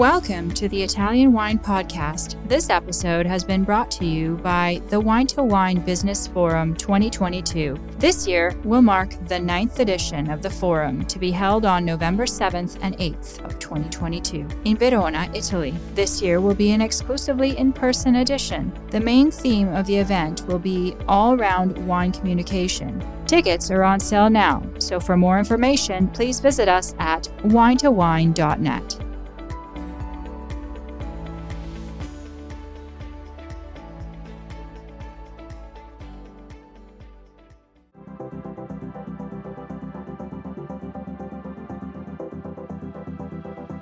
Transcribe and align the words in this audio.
Welcome 0.00 0.50
to 0.52 0.66
the 0.66 0.82
Italian 0.82 1.30
Wine 1.34 1.58
Podcast. 1.58 2.36
This 2.48 2.70
episode 2.70 3.26
has 3.26 3.44
been 3.44 3.64
brought 3.64 3.90
to 3.90 4.06
you 4.06 4.36
by 4.38 4.80
the 4.88 4.98
Wine 4.98 5.26
to 5.26 5.42
Wine 5.42 5.80
Business 5.80 6.26
Forum 6.26 6.74
2022. 6.74 7.76
This 7.98 8.26
year 8.26 8.56
will 8.64 8.80
mark 8.80 9.10
the 9.28 9.38
ninth 9.38 9.78
edition 9.78 10.30
of 10.30 10.40
the 10.40 10.48
forum 10.48 11.04
to 11.04 11.18
be 11.18 11.30
held 11.30 11.66
on 11.66 11.84
November 11.84 12.24
7th 12.24 12.78
and 12.80 12.96
8th 12.96 13.44
of 13.44 13.58
2022 13.58 14.48
in 14.64 14.78
Verona, 14.78 15.30
Italy. 15.34 15.74
This 15.94 16.22
year 16.22 16.40
will 16.40 16.54
be 16.54 16.70
an 16.70 16.80
exclusively 16.80 17.58
in 17.58 17.70
person 17.70 18.16
edition. 18.16 18.72
The 18.90 19.00
main 19.00 19.30
theme 19.30 19.68
of 19.74 19.84
the 19.84 19.98
event 19.98 20.46
will 20.46 20.58
be 20.58 20.96
all 21.08 21.36
round 21.36 21.76
wine 21.86 22.12
communication. 22.12 23.06
Tickets 23.26 23.70
are 23.70 23.84
on 23.84 24.00
sale 24.00 24.30
now, 24.30 24.62
so 24.78 24.98
for 24.98 25.18
more 25.18 25.38
information, 25.38 26.08
please 26.08 26.40
visit 26.40 26.68
us 26.68 26.94
at 26.98 27.24
winetowine.net. 27.44 28.99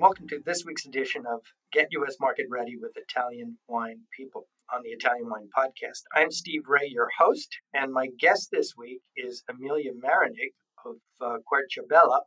And 0.00 0.06
welcome 0.06 0.28
to 0.28 0.40
this 0.46 0.64
week's 0.64 0.86
edition 0.86 1.24
of 1.30 1.40
Get 1.74 1.88
U.S. 1.90 2.16
Market 2.18 2.46
Ready 2.48 2.74
with 2.80 2.92
Italian 2.96 3.58
Wine 3.68 3.98
People 4.16 4.46
on 4.74 4.80
the 4.82 4.88
Italian 4.88 5.28
Wine 5.28 5.50
Podcast. 5.54 6.04
I'm 6.14 6.30
Steve 6.30 6.62
Raye, 6.66 6.88
your 6.90 7.08
host, 7.18 7.54
and 7.74 7.92
my 7.92 8.08
guest 8.18 8.48
this 8.50 8.72
week 8.78 9.02
is 9.14 9.44
Emilia 9.50 9.90
Marinig 9.92 10.54
of 10.86 10.96
uh, 11.20 11.36
Querciabella 11.46 12.20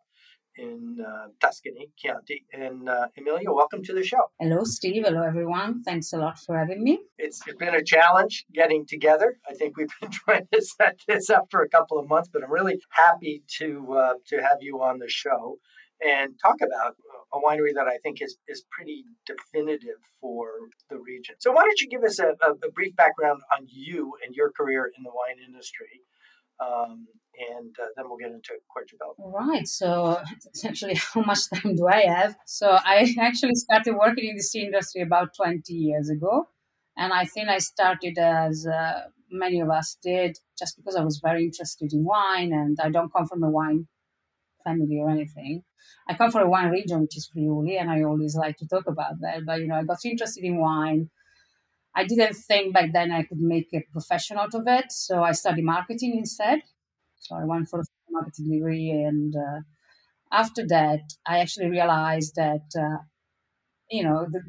in 0.55 1.03
uh, 1.03 1.29
Tuscany, 1.41 1.89
Chianti. 1.97 2.45
And 2.53 2.88
uh, 2.88 3.07
Emilia, 3.17 3.51
welcome 3.51 3.81
to 3.85 3.94
the 3.94 4.03
show. 4.03 4.25
Hello, 4.39 4.66
Steve. 4.66 5.05
Hello, 5.07 5.23
everyone. 5.23 5.81
Thanks 5.81 6.13
a 6.13 6.17
lot 6.17 6.38
for 6.45 6.55
having 6.55 6.83
me. 6.83 6.99
It's, 7.17 7.41
it's 7.47 7.57
been 7.57 7.73
a 7.73 7.83
challenge 7.83 8.45
getting 8.53 8.85
together. 8.85 9.39
I 9.49 9.55
think 9.55 9.77
we've 9.77 9.89
been 9.99 10.11
trying 10.25 10.47
to 10.53 10.61
set 10.61 10.99
this 11.07 11.31
up 11.31 11.45
for 11.49 11.63
a 11.63 11.69
couple 11.69 11.97
of 11.97 12.07
months, 12.07 12.29
but 12.31 12.44
I'm 12.44 12.51
really 12.51 12.79
happy 12.91 13.41
to 13.57 13.94
uh, 13.94 14.13
to 14.27 14.44
have 14.44 14.57
you 14.61 14.83
on 14.83 14.99
the 14.99 15.09
show 15.09 15.57
and 16.05 16.33
talk 16.41 16.57
about 16.61 16.95
a 17.33 17.39
winery 17.39 17.73
that 17.73 17.87
I 17.87 17.97
think 18.03 18.21
is, 18.21 18.37
is 18.47 18.63
pretty 18.71 19.05
definitive 19.25 19.99
for 20.21 20.47
the 20.89 20.97
region. 20.97 21.35
So, 21.39 21.51
why 21.51 21.63
don't 21.63 21.81
you 21.81 21.89
give 21.89 22.03
us 22.03 22.19
a, 22.19 22.35
a, 22.45 22.51
a 22.67 22.71
brief 22.71 22.95
background 22.95 23.41
on 23.57 23.65
you 23.67 24.13
and 24.23 24.35
your 24.35 24.51
career 24.51 24.91
in 24.97 25.03
the 25.03 25.09
wine 25.09 25.43
industry? 25.45 26.01
Um, 26.59 27.07
and 27.51 27.75
uh, 27.81 27.87
then 27.95 28.05
we'll 28.07 28.17
get 28.17 28.31
into 28.31 28.53
Querciabella. 28.69 29.15
All 29.17 29.31
right. 29.31 29.67
So, 29.67 30.22
essentially, 30.53 30.95
how 30.95 31.22
much 31.22 31.49
time 31.49 31.75
do 31.75 31.88
I 31.88 32.01
have? 32.01 32.35
So, 32.45 32.69
I 32.69 33.16
actually 33.19 33.55
started 33.55 33.95
working 33.95 34.29
in 34.29 34.35
this 34.38 34.55
industry 34.55 35.01
about 35.01 35.29
20 35.35 35.73
years 35.73 36.09
ago. 36.09 36.49
And 36.95 37.11
I 37.11 37.25
think 37.25 37.49
I 37.49 37.57
started 37.57 38.19
as 38.19 38.67
uh, 38.67 39.05
many 39.31 39.59
of 39.59 39.69
us 39.72 39.97
did, 40.03 40.38
just 40.59 40.77
because 40.77 40.95
I 40.95 41.03
was 41.03 41.19
very 41.23 41.43
interested 41.43 41.91
in 41.91 42.03
wine, 42.03 42.53
and 42.53 42.77
I 42.79 42.89
don't 42.91 43.11
come 43.11 43.25
from 43.25 43.41
a 43.41 43.49
wine 43.49 43.88
family 44.63 45.00
or 45.00 45.09
anything. 45.09 45.63
I 46.07 46.16
come 46.16 46.31
from 46.31 46.44
a 46.44 46.50
wine 46.50 46.69
region, 46.72 47.01
which 47.01 47.18
is 47.18 47.28
Friuli, 47.28 47.78
and 47.78 47.90
I 47.91 48.03
always 48.03 48.35
like 48.35 48.57
to 48.57 48.68
talk 48.68 48.88
about 48.88 49.19
that. 49.22 49.46
But 49.46 49.62
you 49.62 49.68
know, 49.68 49.75
I 49.75 49.84
got 49.84 50.03
interested 50.06 50.44
in 50.44 50.57
wine. 50.57 51.09
I 51.96 52.06
didn't 52.06 52.34
think 52.35 52.73
back 52.73 52.91
then 52.94 53.12
I 53.12 53.23
could 53.23 53.40
make 53.40 53.69
a 53.73 53.81
profession 53.91 54.38
out 54.38 54.53
of 54.56 54.63
it, 54.68 54.91
so 54.91 55.23
I 55.23 55.31
studied 55.34 55.66
marketing 55.66 56.18
instead. 56.18 56.62
So 57.18 57.35
I 57.35 57.46
went 57.46 57.69
for 57.69 57.81
a 57.81 57.85
marketing 58.09 58.52
degree, 58.52 58.91
and 58.91 59.35
uh, 59.35 59.59
after 60.31 60.66
that, 60.68 61.02
I 61.28 61.40
actually 61.40 61.69
realized 61.69 62.35
that 62.35 62.68
uh, 62.78 63.00
you 63.90 64.03
know 64.03 64.25
the 64.29 64.41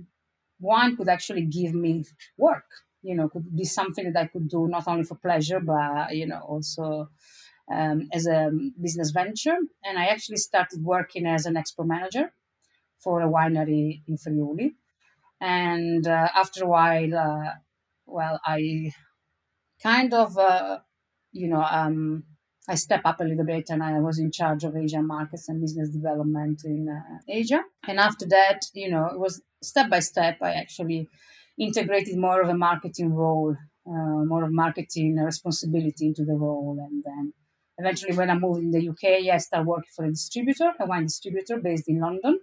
wine 0.60 0.96
could 0.96 1.08
actually 1.08 1.46
give 1.46 1.74
me 1.74 2.04
work. 2.38 2.66
You 3.02 3.16
know, 3.16 3.28
could 3.28 3.54
be 3.56 3.64
something 3.64 4.12
that 4.12 4.20
I 4.20 4.26
could 4.28 4.48
do 4.48 4.68
not 4.68 4.88
only 4.88 5.04
for 5.04 5.16
pleasure, 5.16 5.60
but 5.60 6.16
you 6.16 6.26
know 6.26 6.40
also 6.40 7.10
um, 7.70 8.08
as 8.12 8.26
a 8.26 8.50
business 8.80 9.10
venture. 9.10 9.56
And 9.82 9.98
I 9.98 10.06
actually 10.06 10.36
started 10.38 10.82
working 10.82 11.26
as 11.26 11.46
an 11.46 11.54
expo 11.54 11.86
manager 11.86 12.32
for 12.98 13.20
a 13.20 13.28
winery 13.28 14.02
in 14.08 14.16
Friuli. 14.16 14.76
And 15.40 16.06
uh, 16.06 16.28
after 16.34 16.64
a 16.64 16.68
while, 16.68 17.14
uh, 17.14 17.50
well, 18.06 18.40
I 18.44 18.92
kind 19.82 20.14
of, 20.14 20.38
uh, 20.38 20.78
you 21.32 21.48
know, 21.48 21.62
um, 21.62 22.24
I 22.68 22.76
step 22.76 23.02
up 23.04 23.20
a 23.20 23.24
little 23.24 23.44
bit 23.44 23.66
and 23.68 23.82
I 23.82 24.00
was 24.00 24.18
in 24.18 24.30
charge 24.32 24.64
of 24.64 24.74
Asian 24.74 25.06
markets 25.06 25.48
and 25.48 25.60
business 25.60 25.90
development 25.90 26.62
in 26.64 26.88
uh, 26.88 27.18
Asia. 27.28 27.60
And 27.86 27.98
after 27.98 28.26
that, 28.28 28.62
you 28.72 28.90
know, 28.90 29.06
it 29.06 29.18
was 29.18 29.42
step 29.62 29.90
by 29.90 30.00
step, 30.00 30.38
I 30.40 30.52
actually 30.52 31.08
integrated 31.58 32.16
more 32.16 32.40
of 32.40 32.48
a 32.48 32.56
marketing 32.56 33.12
role, 33.12 33.54
uh, 33.86 34.24
more 34.24 34.44
of 34.44 34.52
marketing 34.52 35.16
responsibility 35.16 36.06
into 36.06 36.24
the 36.24 36.34
role. 36.34 36.78
And 36.80 37.02
then 37.04 37.32
Eventually, 37.78 38.16
when 38.16 38.30
I 38.30 38.38
moved 38.38 38.60
in 38.60 38.70
the 38.70 38.88
UK, 38.88 39.32
I 39.32 39.38
started 39.38 39.66
working 39.66 39.90
for 39.94 40.04
a 40.04 40.10
distributor, 40.10 40.72
a 40.78 40.86
wine 40.86 41.04
distributor 41.04 41.58
based 41.58 41.88
in 41.88 42.00
London. 42.00 42.40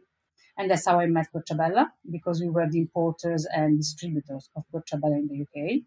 And 0.57 0.69
that's 0.69 0.85
how 0.85 0.99
I 0.99 1.05
met 1.05 1.31
Querciabella, 1.33 1.91
because 2.09 2.41
we 2.41 2.49
were 2.49 2.67
the 2.69 2.79
importers 2.79 3.47
and 3.55 3.77
distributors 3.77 4.49
of 4.55 4.63
Querciabella 4.71 5.15
in 5.15 5.27
the 5.27 5.41
UK. 5.41 5.81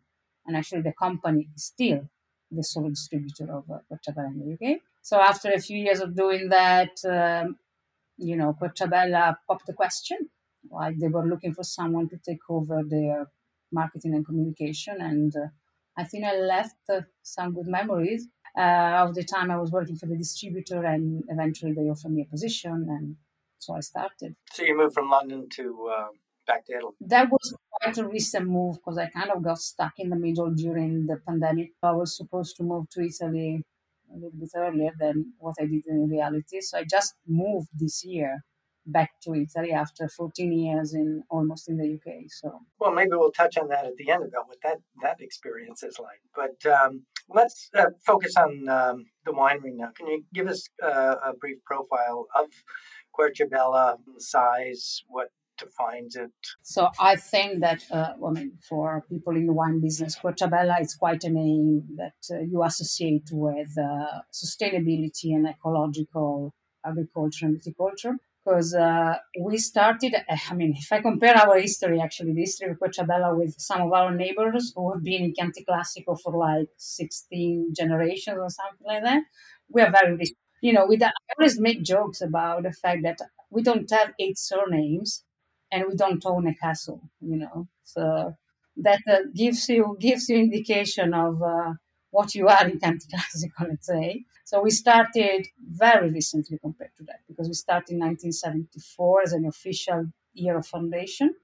And 0.47 0.57
actually, 0.57 0.83
the 0.83 0.95
company 0.99 1.49
is 1.55 1.65
still 1.65 2.09
the 2.51 2.63
sole 2.63 2.89
distributor 2.89 3.53
of 3.53 3.65
uh, 3.71 3.79
in 4.19 4.39
the 4.39 4.55
UK. 4.55 4.81
So 5.03 5.21
after 5.21 5.51
a 5.53 5.61
few 5.61 5.79
years 5.79 6.01
of 6.01 6.17
doing 6.17 6.49
that, 6.49 6.97
um, 7.05 7.57
you 8.17 8.37
know, 8.37 8.57
Querciabella 8.59 9.37
popped 9.47 9.67
the 9.67 9.75
question. 9.75 10.19
Like 10.71 10.99
they 10.99 11.09
were 11.09 11.27
looking 11.27 11.53
for 11.53 11.65
someone 11.65 12.09
to 12.09 12.17
take 12.17 12.41
over 12.49 12.83
their 12.83 13.27
marketing 13.71 14.15
and 14.15 14.25
communication. 14.25 15.01
And 15.01 15.35
uh, 15.37 15.49
I 15.97 16.05
think 16.05 16.25
I 16.25 16.37
left 16.37 16.77
uh, 16.89 17.03
some 17.23 17.53
good 17.53 17.67
memories 17.67 18.29
uh, 18.57 19.05
of 19.05 19.15
the 19.15 19.25
time 19.25 19.51
I 19.51 19.57
was 19.57 19.71
working 19.71 19.97
for 19.97 20.07
the 20.07 20.17
distributor, 20.17 20.85
and 20.85 21.25
eventually 21.29 21.73
they 21.73 21.83
offered 21.83 22.13
me 22.13 22.23
a 22.23 22.31
position, 22.31 22.87
and 22.89 23.17
so 23.59 23.75
I 23.75 23.81
started. 23.81 24.37
So 24.53 24.63
you 24.63 24.77
moved 24.77 24.95
from 24.95 25.11
London 25.11 25.49
to 25.57 25.91
uh, 25.97 26.09
back 26.47 26.67
to 26.67 26.75
Italy. 26.77 26.93
That 27.01 27.31
was 27.31 27.57
quite 27.81 27.99
a 27.99 28.07
recent 28.07 28.47
move 28.47 28.77
because 28.77 28.99
I 28.99 29.07
kind 29.07 29.31
of 29.31 29.43
got 29.43 29.59
stuck 29.59 29.95
in 29.99 30.11
the 30.11 30.17
middle 30.17 30.51
during 30.51 31.07
the 31.07 31.17
pandemic. 31.27 31.71
I 31.83 31.93
was 31.93 32.17
supposed 32.17 32.57
to 32.57 32.63
move 32.63 32.89
to 32.91 33.01
Italy 33.03 33.63
a 34.13 34.15
little 34.15 34.39
bit 34.39 34.51
earlier 34.55 34.93
than 34.99 35.33
what 35.39 35.57
I 35.61 35.67
did 35.67 35.87
in 35.87 36.09
reality, 36.09 36.61
so 36.61 36.79
I 36.79 36.85
just 36.85 37.15
moved 37.27 37.69
this 37.75 38.05
year 38.05 38.45
back 38.87 39.13
to 39.23 39.35
Italy 39.35 39.73
after 39.73 40.09
14 40.09 40.53
years 40.53 40.95
in 40.95 41.23
almost 41.31 41.69
in 41.69 41.77
the 41.79 41.95
UK. 41.95 42.25
So 42.29 42.61
well, 42.79 42.93
maybe 42.93 43.11
we'll 43.13 43.33
touch 43.33 43.57
on 43.57 43.69
that 43.69 43.87
at 43.87 43.97
the 43.97 44.11
end 44.11 44.25
about 44.25 44.49
what 44.49 44.59
that 44.63 44.79
that 45.03 45.21
experience 45.21 45.83
is 45.83 45.99
like. 45.99 46.21
But 46.35 46.71
um, 46.71 47.05
let's 47.29 47.71
uh, 47.75 47.87
focus 48.05 48.37
on 48.37 48.69
um, 48.69 49.07
the 49.25 49.33
winery 49.33 49.75
now. 49.75 49.91
Can 49.97 50.09
you 50.09 50.25
give 50.33 50.47
us 50.47 50.69
uh, 50.83 51.17
a 51.25 51.33
brief 51.35 51.59
profile 51.65 52.27
of 52.35 52.47
Querciabella, 53.15 53.97
size, 54.19 55.03
what 55.09 55.29
defines 55.57 56.17
it? 56.17 56.33
So 56.63 56.89
I 56.99 57.17
think 57.17 57.61
that, 57.61 57.85
uh, 57.91 58.15
I 58.27 58.31
mean, 58.31 58.59
for 58.69 59.05
people 59.09 59.37
in 59.37 59.47
the 59.47 59.53
wine 59.53 59.81
business, 59.81 60.17
Querciabella 60.17 60.81
is 60.81 60.95
quite 60.95 61.23
a 61.25 61.31
name 61.31 61.85
that 61.97 62.17
uh, 62.31 62.41
you 62.41 62.63
associate 62.65 63.29
with 63.31 63.71
uh, 63.79 64.21
sustainability 64.33 65.35
and 65.35 65.47
ecological 65.47 66.55
agriculture 66.85 67.47
and 67.47 67.61
viticulture 67.61 68.17
because 68.45 68.75
uh, 68.75 69.17
we 69.41 69.57
started, 69.59 70.15
I 70.51 70.55
mean, 70.55 70.75
if 70.77 70.93
I 70.93 71.01
compare 71.01 71.37
our 71.37 71.59
history, 71.59 72.01
actually, 72.01 72.33
the 72.35 72.41
history 72.43 72.71
of 72.71 72.79
Querciabella 72.79 73.35
with 73.37 73.55
some 73.59 73.81
of 73.83 73.93
our 73.93 74.15
neighbors 74.15 74.73
who 74.77 74.93
have 74.93 75.03
been 75.03 75.25
in 75.25 75.35
Chianti 75.35 75.65
Classico 75.65 76.21
for 76.21 76.37
like 76.37 76.69
16 76.77 77.73
generations 77.75 78.39
or 78.39 78.51
something 78.51 78.87
like 78.87 79.03
that, 79.03 79.23
we 79.71 79.83
are 79.83 79.91
very, 79.91 80.19
you 80.61 80.73
know, 80.73 80.87
we 80.87 80.99
I 81.03 81.11
always 81.39 81.59
make 81.61 81.83
jokes 81.83 82.21
about 82.21 82.63
the 82.65 82.73
fact 82.73 83.03
that 83.05 83.19
we 83.51 83.63
don't 83.63 83.91
have 83.91 84.13
eight 84.19 84.39
surnames 84.39 85.25
and 85.73 85.85
we 85.89 85.95
don't 85.97 86.25
own 86.27 86.47
a 86.47 86.55
castle, 86.55 87.01
you 87.21 87.37
know. 87.37 87.69
So 87.85 88.35
that 88.77 89.01
uh, 89.11 89.19
gives 89.35 89.69
you 89.69 89.97
gives 90.01 90.29
you 90.29 90.39
indication 90.39 91.15
of 91.15 91.43
uh, 91.43 91.73
what 92.11 92.35
you 92.35 92.49
are 92.49 92.69
in 92.69 92.79
Chianti 92.81 93.07
Classico, 93.13 93.69
let's 93.69 93.87
say. 93.87 94.25
So 94.45 94.61
we 94.61 94.71
started 94.71 95.47
very 95.67 96.11
recently 96.11 96.59
compared 96.59 96.94
because 97.35 97.49
we 97.49 97.55
started 97.55 97.93
in 97.93 97.99
1974 97.99 99.23
as 99.23 99.33
an 99.33 99.47
official 99.47 100.07
year 100.33 100.57
of 100.57 100.67
foundation. 100.67 101.35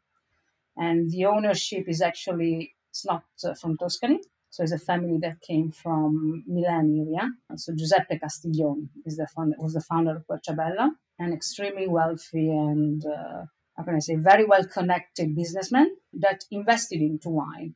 And 0.77 1.11
the 1.11 1.27
ownership 1.27 1.89
is 1.89 2.01
actually, 2.01 2.75
it's 2.91 3.05
not 3.05 3.25
uh, 3.45 3.55
from 3.55 3.77
Tuscany. 3.77 4.21
So 4.51 4.63
it's 4.63 4.73
a 4.73 4.79
family 4.79 5.19
that 5.23 5.41
came 5.41 5.71
from 5.71 6.45
Milan 6.47 6.87
area. 6.99 7.29
So 7.57 7.73
Giuseppe 7.75 8.19
Castiglioni 8.19 8.89
is 9.05 9.17
the 9.17 9.27
founder, 9.27 9.57
was 9.59 9.75
the 9.75 9.81
founder 9.81 10.17
of 10.17 10.27
Querciabella, 10.27 10.91
an 11.19 11.33
extremely 11.33 11.87
wealthy 11.87 12.51
and 12.51 13.05
uh, 13.07 13.45
how 13.81 13.85
can 13.85 13.97
I 13.97 14.01
say, 14.01 14.17
very 14.17 14.45
well 14.45 14.65
connected 14.65 15.35
businessman 15.35 15.97
that 16.15 16.45
invested 16.51 17.01
into 17.01 17.31
wine. 17.31 17.75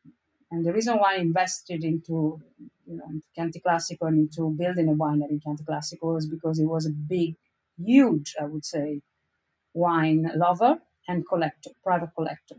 And 0.50 0.64
the 0.64 0.72
reason 0.72 0.99
why 0.99 1.14
I 1.14 1.19
invested 1.19 1.82
into, 1.82 2.40
you 2.87 2.96
know, 2.96 3.05
into 3.11 3.26
Chianti 3.34 3.61
Classico 3.61 4.08
and 4.08 4.19
into 4.19 4.50
building 4.50 4.88
a 4.88 4.93
winery 4.93 5.31
in 5.31 5.40
Chianti 5.40 5.64
Classico 5.64 6.14
was 6.14 6.26
because 6.26 6.58
it 6.58 6.66
was 6.66 6.87
a 6.87 6.90
big, 6.90 7.37
huge, 7.79 8.35
I 8.41 8.44
would 8.44 8.65
say, 8.65 9.03
wine 9.73 10.31
lover 10.35 10.79
and 11.09 11.26
collector, 11.26 11.71
private 11.82 12.11
collector. 12.17 12.56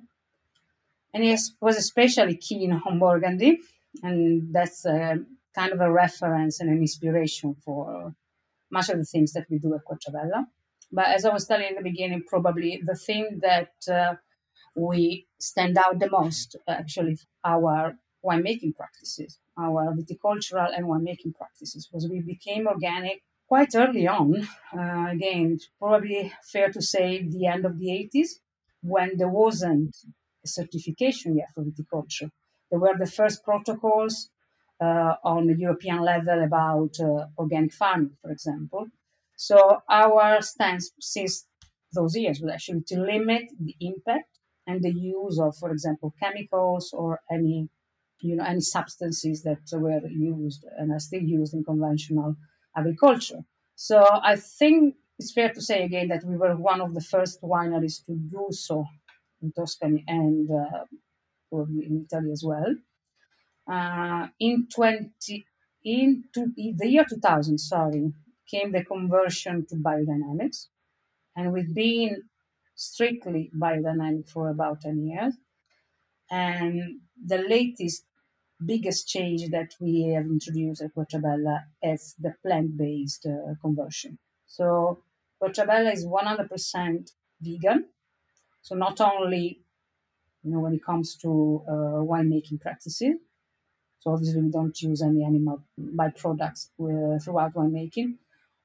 And 1.13 1.23
he 1.23 1.37
was 1.61 1.77
especially 1.77 2.35
keen 2.35 2.73
on 2.73 2.99
Burgundy, 2.99 3.59
and 4.03 4.53
that's 4.53 4.85
a, 4.85 5.19
kind 5.55 5.71
of 5.71 5.79
a 5.79 5.91
reference 5.91 6.59
and 6.59 6.69
an 6.69 6.79
inspiration 6.79 7.55
for 7.63 8.13
much 8.69 8.89
of 8.89 8.97
the 8.97 9.05
things 9.05 9.31
that 9.33 9.45
we 9.49 9.57
do 9.57 9.73
at 9.73 9.85
Querciabella. 9.85 10.45
But 10.91 11.07
as 11.07 11.25
I 11.25 11.33
was 11.33 11.45
telling 11.47 11.69
in 11.69 11.75
the 11.75 11.81
beginning, 11.81 12.23
probably 12.27 12.81
the 12.83 12.95
thing 12.95 13.39
that 13.41 13.73
uh, 13.89 14.15
we 14.75 15.27
stand 15.39 15.77
out 15.77 15.99
the 15.99 16.09
most, 16.09 16.57
actually, 16.67 17.17
our 17.43 17.95
winemaking 18.23 18.75
practices, 18.75 19.39
our 19.57 19.93
viticultural 19.93 20.69
and 20.75 20.85
winemaking 20.85 21.35
practices, 21.35 21.89
was 21.91 22.09
we 22.09 22.21
became 22.21 22.67
organic 22.67 23.23
quite 23.47 23.75
early 23.75 24.07
on. 24.07 24.47
Uh, 24.77 25.07
again, 25.11 25.59
probably 25.79 26.31
fair 26.51 26.71
to 26.71 26.81
say 26.81 27.23
the 27.23 27.47
end 27.47 27.65
of 27.65 27.79
the 27.79 27.87
80s, 27.87 28.39
when 28.81 29.17
there 29.17 29.29
wasn't 29.29 29.95
a 30.43 30.47
certification 30.47 31.37
yet 31.37 31.49
for 31.53 31.63
viticulture. 31.63 32.29
There 32.69 32.79
were 32.79 32.97
the 32.97 33.05
first 33.09 33.43
protocols 33.43 34.29
uh, 34.81 35.15
on 35.23 35.47
the 35.47 35.55
European 35.55 36.01
level 36.01 36.43
about 36.43 36.99
uh, 36.99 37.27
organic 37.37 37.73
farming, 37.73 38.17
for 38.21 38.31
example. 38.31 38.87
So 39.37 39.81
our 39.89 40.41
stance 40.41 40.91
since 40.99 41.47
those 41.93 42.15
years 42.15 42.39
was 42.41 42.51
actually 42.51 42.81
to 42.87 42.99
limit 42.99 43.43
the 43.59 43.75
impact 43.79 44.39
and 44.67 44.81
the 44.81 44.91
use 44.91 45.39
of, 45.39 45.55
for 45.57 45.71
example, 45.71 46.13
chemicals 46.21 46.91
or 46.93 47.21
any, 47.31 47.69
you 48.21 48.35
know, 48.35 48.43
any 48.43 48.61
substances 48.61 49.43
that 49.43 49.59
were 49.73 50.05
used 50.07 50.65
and 50.77 50.91
are 50.91 50.99
still 50.99 51.21
used 51.21 51.53
in 51.53 51.63
conventional 51.63 52.35
agriculture. 52.75 53.43
So 53.75 54.05
I 54.23 54.35
think 54.35 54.95
it's 55.19 55.31
fair 55.33 55.51
to 55.53 55.61
say 55.61 55.83
again 55.83 56.07
that 56.09 56.23
we 56.23 56.37
were 56.37 56.55
one 56.55 56.81
of 56.81 56.93
the 56.93 57.01
first 57.01 57.41
wineries 57.41 58.05
to 58.05 58.13
do 58.13 58.47
so 58.51 58.85
in 59.41 59.51
Tuscany 59.51 60.03
and 60.07 60.49
uh, 60.49 60.85
probably 61.49 61.85
in 61.85 62.05
Italy 62.05 62.31
as 62.31 62.43
well. 62.43 62.75
Uh, 63.67 64.27
in 64.39 64.67
20 64.73 65.45
in, 65.85 66.23
in 66.57 66.75
the 66.77 66.87
year 66.87 67.05
2000, 67.07 67.57
sorry, 67.59 68.11
came 68.49 68.71
the 68.71 68.83
conversion 68.83 69.65
to 69.67 69.75
biodynamics. 69.75 70.67
And 71.35 71.53
we've 71.53 71.73
been 71.73 72.23
strictly 72.75 73.51
biodynamic 73.55 74.27
for 74.29 74.49
about 74.49 74.81
10 74.81 75.05
years. 75.05 75.35
And 76.29 77.01
the 77.23 77.37
latest 77.37 78.05
biggest 78.63 79.07
change 79.07 79.49
that 79.49 79.73
we 79.79 80.13
have 80.13 80.25
introduced 80.25 80.81
at 80.81 80.93
Querciabella 80.93 81.63
is 81.81 82.15
the 82.19 82.33
plant-based 82.43 83.25
uh, 83.25 83.53
conversion. 83.61 84.17
So 84.45 85.03
Querciabella 85.41 85.91
is 85.93 86.05
100% 86.05 87.11
vegan. 87.41 87.85
So 88.61 88.75
not 88.75 89.01
only, 89.01 89.61
you 90.43 90.51
know, 90.51 90.59
when 90.59 90.73
it 90.73 90.83
comes 90.83 91.15
to 91.17 91.63
uh, 91.67 91.71
winemaking 92.11 92.61
practices, 92.61 93.15
so 93.99 94.11
obviously 94.11 94.41
we 94.41 94.51
don't 94.51 94.79
use 94.81 95.01
any 95.01 95.23
animal 95.23 95.63
byproducts 95.79 96.69
uh, 96.79 97.19
throughout 97.19 97.53
winemaking, 97.55 98.15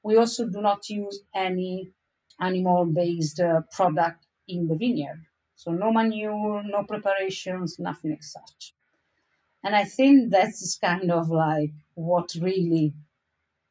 we 0.03 0.17
also 0.17 0.47
do 0.47 0.61
not 0.61 0.87
use 0.89 1.21
any 1.35 1.91
animal 2.39 2.85
based 2.85 3.39
uh, 3.39 3.61
product 3.71 4.25
in 4.47 4.67
the 4.67 4.75
vineyard. 4.75 5.25
So, 5.55 5.71
no 5.71 5.91
manure, 5.91 6.63
no 6.63 6.83
preparations, 6.83 7.77
nothing 7.77 8.17
as 8.19 8.31
such. 8.31 8.73
And 9.63 9.75
I 9.75 9.83
think 9.83 10.31
that's 10.31 10.77
kind 10.77 11.11
of 11.11 11.29
like 11.29 11.71
what 11.93 12.33
really 12.39 12.93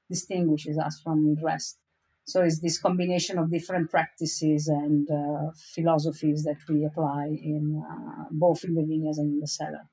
distinguishes 0.08 0.78
us 0.78 1.00
from 1.02 1.34
the 1.34 1.42
rest. 1.42 1.78
So, 2.24 2.42
it's 2.42 2.60
this 2.60 2.78
combination 2.78 3.38
of 3.38 3.50
different 3.50 3.90
practices 3.90 4.68
and 4.68 5.08
uh, 5.10 5.50
philosophies 5.74 6.44
that 6.44 6.58
we 6.68 6.84
apply 6.84 7.26
in 7.42 7.82
uh, 7.90 8.24
both 8.30 8.62
in 8.62 8.74
the 8.74 8.82
vineyards 8.82 9.18
and 9.18 9.32
in 9.34 9.40
the 9.40 9.48
cellar. 9.48 9.88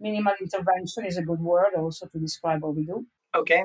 Minimal 0.00 0.34
intervention 0.40 1.04
is 1.04 1.18
a 1.18 1.22
good 1.22 1.40
word 1.40 1.74
also 1.76 2.06
to 2.06 2.18
describe 2.18 2.62
what 2.62 2.76
we 2.76 2.84
do. 2.86 3.06
Okay, 3.34 3.64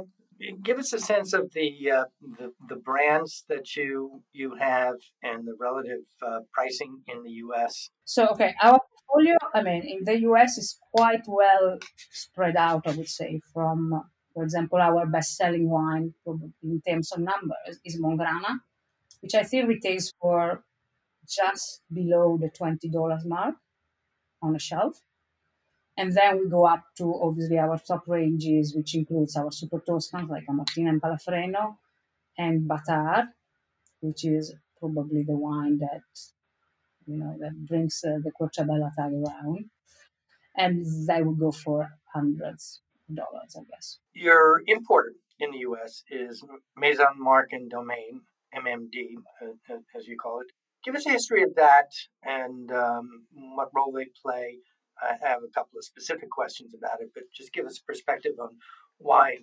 give 0.63 0.77
us 0.77 0.93
a 0.93 0.99
sense 0.99 1.33
of 1.33 1.53
the 1.53 1.91
uh, 1.91 2.03
the, 2.37 2.51
the, 2.67 2.75
brands 2.75 3.45
that 3.49 3.75
you 3.75 4.23
you 4.33 4.55
have 4.55 4.95
and 5.23 5.47
the 5.47 5.55
relative 5.59 6.05
uh, 6.25 6.39
pricing 6.53 7.01
in 7.07 7.23
the 7.23 7.31
U.S. 7.45 7.89
So, 8.05 8.27
okay, 8.29 8.55
our 8.61 8.79
portfolio, 9.09 9.37
I 9.53 9.63
mean, 9.63 9.83
in 9.83 10.03
the 10.03 10.21
U.S. 10.21 10.57
is 10.57 10.77
quite 10.93 11.23
well 11.27 11.79
spread 12.11 12.55
out. 12.55 12.87
I 12.87 12.95
would 12.95 13.09
say 13.09 13.41
from, 13.53 14.03
for 14.33 14.43
example, 14.43 14.79
our 14.79 15.05
best-selling 15.05 15.69
wine 15.69 16.13
in 16.63 16.81
terms 16.87 17.11
of 17.11 17.19
numbers 17.19 17.79
is 17.85 17.99
Mongrana, 17.99 18.59
which 19.21 19.35
I 19.35 19.43
think 19.43 19.67
retails 19.67 20.13
for 20.21 20.63
just 21.27 21.81
below 21.93 22.37
the 22.41 22.49
twenty 22.49 22.89
dollars 22.89 23.25
mark 23.25 23.55
on 24.41 24.55
a 24.55 24.59
shelf. 24.59 25.01
And 25.97 26.13
then 26.13 26.39
we 26.39 26.49
go 26.49 26.65
up 26.65 26.83
to 26.97 27.13
obviously 27.21 27.59
our 27.59 27.77
top 27.77 28.07
ranges, 28.07 28.73
which 28.73 28.95
includes 28.95 29.35
our 29.35 29.51
super 29.51 29.79
Toscans 29.79 30.29
like 30.29 30.45
Camartina 30.45 30.89
and 30.89 31.01
Palafreno, 31.01 31.75
and 32.37 32.69
Batàr, 32.69 33.27
which 33.99 34.23
is 34.23 34.55
probably 34.79 35.23
the 35.23 35.35
wine 35.35 35.77
that 35.79 36.03
you 37.09 37.17
know 37.17 37.35
that 37.39 37.53
brings 37.67 38.01
uh, 38.05 38.17
the 38.23 38.31
Querciabella 38.31 38.91
tag 38.95 39.11
around. 39.13 39.65
And 40.55 40.85
they 41.07 41.21
would 41.21 41.39
go 41.39 41.51
for 41.51 41.89
hundreds 42.13 42.81
of 43.09 43.15
dollars, 43.15 43.55
I 43.57 43.63
guess. 43.69 43.99
Your 44.13 44.61
importer 44.67 45.13
in 45.39 45.51
the 45.51 45.59
U.S. 45.59 46.03
is 46.09 46.43
Maison 46.75 47.05
Marque 47.17 47.53
and 47.53 47.69
Domaine, 47.69 48.21
MMD, 48.53 48.95
uh, 49.41 49.73
uh, 49.73 49.77
as 49.97 50.07
you 50.07 50.17
call 50.17 50.41
it. 50.41 50.47
Give 50.83 50.95
us 50.95 51.05
a 51.05 51.11
history 51.11 51.43
of 51.43 51.55
that 51.55 51.91
and 52.23 52.71
um, 52.71 53.25
what 53.55 53.69
role 53.73 53.93
they 53.93 54.07
play 54.21 54.59
I 55.01 55.15
have 55.23 55.43
a 55.43 55.53
couple 55.53 55.77
of 55.77 55.85
specific 55.85 56.29
questions 56.29 56.73
about 56.73 57.01
it, 57.01 57.11
but 57.13 57.23
just 57.35 57.53
give 57.53 57.65
us 57.65 57.79
a 57.79 57.85
perspective 57.85 58.33
on 58.39 58.57
why 58.97 59.37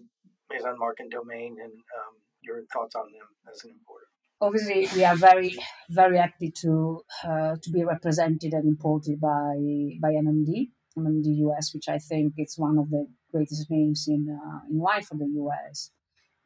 Maison 0.51 0.77
Marque 0.79 1.01
and 1.01 1.11
Domaine 1.11 1.57
and 1.63 1.73
um, 1.73 2.15
your 2.43 2.63
thoughts 2.73 2.95
on 2.95 3.07
them 3.13 3.29
as 3.51 3.65
an 3.65 3.71
importer. 3.71 4.06
Obviously, 4.41 4.87
we 4.95 5.05
are 5.05 5.17
very, 5.17 5.57
very 5.89 6.19
happy 6.19 6.51
to 6.63 7.01
uh, 7.25 7.57
to 7.63 7.71
be 7.71 7.85
represented 7.85 8.53
and 8.53 8.67
imported 8.67 9.21
by 9.21 9.55
by 10.01 10.11
MMD, 10.13 10.71
MMD 10.99 11.27
US, 11.47 11.73
which 11.75 11.89
I 11.89 11.99
think 11.99 12.35
it's 12.37 12.59
one 12.59 12.77
of 12.79 12.91
the 12.91 13.07
greatest 13.33 13.71
names 13.71 14.07
in 14.09 14.23
uh, 14.29 14.61
in 14.71 14.79
wine 14.79 15.03
for 15.03 15.17
the 15.17 15.31
US, 15.43 15.91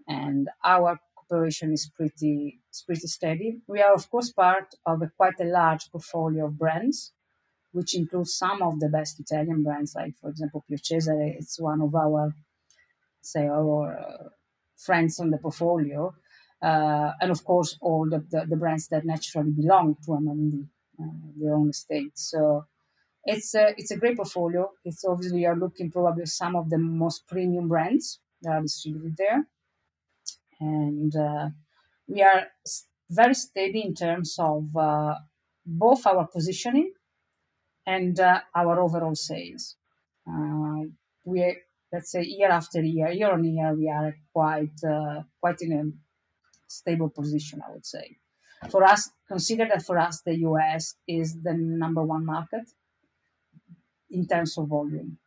and 0.06 0.48
our 0.64 1.00
cooperation 1.16 1.72
is 1.72 1.90
pretty 1.96 2.60
is 2.72 2.82
pretty 2.86 3.08
steady. 3.08 3.60
We 3.66 3.82
are 3.82 3.94
of 3.94 4.08
course 4.10 4.30
part 4.32 4.74
of 4.86 5.02
a 5.02 5.10
quite 5.16 5.40
a 5.40 5.44
large 5.44 5.90
portfolio 5.90 6.46
of 6.46 6.58
brands 6.58 7.12
which 7.72 7.94
includes 7.94 8.34
some 8.34 8.62
of 8.62 8.80
the 8.80 8.88
best 8.88 9.20
Italian 9.20 9.62
brands, 9.62 9.94
like 9.94 10.16
for 10.20 10.30
example 10.30 10.64
Pio 10.68 10.76
Cesare. 10.76 11.36
It's 11.38 11.60
one 11.60 11.80
of 11.80 11.94
our, 11.94 12.34
say, 13.20 13.46
our 13.46 13.96
uh, 13.96 14.28
friends 14.76 15.20
on 15.20 15.30
the 15.30 15.38
portfolio, 15.38 16.14
uh, 16.62 17.12
and 17.20 17.30
of 17.30 17.44
course 17.44 17.78
all 17.80 18.08
the, 18.08 18.24
the, 18.30 18.46
the, 18.46 18.56
brands 18.56 18.88
that 18.88 19.04
naturally 19.04 19.50
belong 19.50 19.96
to 20.04 20.10
MMD, 20.10 20.66
uh, 21.00 21.04
their 21.36 21.54
own 21.54 21.70
estate. 21.70 22.12
So 22.18 22.66
it's 23.24 23.54
a 23.54 23.74
it's 23.76 23.90
a 23.90 23.96
great 23.96 24.16
portfolio. 24.16 24.70
It's 24.84 25.04
obviously 25.04 25.40
you're 25.40 25.56
looking 25.56 25.90
probably 25.90 26.26
some 26.26 26.56
of 26.56 26.68
the 26.70 26.78
most 26.78 27.26
premium 27.26 27.68
brands 27.68 28.20
that 28.42 28.50
are 28.50 28.62
distributed 28.62 29.16
there, 29.16 29.46
and 30.60 31.14
uh, 31.16 31.48
we 32.06 32.22
are 32.22 32.46
very 33.10 33.34
steady 33.34 33.82
in 33.82 33.94
terms 33.94 34.36
of 34.38 34.74
uh, 34.76 35.14
both 35.64 36.06
our 36.06 36.26
positioning 36.26 36.92
and 37.86 38.20
uh, 38.20 38.40
our 38.54 38.80
overall 38.80 39.14
sales. 39.14 39.76
Uh, 40.28 40.84
we 41.24 41.56
let's 41.92 42.12
say 42.12 42.22
year 42.22 42.50
after 42.50 42.82
year, 42.82 43.10
year 43.10 43.32
on 43.32 43.44
year, 43.44 43.74
we 43.74 43.88
are 43.88 44.14
quite 44.32 44.78
quite 45.40 45.60
in 45.62 45.72
a 45.72 46.09
stable 46.70 47.10
position. 47.10 47.60
I 47.66 47.72
would 47.72 47.86
say. 47.86 48.16
For 48.70 48.84
us, 48.84 49.10
consider 49.26 49.66
that 49.68 49.82
for 49.82 49.98
us, 49.98 50.22
the 50.22 50.36
US 50.48 50.94
is 51.08 51.40
the 51.42 51.54
number 51.54 52.02
one 52.02 52.24
market 52.26 52.66
in 54.10 54.26
terms 54.26 54.58
of 54.58 54.68
volume. 54.68 55.18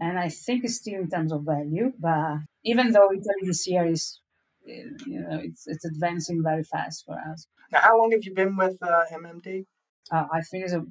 and 0.00 0.18
I 0.18 0.28
think 0.28 0.64
it's 0.64 0.76
still 0.76 1.00
in 1.00 1.10
terms 1.10 1.32
of 1.32 1.42
value. 1.42 1.92
But 1.98 2.38
even 2.64 2.92
though 2.92 3.10
Italy 3.12 3.42
this 3.44 3.66
year 3.66 3.86
is, 3.86 4.20
you 4.64 5.20
know, 5.20 5.40
it's 5.42 5.66
it's 5.66 5.84
advancing 5.84 6.42
very 6.42 6.64
fast 6.64 7.04
for 7.06 7.16
us. 7.32 7.46
Now, 7.72 7.80
how 7.80 7.98
long 7.98 8.10
have 8.12 8.24
you 8.24 8.34
been 8.34 8.56
with 8.56 8.78
uh, 8.82 9.04
MMD? 9.12 9.66
Uh, 10.10 10.26
I 10.32 10.40
think 10.42 10.64
it's 10.64 10.72
a, 10.74 10.84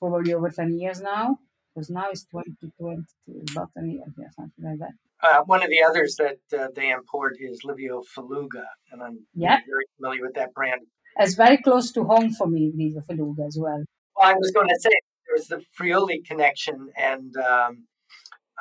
probably 0.00 0.34
over 0.34 0.50
ten 0.50 0.74
years 0.78 1.00
now, 1.00 1.38
because 1.76 1.90
now 1.90 2.06
it's 2.10 2.24
2022, 2.24 3.52
about 3.52 3.68
ten 3.76 3.90
years, 3.90 4.08
yeah, 4.18 4.28
something 4.34 4.64
like 4.64 4.78
that. 4.78 4.92
Uh, 5.22 5.42
one 5.44 5.62
of 5.62 5.68
the 5.68 5.82
others 5.82 6.16
that 6.16 6.38
uh, 6.58 6.68
they 6.74 6.90
import 6.90 7.34
is 7.38 7.60
Livio 7.64 8.02
Felluga, 8.14 8.64
and 8.90 9.02
I'm 9.02 9.26
yeah. 9.34 9.58
very 9.66 9.84
familiar 9.96 10.22
with 10.22 10.34
that 10.34 10.54
brand. 10.54 10.82
It's 11.18 11.34
very 11.34 11.58
close 11.58 11.92
to 11.92 12.04
home 12.04 12.30
for 12.32 12.46
me, 12.46 12.72
Livio 12.74 13.02
Felluga 13.08 13.46
as 13.46 13.58
well. 13.60 13.82
well 14.16 14.26
I 14.26 14.34
was 14.34 14.50
going 14.52 14.68
to 14.68 14.78
say 14.80 14.90
there's 15.28 15.48
the 15.48 15.62
Friuli 15.76 16.22
connection, 16.26 16.88
and 16.96 17.34
um, 17.36 17.84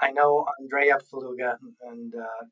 I 0.02 0.12
know 0.12 0.46
Andrea 0.62 0.98
Felluga, 1.12 1.58
and 1.90 2.14
uh, 2.14 2.46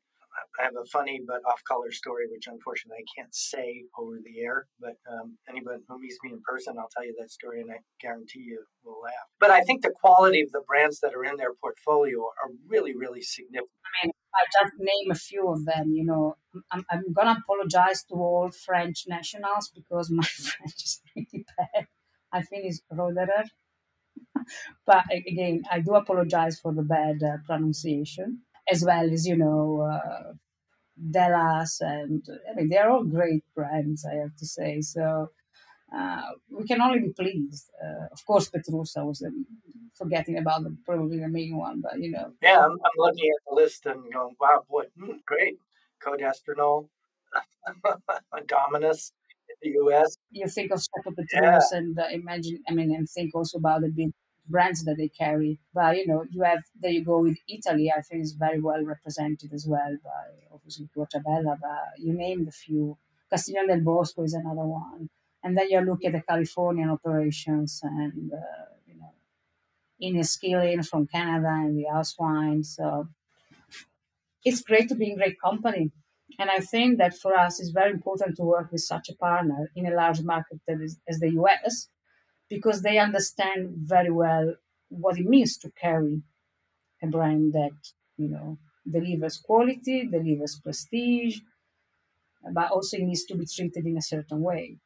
I 0.58 0.64
have 0.64 0.74
a 0.80 0.84
funny 0.84 1.20
but 1.26 1.42
off-color 1.50 1.90
story, 1.90 2.26
which 2.30 2.46
unfortunately 2.46 3.02
I 3.02 3.20
can't 3.20 3.34
say 3.34 3.84
over 3.98 4.18
the 4.24 4.40
air. 4.40 4.66
But 4.80 4.96
um, 5.10 5.36
anyone 5.48 5.80
who 5.88 6.00
meets 6.00 6.18
me 6.22 6.32
in 6.32 6.40
person, 6.42 6.76
I'll 6.78 6.88
tell 6.94 7.04
you 7.04 7.14
that 7.18 7.30
story, 7.30 7.60
and 7.60 7.70
I 7.70 7.78
guarantee 8.00 8.40
you 8.40 8.62
will 8.84 9.00
laugh. 9.02 9.28
But 9.40 9.50
I 9.50 9.62
think 9.62 9.82
the 9.82 9.90
quality 9.90 10.42
of 10.42 10.52
the 10.52 10.62
brands 10.66 11.00
that 11.00 11.14
are 11.14 11.24
in 11.24 11.36
their 11.36 11.54
portfolio 11.54 12.20
are 12.20 12.50
really, 12.68 12.94
really 12.96 13.22
significant. 13.22 13.70
I 14.02 14.06
mean, 14.06 14.12
I 14.34 14.44
just 14.62 14.74
name 14.78 15.10
a 15.10 15.14
few 15.14 15.48
of 15.48 15.64
them. 15.64 15.92
You 15.92 16.04
know, 16.04 16.36
I'm, 16.70 16.84
I'm 16.90 17.12
gonna 17.12 17.38
apologize 17.42 18.04
to 18.04 18.14
all 18.14 18.50
French 18.50 19.04
nationals 19.08 19.70
because 19.74 20.10
my 20.10 20.24
French 20.46 20.82
is 20.84 21.00
really 21.16 21.44
bad. 21.56 21.86
I 22.32 22.42
think 22.42 22.64
it's 22.66 22.80
Roederer. 22.92 23.46
but 24.86 25.04
again, 25.10 25.62
I 25.70 25.80
do 25.80 25.94
apologize 25.94 26.60
for 26.60 26.72
the 26.72 26.82
bad 26.82 27.22
uh, 27.22 27.38
pronunciation 27.46 28.42
as 28.70 28.84
well 28.84 29.10
as 29.10 29.26
you 29.26 29.36
know 29.36 29.80
uh, 29.80 30.32
Delas, 30.98 31.80
and 31.80 32.24
I 32.50 32.54
mean 32.54 32.68
they're 32.68 32.90
all 32.90 33.04
great 33.04 33.44
brands. 33.54 34.04
I 34.04 34.14
have 34.16 34.36
to 34.36 34.46
say 34.46 34.80
so. 34.80 35.30
Uh, 35.94 36.22
we 36.50 36.66
can 36.66 36.80
only 36.80 37.00
be 37.00 37.12
pleased. 37.12 37.70
Uh, 37.82 38.06
of 38.12 38.24
course, 38.26 38.50
Petrusa 38.50 39.04
was 39.04 39.22
um, 39.22 39.46
forgetting 39.96 40.38
about 40.38 40.64
the, 40.64 40.76
probably 40.84 41.20
the 41.20 41.28
main 41.28 41.56
one, 41.56 41.80
but 41.80 41.98
you 42.00 42.10
know. 42.10 42.32
Yeah, 42.42 42.58
I'm, 42.58 42.72
I'm 42.72 42.96
looking 42.96 43.30
at 43.30 43.48
the 43.48 43.54
list 43.54 43.86
and 43.86 44.12
going, 44.12 44.34
wow, 44.40 44.64
boy, 44.68 44.84
mm, 45.00 45.24
great. 45.24 45.58
Codestranol, 46.04 46.88
Dominus 48.46 49.12
in 49.48 49.56
the 49.62 49.78
U.S. 49.78 50.16
You 50.30 50.48
think 50.48 50.72
of 50.72 50.80
Steppa 50.80 51.16
Petrus 51.16 51.68
yeah. 51.72 51.78
and 51.78 51.98
uh, 51.98 52.06
imagine, 52.12 52.62
I 52.68 52.74
mean, 52.74 52.94
and 52.94 53.08
think 53.08 53.34
also 53.34 53.58
about 53.58 53.82
the 53.82 53.88
big 53.88 54.10
brands 54.48 54.84
that 54.84 54.96
they 54.96 55.08
carry. 55.08 55.58
But 55.72 55.96
you 55.96 56.06
know, 56.06 56.24
you 56.30 56.42
have 56.42 56.62
there 56.80 56.90
you 56.90 57.04
go 57.04 57.20
with 57.20 57.38
Italy. 57.48 57.92
I 57.96 58.00
think 58.02 58.22
is 58.22 58.32
very 58.32 58.60
well 58.60 58.82
represented 58.84 59.52
as 59.52 59.66
well 59.68 59.96
by 60.02 60.24
obviously 60.52 60.88
Querciabella, 60.94 61.58
but 61.60 61.98
you 61.98 62.12
named 62.12 62.48
a 62.48 62.52
few. 62.52 62.96
Castiglione 63.30 63.68
del 63.68 63.80
Bosco 63.80 64.22
is 64.22 64.34
another 64.34 64.66
one, 64.66 65.08
and 65.42 65.56
then 65.56 65.68
you 65.70 65.80
look 65.80 66.04
at 66.04 66.12
the 66.12 66.20
Californian 66.20 66.90
operations 66.90 67.80
and 67.82 68.32
uh, 68.32 68.66
you 68.86 68.96
know, 68.96 69.14
Inniskillin 70.02 70.86
from 70.86 71.06
Canada 71.06 71.48
and 71.48 71.78
the 71.78 71.88
house 71.90 72.14
wine. 72.18 72.62
So 72.62 73.08
it's 74.44 74.60
great 74.60 74.88
to 74.90 74.94
be 74.94 75.10
in 75.10 75.16
great 75.16 75.40
company. 75.40 75.90
And 76.38 76.50
I 76.50 76.58
think 76.58 76.98
that 76.98 77.16
for 77.16 77.36
us, 77.36 77.60
it's 77.60 77.70
very 77.70 77.92
important 77.92 78.36
to 78.36 78.42
work 78.42 78.72
with 78.72 78.80
such 78.82 79.08
a 79.08 79.14
partner 79.14 79.70
in 79.76 79.86
a 79.86 79.94
large 79.94 80.22
market 80.22 80.60
that 80.66 80.80
is, 80.80 80.98
as 81.08 81.18
the 81.20 81.30
US, 81.40 81.88
because 82.48 82.82
they 82.82 82.98
understand 82.98 83.74
very 83.76 84.10
well 84.10 84.54
what 84.88 85.18
it 85.18 85.26
means 85.26 85.56
to 85.58 85.70
carry 85.72 86.22
a 87.02 87.06
brand 87.08 87.52
that 87.54 87.76
you 88.16 88.28
know 88.28 88.58
delivers 88.90 89.38
quality, 89.38 90.06
delivers 90.06 90.60
prestige, 90.60 91.40
but 92.52 92.70
also 92.70 92.96
it 92.96 93.04
needs 93.04 93.24
to 93.24 93.36
be 93.36 93.46
treated 93.46 93.86
in 93.86 93.96
a 93.96 94.02
certain 94.02 94.40
way. 94.40 94.78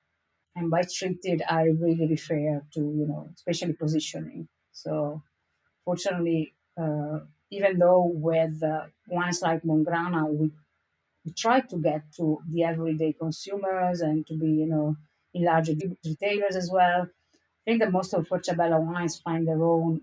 And 0.57 0.71
by 0.71 0.83
treated, 0.85 1.43
I 1.49 1.65
really 1.65 2.09
refer 2.09 2.62
to 2.75 2.81
you 2.81 3.07
know 3.09 3.31
especially 3.35 3.75
positioning. 3.75 4.49
So, 4.73 5.23
fortunately, 5.85 6.55
uh, 6.79 7.21
even 7.50 7.79
though 7.79 8.05
with 8.15 8.62
uh, 8.62 8.87
like 9.43 9.62
Mongrana, 9.65 10.29
we 10.31 10.53
we 11.25 11.33
try 11.33 11.61
to 11.61 11.79
get 11.79 12.03
to 12.17 12.41
the 12.50 12.65
everyday 12.65 13.12
consumers 13.15 14.00
and 14.03 14.27
to 14.29 14.35
be 14.38 14.49
you 14.50 14.67
know 14.67 14.97
in 15.35 15.45
larger 15.45 15.75
retailers 16.05 16.57
as 16.57 16.71
well 16.73 17.09
think 17.68 17.80
that 17.80 17.92
most 17.92 18.14
of 18.14 18.26
Querciabella 18.26 18.80
wines 18.80 19.20
find 19.20 19.46
their 19.46 19.62
own, 19.62 20.00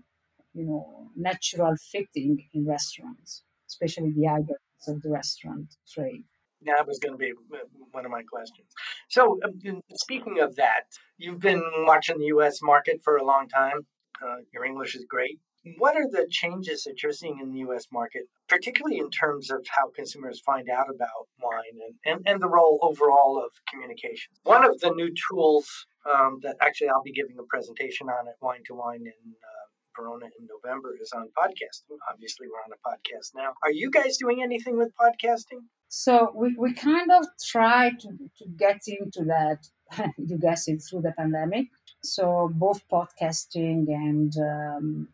you 0.54 0.64
know, 0.66 1.10
natural 1.16 1.74
fitting 1.90 2.46
in 2.54 2.64
restaurants, 2.64 3.42
especially 3.68 4.12
the 4.16 4.28
ideas 4.28 4.84
of 4.86 5.02
the 5.02 5.10
restaurant 5.10 5.74
trade. 5.92 6.22
That 6.62 6.86
was 6.86 7.00
going 7.00 7.14
to 7.14 7.18
be 7.18 7.32
uh, 7.52 7.58
one 7.90 8.04
of 8.04 8.12
my 8.12 8.22
questions. 8.22 8.68
So, 9.08 9.38
um, 9.44 9.80
speaking 9.94 10.38
of 10.40 10.54
that, 10.56 10.84
you've 11.18 11.40
been 11.40 11.62
watching 11.90 12.18
the 12.18 12.26
U.S. 12.36 12.62
market 12.62 13.00
for 13.02 13.16
a 13.16 13.24
long 13.24 13.48
time. 13.48 13.80
Uh, 14.22 14.36
your 14.52 14.64
English 14.64 14.94
is 14.94 15.04
great. 15.08 15.40
What 15.78 15.96
are 15.96 16.08
the 16.08 16.28
changes 16.30 16.84
that 16.84 17.02
you're 17.02 17.12
seeing 17.12 17.40
in 17.42 17.50
the 17.50 17.58
U.S. 17.60 17.86
market, 17.92 18.22
particularly 18.48 18.98
in 18.98 19.10
terms 19.10 19.50
of 19.50 19.66
how 19.68 19.90
consumers 19.94 20.40
find 20.40 20.68
out 20.70 20.86
about 20.88 21.26
wine 21.42 21.78
and, 21.84 21.94
and, 22.04 22.28
and 22.28 22.40
the 22.40 22.48
role 22.48 22.78
overall 22.82 23.42
of 23.44 23.50
communication? 23.68 24.32
One 24.44 24.64
of 24.64 24.78
the 24.80 24.90
new 24.90 25.12
tools 25.28 25.86
um, 26.06 26.38
that 26.42 26.56
actually 26.60 26.88
I'll 26.88 27.02
be 27.02 27.12
giving 27.12 27.36
a 27.38 27.42
presentation 27.42 28.08
on 28.08 28.28
at 28.28 28.34
Wine 28.40 28.62
to 28.66 28.74
Wine 28.74 29.00
in 29.00 29.32
uh, 29.32 29.66
Verona 29.96 30.26
in 30.38 30.46
November 30.46 30.94
is 31.00 31.12
on 31.12 31.28
podcasting. 31.36 31.96
Obviously, 32.12 32.46
we're 32.48 32.62
on 32.62 32.72
a 32.72 32.88
podcast 32.88 33.32
now. 33.34 33.54
Are 33.64 33.72
you 33.72 33.90
guys 33.90 34.18
doing 34.18 34.42
anything 34.42 34.78
with 34.78 34.92
podcasting? 34.94 35.66
So 35.88 36.32
we, 36.34 36.54
we 36.58 36.74
kind 36.74 37.10
of 37.10 37.26
try 37.44 37.90
to, 37.90 38.08
to 38.08 38.44
get 38.56 38.82
into 38.86 39.24
that, 39.24 39.66
you 40.18 40.38
guess 40.38 40.68
it, 40.68 40.82
through 40.88 41.02
the 41.02 41.12
pandemic. 41.12 41.66
So 42.02 42.50
both 42.54 42.82
podcasting 42.88 43.86
and, 43.88 44.32
um, 44.36 45.08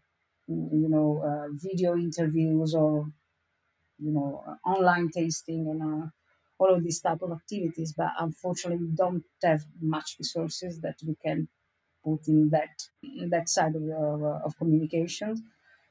you 0.73 0.89
know, 0.89 1.23
uh, 1.31 1.49
video 1.53 1.97
interviews 1.97 2.75
or, 2.75 3.07
you 3.99 4.13
know, 4.13 4.45
online 4.67 5.11
tasting 5.11 5.69
and 5.69 5.83
uh, 5.83 6.07
all 6.59 6.75
of 6.75 6.83
these 6.83 7.01
type 7.01 7.23
of 7.23 7.33
activities, 7.33 7.93
but 7.97 8.11
unfortunately 8.19 8.87
we 8.87 8.95
don't 8.95 9.25
have 9.43 9.63
much 9.81 10.17
resources 10.19 10.81
that 10.81 10.97
we 11.07 11.15
can 11.17 11.49
put 12.05 12.29
in 12.29 12.51
that 12.51 12.75
in 13.03 13.31
that 13.31 13.49
side 13.49 13.77
of, 13.77 13.83
uh, 13.83 14.41
of 14.47 14.57
communications. 14.59 15.41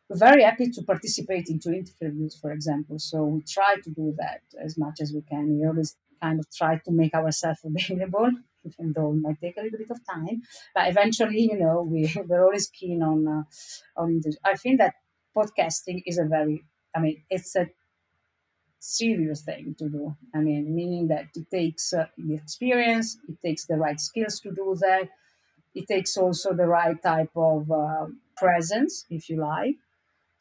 We're 0.09 0.17
very 0.17 0.43
happy 0.43 0.69
to 0.71 0.83
participate 0.83 1.49
into 1.49 1.73
interviews, 1.73 2.37
for 2.39 2.51
example. 2.51 2.99
So 2.99 3.25
we 3.25 3.43
try 3.43 3.77
to 3.83 3.89
do 3.91 4.13
that 4.17 4.41
as 4.59 4.77
much 4.77 4.99
as 5.01 5.13
we 5.13 5.21
can. 5.21 5.57
We 5.59 5.65
always 5.67 5.97
kind 6.21 6.39
of 6.39 6.51
try 6.51 6.77
to 6.79 6.91
make 6.91 7.13
ourselves 7.13 7.61
available, 7.65 8.31
even 8.65 8.93
though 8.93 9.11
it 9.11 9.21
might 9.21 9.41
take 9.41 9.57
a 9.57 9.61
little 9.61 9.79
bit 9.79 9.91
of 9.91 9.99
time. 10.05 10.41
But 10.75 10.89
eventually, 10.89 11.41
you 11.51 11.57
know, 11.59 11.81
we, 11.83 12.11
we're 12.27 12.43
always 12.43 12.67
keen 12.69 13.01
on 13.03 13.27
uh, 13.27 13.43
on. 14.01 14.21
I 14.43 14.55
think 14.55 14.79
that 14.79 14.95
podcasting 15.35 16.03
is 16.05 16.17
a 16.17 16.25
very, 16.25 16.63
I 16.95 16.99
mean, 16.99 17.23
it's 17.29 17.55
a 17.55 17.67
serious 18.79 19.41
thing 19.43 19.75
to 19.77 19.89
do. 19.89 20.15
I 20.33 20.39
mean, 20.39 20.73
meaning 20.75 21.07
that 21.07 21.25
it 21.35 21.49
takes 21.51 21.93
uh, 21.93 22.05
the 22.17 22.35
experience, 22.35 23.17
it 23.29 23.37
takes 23.45 23.65
the 23.65 23.75
right 23.77 23.99
skills 23.99 24.39
to 24.41 24.51
do 24.51 24.75
that, 24.81 25.09
it 25.75 25.87
takes 25.87 26.17
also 26.17 26.53
the 26.53 26.67
right 26.67 27.01
type 27.01 27.31
of 27.35 27.71
uh, 27.71 28.07
presence, 28.37 29.05
if 29.09 29.29
you 29.29 29.37
like. 29.41 29.75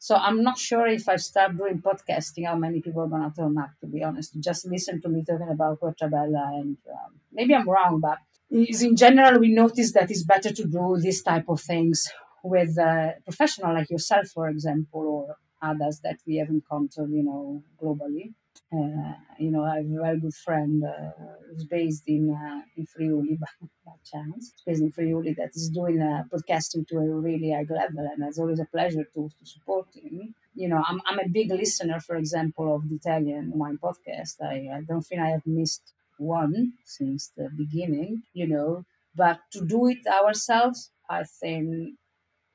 So 0.01 0.15
I'm 0.15 0.41
not 0.41 0.57
sure 0.57 0.87
if 0.87 1.07
I 1.07 1.17
start 1.17 1.55
doing 1.55 1.79
podcasting, 1.79 2.47
how 2.47 2.55
many 2.55 2.81
people 2.81 3.03
are 3.03 3.07
going 3.07 3.21
to 3.21 3.35
turn 3.35 3.55
up, 3.59 3.69
to 3.81 3.85
be 3.85 4.01
honest. 4.03 4.35
Just 4.39 4.65
listen 4.65 4.99
to 5.03 5.09
me 5.09 5.23
talking 5.23 5.47
about 5.47 5.79
Querciabella. 5.79 6.59
And 6.59 6.77
um, 6.89 7.19
maybe 7.31 7.53
I'm 7.53 7.69
wrong, 7.69 7.99
but 7.99 8.17
in 8.49 8.95
general, 8.95 9.39
we 9.39 9.53
notice 9.53 9.91
that 9.93 10.09
it's 10.09 10.23
better 10.23 10.51
to 10.51 10.65
do 10.65 10.97
this 10.99 11.21
type 11.21 11.47
of 11.49 11.61
things 11.61 12.07
with 12.43 12.79
a 12.79 13.13
professional 13.25 13.75
like 13.75 13.91
yourself, 13.91 14.25
for 14.29 14.49
example, 14.49 15.01
or 15.01 15.35
others 15.61 15.99
that 16.03 16.17
we 16.25 16.37
have 16.37 16.49
encountered, 16.49 17.11
you 17.11 17.21
know, 17.21 17.63
globally. 17.79 18.33
Uh, 18.73 19.13
you 19.37 19.51
know, 19.51 19.63
I 19.65 19.77
have 19.77 19.85
a 19.85 20.01
very 20.01 20.19
good 20.19 20.33
friend 20.33 20.81
uh, 20.83 21.11
who's 21.49 21.65
based 21.65 22.03
in 22.07 22.23
uh, 22.33 22.61
in 22.77 22.85
Friuli 22.85 23.35
by, 23.43 23.67
by 23.85 23.91
chance. 24.11 24.51
He's 24.53 24.63
based 24.65 24.81
in 24.81 24.91
Friuli 24.91 25.33
that 25.33 25.49
is 25.55 25.69
doing 25.69 25.97
podcasting 26.33 26.87
to 26.87 26.97
a 26.97 27.09
really 27.27 27.51
high 27.51 27.65
level, 27.69 28.07
and 28.11 28.23
it's 28.23 28.39
always 28.39 28.59
a 28.61 28.65
pleasure 28.65 29.03
to, 29.13 29.29
to 29.37 29.45
support 29.45 29.87
him. 29.93 30.33
You 30.55 30.69
know, 30.69 30.81
I'm, 30.87 31.01
I'm 31.05 31.19
a 31.19 31.27
big 31.27 31.51
listener, 31.51 31.99
for 31.99 32.15
example, 32.15 32.73
of 32.75 32.87
the 32.87 32.95
Italian 32.95 33.51
wine 33.55 33.77
podcast. 33.81 34.35
I, 34.41 34.55
I 34.77 34.81
don't 34.87 35.01
think 35.01 35.21
I 35.21 35.29
have 35.29 35.45
missed 35.45 35.93
one 36.17 36.73
since 36.85 37.31
the 37.35 37.49
beginning. 37.57 38.23
You 38.33 38.47
know, 38.47 38.85
but 39.15 39.39
to 39.51 39.65
do 39.65 39.87
it 39.87 40.07
ourselves, 40.07 40.91
I 41.09 41.23
think 41.23 41.95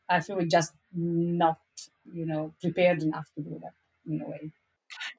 I 0.08 0.20
feel 0.20 0.36
we're 0.36 0.46
just 0.60 0.72
not 0.94 1.58
you 2.12 2.26
know 2.26 2.54
prepared 2.62 3.02
enough 3.02 3.28
to 3.36 3.42
do 3.42 3.60
that 3.62 3.74
in 4.10 4.22
a 4.22 4.28
way. 4.28 4.52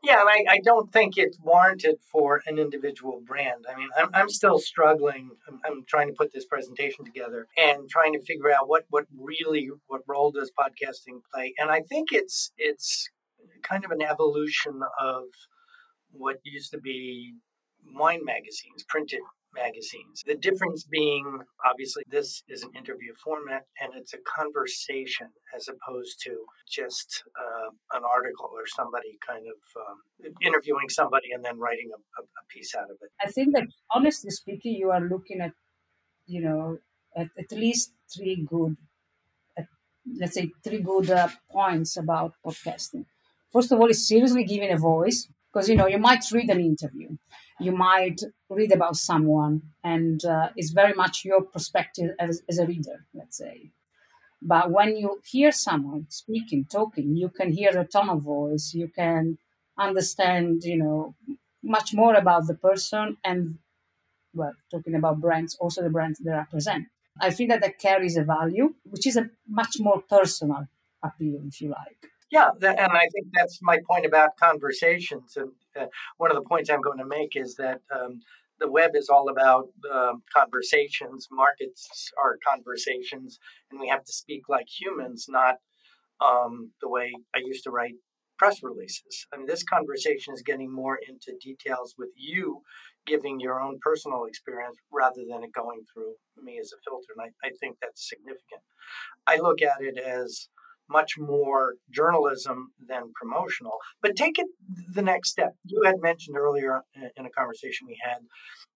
Yeah, 0.07 0.23
I, 0.25 0.45
I 0.49 0.59
don't 0.63 0.89
think 0.93 1.17
it's 1.17 1.37
warranted 1.37 1.97
for 2.09 2.41
an 2.45 2.57
individual 2.57 3.21
brand. 3.27 3.65
I 3.69 3.77
mean, 3.77 3.89
I'm, 3.97 4.09
I'm 4.13 4.29
still 4.29 4.57
struggling. 4.57 5.31
I'm, 5.45 5.59
I'm 5.65 5.83
trying 5.85 6.07
to 6.07 6.13
put 6.13 6.31
this 6.31 6.45
presentation 6.45 7.03
together 7.03 7.45
and 7.57 7.89
trying 7.89 8.13
to 8.13 8.21
figure 8.21 8.49
out 8.49 8.69
what, 8.69 8.85
what 8.89 9.03
really 9.19 9.69
what 9.87 10.03
role 10.07 10.31
does 10.31 10.49
podcasting 10.57 11.19
play. 11.33 11.53
And 11.59 11.69
I 11.69 11.81
think 11.81 12.13
it's 12.13 12.53
it's 12.57 13.09
kind 13.63 13.83
of 13.83 13.91
an 13.91 14.01
evolution 14.01 14.79
of 14.97 15.23
what 16.11 16.37
used 16.43 16.71
to 16.71 16.77
be 16.79 17.33
wine 17.93 18.23
magazines, 18.23 18.85
printed 18.87 19.19
magazines. 19.53 20.23
The 20.25 20.35
difference 20.35 20.83
being 20.83 21.39
obviously 21.69 22.03
this 22.09 22.43
is 22.47 22.63
an 22.63 22.71
interview 22.75 23.13
format 23.23 23.63
and 23.81 23.93
it's 23.95 24.13
a 24.13 24.17
conversation 24.19 25.27
as 25.55 25.67
opposed 25.67 26.21
to 26.23 26.31
just 26.69 27.23
uh, 27.39 27.69
an 27.97 28.03
article 28.03 28.49
or 28.53 28.65
somebody 28.65 29.17
kind 29.25 29.45
of 29.47 29.59
um, 29.83 30.33
interviewing 30.41 30.89
somebody 30.89 31.31
and 31.33 31.43
then 31.43 31.59
writing 31.59 31.89
a, 31.93 32.21
a, 32.21 32.25
piece 32.49 32.73
out 32.75 32.89
of 32.89 32.97
it. 33.01 33.11
I 33.21 33.29
think 33.29 33.53
that 33.55 33.67
honestly 33.91 34.31
speaking, 34.31 34.75
you 34.75 34.91
are 34.91 35.01
looking 35.01 35.41
at, 35.41 35.51
you 36.25 36.41
know, 36.41 36.77
at, 37.15 37.27
at 37.37 37.51
least 37.51 37.93
three 38.13 38.45
good, 38.47 38.77
let's 40.19 40.35
say, 40.35 40.51
three 40.63 40.81
good 40.81 41.09
uh, 41.09 41.27
points 41.51 41.97
about 41.97 42.33
podcasting. 42.45 43.05
First 43.51 43.71
of 43.71 43.79
all, 43.79 43.87
is 43.87 44.07
seriously 44.07 44.43
giving 44.43 44.71
a 44.71 44.77
voice 44.77 45.27
because 45.57 45.69
you 45.69 45.75
know 45.75 45.87
you 45.87 45.97
might 45.97 46.23
read 46.31 46.51
an 46.51 46.59
interview 46.59 47.09
you 47.59 47.71
might 47.71 48.21
read 48.47 48.71
about 48.71 48.95
someone 48.95 49.55
and 49.83 50.23
uh, 50.23 50.49
it's 50.55 50.69
very 50.69 50.93
much 50.93 51.25
your 51.25 51.41
perspective 51.41 52.11
as, 52.19 52.43
as 52.47 52.59
a 52.59 52.67
reader 52.67 53.05
let's 53.15 53.37
say. 53.37 53.71
But 54.39 54.69
when 54.69 54.95
you 54.95 55.19
hear 55.25 55.51
someone 55.51 56.05
speaking 56.09 56.65
talking 56.71 57.15
you 57.15 57.29
can 57.29 57.51
hear 57.51 57.71
a 57.79 57.87
tone 57.87 58.09
of 58.09 58.21
voice 58.21 58.73
you 58.75 58.87
can 58.87 59.39
understand 59.79 60.63
you 60.63 60.77
know 60.77 61.15
much 61.63 61.91
more 61.95 62.13
about 62.13 62.45
the 62.45 62.53
person 62.53 63.17
and 63.23 63.57
well 64.35 64.53
talking 64.69 64.93
about 64.93 65.19
brands 65.19 65.57
also 65.59 65.81
the 65.81 65.89
brands 65.89 66.19
they 66.19 66.31
represent 66.31 66.85
i 67.19 67.31
think 67.31 67.49
that 67.49 67.61
that 67.61 67.79
carries 67.79 68.15
a 68.15 68.23
value 68.23 68.75
which 68.83 69.07
is 69.07 69.17
a 69.17 69.29
much 69.47 69.77
more 69.79 70.01
personal 70.15 70.67
appeal 71.03 71.41
if 71.47 71.61
you 71.61 71.69
like 71.69 72.01
yeah, 72.31 72.49
that, 72.59 72.79
and 72.79 72.91
I 72.91 73.07
think 73.13 73.27
that's 73.33 73.59
my 73.61 73.79
point 73.89 74.05
about 74.05 74.37
conversations. 74.37 75.37
And 75.37 75.51
uh, 75.79 75.87
one 76.17 76.31
of 76.31 76.35
the 76.35 76.47
points 76.47 76.69
I'm 76.69 76.81
going 76.81 76.99
to 76.99 77.05
make 77.05 77.35
is 77.35 77.55
that 77.55 77.81
um, 77.93 78.19
the 78.59 78.69
web 78.69 78.91
is 78.95 79.09
all 79.09 79.29
about 79.29 79.69
um, 79.91 80.23
conversations. 80.33 81.27
Markets 81.31 82.11
are 82.21 82.37
conversations, 82.47 83.39
and 83.71 83.79
we 83.79 83.87
have 83.87 84.03
to 84.03 84.11
speak 84.11 84.49
like 84.49 84.67
humans, 84.67 85.27
not 85.29 85.55
um, 86.25 86.71
the 86.81 86.89
way 86.89 87.13
I 87.35 87.39
used 87.39 87.63
to 87.63 87.71
write 87.71 87.95
press 88.37 88.61
releases. 88.61 89.25
I 89.33 89.37
mean, 89.37 89.47
this 89.47 89.63
conversation 89.63 90.33
is 90.33 90.43
getting 90.43 90.71
more 90.71 90.99
into 91.07 91.33
details 91.41 91.95
with 91.97 92.09
you 92.15 92.61
giving 93.07 93.39
your 93.39 93.59
own 93.59 93.79
personal 93.81 94.25
experience 94.25 94.77
rather 94.91 95.21
than 95.27 95.43
it 95.43 95.53
going 95.53 95.81
through 95.91 96.13
me 96.43 96.59
as 96.59 96.71
a 96.73 96.81
filter. 96.83 97.07
And 97.17 97.31
I, 97.43 97.47
I 97.47 97.51
think 97.59 97.77
that's 97.81 98.07
significant. 98.09 98.61
I 99.25 99.37
look 99.37 99.61
at 99.61 99.81
it 99.81 99.97
as 99.97 100.49
much 100.89 101.17
more 101.17 101.75
journalism 101.91 102.71
than 102.87 103.11
promotional. 103.15 103.77
But 104.01 104.15
take 104.15 104.37
it 104.39 104.47
the 104.93 105.01
next 105.01 105.29
step. 105.29 105.53
You 105.65 105.81
had 105.85 105.95
mentioned 106.01 106.37
earlier 106.37 106.81
in 106.95 107.25
a 107.25 107.29
conversation 107.29 107.87
we 107.87 107.97
had 108.03 108.19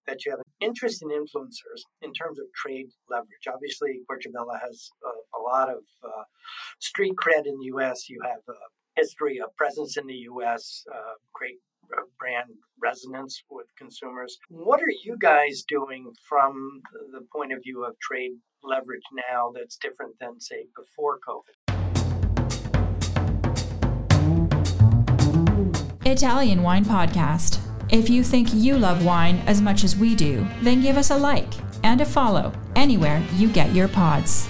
that 0.06 0.24
you 0.24 0.32
have 0.32 0.40
an 0.40 0.68
interest 0.68 1.02
in 1.02 1.08
influencers 1.08 1.82
in 2.00 2.12
terms 2.12 2.38
of 2.38 2.46
trade 2.54 2.88
leverage. 3.08 3.46
Obviously, 3.52 4.00
Querciabella 4.08 4.60
has 4.60 4.90
a, 5.04 5.38
a 5.38 5.40
lot 5.40 5.68
of 5.68 5.84
uh, 6.04 6.24
street 6.80 7.14
cred 7.16 7.46
in 7.46 7.58
the 7.58 7.66
U.S. 7.66 8.08
You 8.08 8.20
have 8.24 8.40
a 8.48 8.58
history, 8.96 9.38
a 9.38 9.48
presence 9.56 9.96
in 9.96 10.06
the 10.06 10.14
U.S., 10.14 10.84
uh, 10.92 11.14
great 11.32 11.58
brand 12.18 12.50
resonance 12.80 13.42
with 13.50 13.66
consumers. 13.76 14.38
What 14.48 14.80
are 14.80 14.94
you 15.04 15.16
guys 15.18 15.64
doing 15.66 16.12
from 16.28 16.80
the 17.12 17.20
point 17.34 17.52
of 17.52 17.62
view 17.62 17.84
of 17.84 17.98
trade 18.00 18.32
leverage 18.62 19.02
now 19.30 19.52
that's 19.54 19.76
different 19.76 20.14
than, 20.20 20.40
say, 20.40 20.66
before 20.76 21.18
COVID? 21.28 21.61
Italian 26.12 26.62
Wine 26.62 26.84
Podcast. 26.84 27.58
If 27.88 28.10
you 28.10 28.22
think 28.22 28.52
you 28.52 28.76
love 28.76 29.02
wine 29.02 29.38
as 29.46 29.62
much 29.62 29.82
as 29.82 29.96
we 29.96 30.14
do, 30.14 30.46
then 30.60 30.82
give 30.82 30.98
us 30.98 31.10
a 31.10 31.16
like 31.16 31.48
and 31.84 32.02
a 32.02 32.04
follow 32.04 32.52
anywhere 32.76 33.24
you 33.36 33.48
get 33.48 33.74
your 33.74 33.88
pods. 33.88 34.46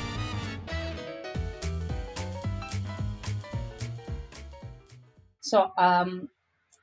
So, 5.41 5.71
um, 5.79 6.29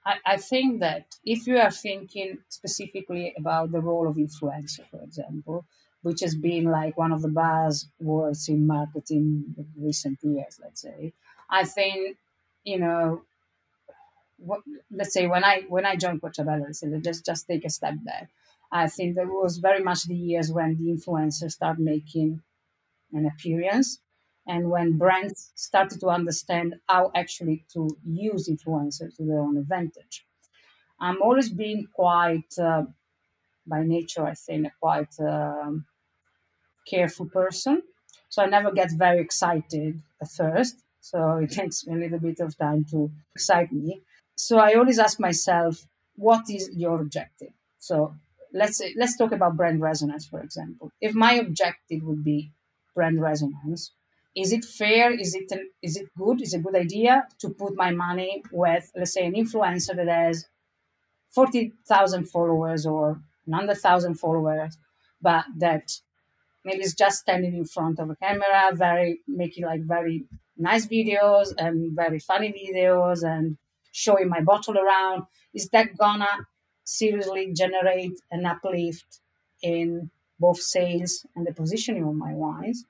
I, 0.05 0.15
I 0.25 0.37
think 0.37 0.79
that 0.79 1.13
if 1.25 1.45
you 1.45 1.57
are 1.57 1.71
thinking 1.71 2.37
specifically 2.47 3.33
about 3.37 3.73
the 3.73 3.81
role 3.81 4.07
of 4.07 4.15
influencer, 4.15 4.87
for 4.89 5.01
example, 5.03 5.65
which 6.03 6.21
has 6.21 6.35
been 6.35 6.63
like 6.63 6.97
one 6.97 7.11
of 7.11 7.21
the 7.21 7.27
buzzwords 7.27 8.47
in 8.47 8.65
marketing 8.65 9.55
in 9.57 9.67
recent 9.77 10.19
years, 10.23 10.57
let's 10.63 10.81
say, 10.81 11.11
I 11.49 11.65
think 11.65 12.15
you 12.63 12.79
know 12.79 13.23
what, 14.39 14.61
let's 14.91 15.13
say 15.13 15.27
when 15.27 15.43
I 15.43 15.63
when 15.67 15.85
I 15.85 15.95
joined 15.95 16.21
Querciabella, 16.21 16.73
so 16.73 16.99
just 16.99 17.25
just 17.25 17.47
take 17.47 17.65
a 17.65 17.69
step 17.69 17.95
back. 18.03 18.29
I 18.71 18.87
think 18.87 19.15
that 19.15 19.27
was 19.27 19.57
very 19.57 19.83
much 19.83 20.03
the 20.03 20.15
years 20.15 20.51
when 20.51 20.77
the 20.77 20.91
influencers 20.95 21.51
started 21.51 21.83
making 21.83 22.41
an 23.13 23.25
appearance, 23.25 23.99
and 24.47 24.69
when 24.69 24.97
brands 24.97 25.51
started 25.55 25.99
to 26.01 26.07
understand 26.07 26.75
how 26.87 27.11
actually 27.15 27.65
to 27.73 27.89
use 28.05 28.47
influencers 28.47 29.15
to 29.17 29.23
their 29.23 29.39
own 29.39 29.57
advantage. 29.57 30.25
I'm 30.99 31.21
always 31.21 31.49
being 31.49 31.87
quite, 31.93 32.53
uh, 32.61 32.83
by 33.65 33.83
nature, 33.83 34.25
I 34.25 34.33
think, 34.33 34.67
a 34.67 34.71
quite 34.81 35.15
um, 35.19 35.85
careful 36.87 37.27
person. 37.27 37.83
So 38.27 38.43
I 38.43 38.47
never 38.47 38.71
get 38.71 38.91
very 38.91 39.21
excited 39.21 40.01
at 40.21 40.29
first. 40.29 40.83
So 40.99 41.37
it 41.37 41.51
takes 41.59 41.87
me 41.87 41.93
a 41.95 41.97
little 41.97 42.19
bit 42.19 42.39
of 42.41 42.57
time 42.57 42.85
to 42.91 43.09
excite 43.33 43.71
me 43.71 44.01
so 44.39 44.57
I 44.57 44.75
always 44.75 44.99
ask 44.99 45.19
myself, 45.19 45.85
what 46.15 46.49
is 46.49 46.69
your 46.73 47.01
objective? 47.01 47.53
So 47.77 48.15
let's 48.53 48.77
say, 48.77 48.93
let's 48.95 49.17
talk 49.17 49.33
about 49.33 49.57
brand 49.57 49.81
resonance, 49.81 50.25
for 50.25 50.39
example. 50.39 50.91
If 51.01 51.13
my 51.13 51.33
objective 51.33 52.03
would 52.03 52.23
be 52.23 52.53
brand 52.95 53.21
resonance, 53.21 53.91
is 54.37 54.53
it 54.53 54.63
fair? 54.63 55.11
Is 55.11 55.35
it 55.35 55.51
an, 55.51 55.69
is 55.81 55.97
it 55.97 56.07
good? 56.17 56.41
Is 56.41 56.53
it 56.53 56.59
a 56.59 56.63
good 56.63 56.75
idea 56.75 57.27
to 57.39 57.49
put 57.49 57.75
my 57.75 57.91
money 57.91 58.41
with, 58.51 58.89
let's 58.95 59.13
say, 59.13 59.25
an 59.25 59.33
influencer 59.33 59.93
that 59.97 60.07
has 60.07 60.45
forty 61.29 61.73
thousand 61.85 62.29
followers 62.29 62.85
or 62.85 63.19
hundred 63.53 63.79
thousand 63.79 64.15
followers, 64.15 64.77
but 65.21 65.43
that 65.57 65.91
maybe 66.63 66.83
is 66.83 66.93
just 66.93 67.17
standing 67.17 67.55
in 67.55 67.65
front 67.65 67.99
of 67.99 68.09
a 68.09 68.15
camera, 68.15 68.71
very 68.73 69.19
making 69.27 69.65
like 69.65 69.81
very 69.81 70.25
nice 70.55 70.85
videos 70.85 71.53
and 71.57 71.93
very 71.93 72.19
funny 72.19 72.53
videos 72.53 73.23
and 73.23 73.57
showing 74.05 74.29
my 74.29 74.41
bottle 74.51 74.77
around, 74.77 75.23
is 75.53 75.65
that 75.73 75.97
gonna 75.97 76.33
seriously 76.83 77.45
generate 77.53 78.17
an 78.31 78.45
uplift 78.45 79.09
in 79.61 80.09
both 80.39 80.61
sales 80.61 81.25
and 81.35 81.45
the 81.45 81.53
positioning 81.53 82.05
of 82.07 82.15
my 82.15 82.33
wines? 82.33 82.85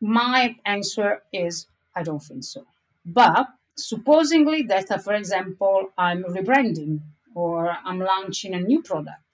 My 0.00 0.56
answer 0.64 1.22
is 1.32 1.66
I 1.98 2.02
don't 2.02 2.24
think 2.28 2.44
so. 2.44 2.62
But 3.04 3.46
supposingly 3.76 4.60
that, 4.72 4.90
uh, 4.90 4.98
for 4.98 5.14
example, 5.14 5.76
I'm 5.96 6.22
rebranding 6.24 7.00
or 7.34 7.76
I'm 7.84 8.00
launching 8.00 8.52
a 8.54 8.60
new 8.60 8.82
product 8.82 9.24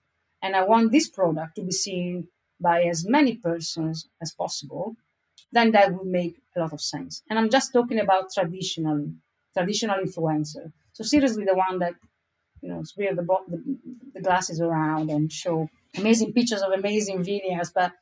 and 0.43 0.55
I 0.55 0.63
want 0.65 0.93
this 0.93 1.09
product 1.09 1.57
to 1.57 1.63
be 1.63 1.73
seen 1.73 2.29
by 2.61 2.83
as 2.85 3.07
many 3.07 3.35
persons 3.37 4.09
as 4.23 4.33
possible, 4.33 4.97
then 5.53 5.73
that 5.73 5.93
would 5.93 6.07
make 6.07 6.37
a 6.55 6.61
lot 6.61 6.73
of 6.73 6.81
sense. 6.81 7.23
And 7.29 7.39
I'm 7.39 7.51
just 7.51 7.73
talking 7.73 7.99
about 7.99 8.33
traditional, 8.33 9.11
traditional 9.57 9.99
influencer. 10.07 10.73
So 10.97 11.05
seriously, 11.05 11.45
the 11.45 11.55
one 11.55 11.79
that 11.81 11.93
you 12.63 12.71
know 12.71 12.83
swear 12.83 13.15
the, 13.15 13.21
the, 13.23 13.79
the 14.15 14.23
glasses 14.23 14.63
around 14.63 15.11
and 15.11 15.31
show 15.31 15.69
amazing 15.99 16.33
pictures 16.33 16.63
of 16.63 16.73
amazing 16.73 17.19
videos, 17.23 17.69
but 17.75 17.93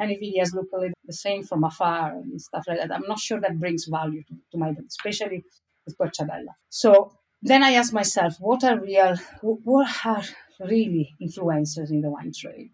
any 0.00 0.16
videos 0.16 0.54
look 0.54 0.68
a 0.72 0.78
little 0.78 0.94
the 1.04 1.12
same 1.12 1.42
from 1.42 1.62
afar 1.64 2.12
and 2.12 2.40
stuff 2.40 2.64
like 2.66 2.78
that. 2.78 2.90
I'm 2.90 3.06
not 3.06 3.18
sure 3.18 3.38
that 3.38 3.60
brings 3.60 3.84
value 3.84 4.22
to, 4.28 4.34
to 4.52 4.56
my 4.56 4.74
especially 4.88 5.44
with 5.84 5.98
Querciabella. 5.98 6.54
So 6.70 7.12
then 7.42 7.62
I 7.62 7.72
ask 7.72 7.92
myself, 7.92 8.36
what 8.40 8.64
are 8.64 8.80
real, 8.80 9.16
what 9.42 10.06
are 10.06 10.24
really 10.58 11.14
influencers 11.20 11.90
in 11.90 12.00
the 12.00 12.08
wine 12.08 12.32
trade? 12.34 12.70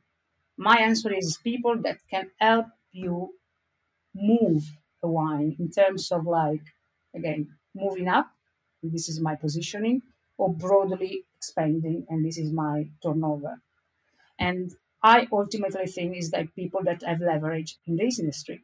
My 0.56 0.76
answer 0.76 1.12
is 1.12 1.36
people 1.42 1.74
that 1.82 1.98
can 2.08 2.30
help 2.40 2.66
you 2.92 3.30
move 4.14 4.62
the 5.02 5.08
wine 5.08 5.56
in 5.58 5.68
terms 5.72 6.12
of 6.12 6.26
like, 6.26 6.62
again, 7.12 7.48
moving 7.74 8.06
up 8.06 8.28
this 8.92 9.08
is 9.08 9.20
my 9.20 9.34
positioning, 9.34 10.02
or 10.36 10.52
broadly 10.52 11.24
expanding, 11.36 12.06
and 12.08 12.24
this 12.24 12.38
is 12.38 12.52
my 12.52 12.88
turnover. 13.02 13.60
And 14.38 14.74
I 15.02 15.28
ultimately 15.30 15.86
think 15.86 16.16
is 16.16 16.30
that 16.30 16.54
people 16.56 16.82
that 16.84 17.02
have 17.02 17.20
leverage 17.20 17.76
in 17.86 17.96
this 17.96 18.18
industry. 18.18 18.62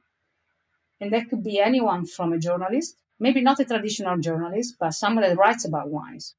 And 1.01 1.13
that 1.13 1.29
could 1.29 1.45
be 1.45 1.61
anyone 1.61 2.07
from 2.07 2.33
a 2.33 2.39
journalist, 2.39 2.97
maybe 3.19 3.41
not 3.41 3.61
a 3.61 3.65
traditional 3.65 4.19
journalist, 4.19 4.77
but 4.79 4.95
someone 4.95 5.25
that 5.25 5.37
writes 5.37 5.65
about 5.65 5.89
wines, 5.89 6.35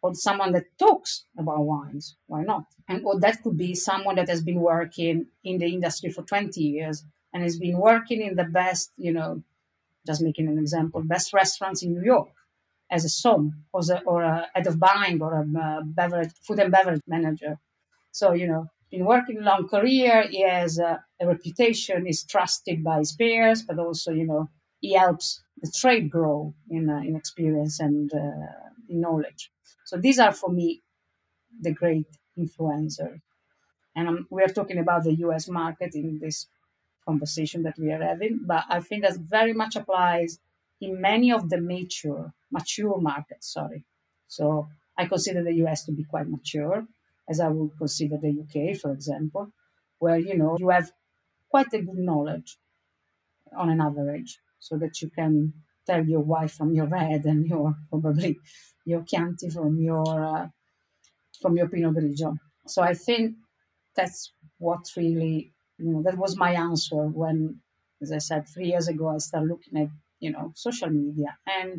or 0.00 0.14
someone 0.14 0.52
that 0.52 0.66
talks 0.78 1.24
about 1.36 1.64
wines. 1.64 2.16
Why 2.26 2.42
not? 2.42 2.64
And 2.88 3.04
or 3.04 3.20
that 3.20 3.42
could 3.42 3.56
be 3.56 3.74
someone 3.74 4.16
that 4.16 4.28
has 4.28 4.42
been 4.42 4.60
working 4.60 5.26
in 5.44 5.58
the 5.58 5.66
industry 5.66 6.10
for 6.10 6.22
20 6.22 6.60
years 6.60 7.04
and 7.32 7.42
has 7.42 7.58
been 7.58 7.78
working 7.78 8.20
in 8.20 8.34
the 8.36 8.44
best, 8.44 8.92
you 8.96 9.12
know, 9.12 9.42
just 10.06 10.22
making 10.22 10.48
an 10.48 10.58
example, 10.58 11.00
best 11.02 11.32
restaurants 11.32 11.82
in 11.82 11.92
New 11.92 12.04
York 12.04 12.28
as 12.92 13.04
a 13.06 13.08
SOM 13.08 13.64
or, 13.72 13.80
a, 13.90 14.02
or 14.06 14.22
a 14.22 14.46
head 14.54 14.66
of 14.66 14.78
buying 14.78 15.20
or 15.22 15.32
a 15.32 15.58
uh, 15.58 15.80
beverage, 15.82 16.30
food 16.46 16.58
and 16.58 16.70
beverage 16.70 17.00
manager. 17.08 17.58
So, 18.12 18.32
you 18.34 18.46
know, 18.46 18.66
been 18.90 19.06
working 19.06 19.38
a 19.38 19.40
long 19.40 19.66
career. 19.66 20.28
He 20.28 20.42
has 20.42 20.78
a, 20.78 21.02
a 21.18 21.26
reputation, 21.26 22.06
is 22.06 22.22
trusted 22.24 22.84
by 22.84 22.98
his 22.98 23.12
peers, 23.12 23.62
but 23.62 23.78
also, 23.78 24.12
you 24.12 24.26
know, 24.26 24.50
he 24.80 24.92
helps 24.92 25.42
the 25.62 25.72
trade 25.74 26.10
grow 26.10 26.54
in, 26.68 26.90
uh, 26.90 26.98
in 26.98 27.16
experience 27.16 27.80
and 27.80 28.12
uh, 28.12 28.68
in 28.90 29.00
knowledge. 29.00 29.50
So 29.86 29.96
these 29.96 30.18
are 30.18 30.32
for 30.32 30.50
me 30.50 30.82
the 31.60 31.72
great 31.72 32.06
influencers. 32.38 33.20
And 33.96 34.26
we 34.30 34.42
are 34.42 34.48
talking 34.48 34.78
about 34.78 35.04
the 35.04 35.14
US 35.26 35.48
market 35.48 35.94
in 35.94 36.18
this 36.20 36.46
conversation 37.06 37.62
that 37.62 37.78
we 37.78 37.90
are 37.90 38.02
having, 38.02 38.40
but 38.46 38.64
I 38.68 38.80
think 38.80 39.02
that 39.02 39.16
very 39.16 39.54
much 39.54 39.76
applies 39.76 40.38
in 40.82 41.00
many 41.00 41.32
of 41.32 41.48
the 41.48 41.60
mature, 41.60 42.34
mature 42.50 43.00
markets, 43.00 43.52
sorry. 43.52 43.84
So 44.26 44.68
I 44.98 45.06
consider 45.06 45.42
the 45.42 45.54
US 45.64 45.84
to 45.84 45.92
be 45.92 46.04
quite 46.04 46.28
mature, 46.28 46.84
as 47.28 47.38
I 47.40 47.48
would 47.48 47.78
consider 47.78 48.16
the 48.18 48.34
UK, 48.42 48.76
for 48.76 48.90
example, 48.92 49.52
where, 49.98 50.18
you 50.18 50.36
know, 50.36 50.56
you 50.58 50.68
have 50.70 50.90
quite 51.48 51.72
a 51.72 51.82
good 51.82 51.98
knowledge 51.98 52.58
on 53.56 53.70
an 53.70 53.80
average 53.80 54.38
so 54.58 54.76
that 54.78 55.00
you 55.00 55.08
can 55.10 55.52
tell 55.86 56.04
your 56.04 56.20
wife 56.20 56.52
from 56.52 56.74
your 56.74 56.86
red 56.86 57.24
and 57.26 57.46
your 57.46 57.74
probably 57.88 58.38
your 58.84 59.02
Chianti 59.02 59.50
from 59.50 59.78
your 59.78 60.06
uh, 60.24 60.48
from 61.40 61.56
your 61.56 61.68
Pinot 61.68 61.94
Grigio. 61.94 62.36
So 62.66 62.82
I 62.82 62.94
think 62.94 63.36
that's 63.94 64.32
what 64.58 64.80
really 64.96 65.52
you 65.78 65.92
know 65.92 66.02
that 66.02 66.16
was 66.16 66.36
my 66.36 66.52
answer 66.52 67.02
when, 67.06 67.60
as 68.00 68.10
I 68.12 68.18
said, 68.18 68.48
three 68.48 68.66
years 68.66 68.88
ago 68.88 69.08
I 69.08 69.18
started 69.18 69.48
looking 69.48 69.78
at 69.82 69.88
you 70.24 70.30
know 70.34 70.52
social 70.54 70.90
media 70.90 71.30
and 71.58 71.78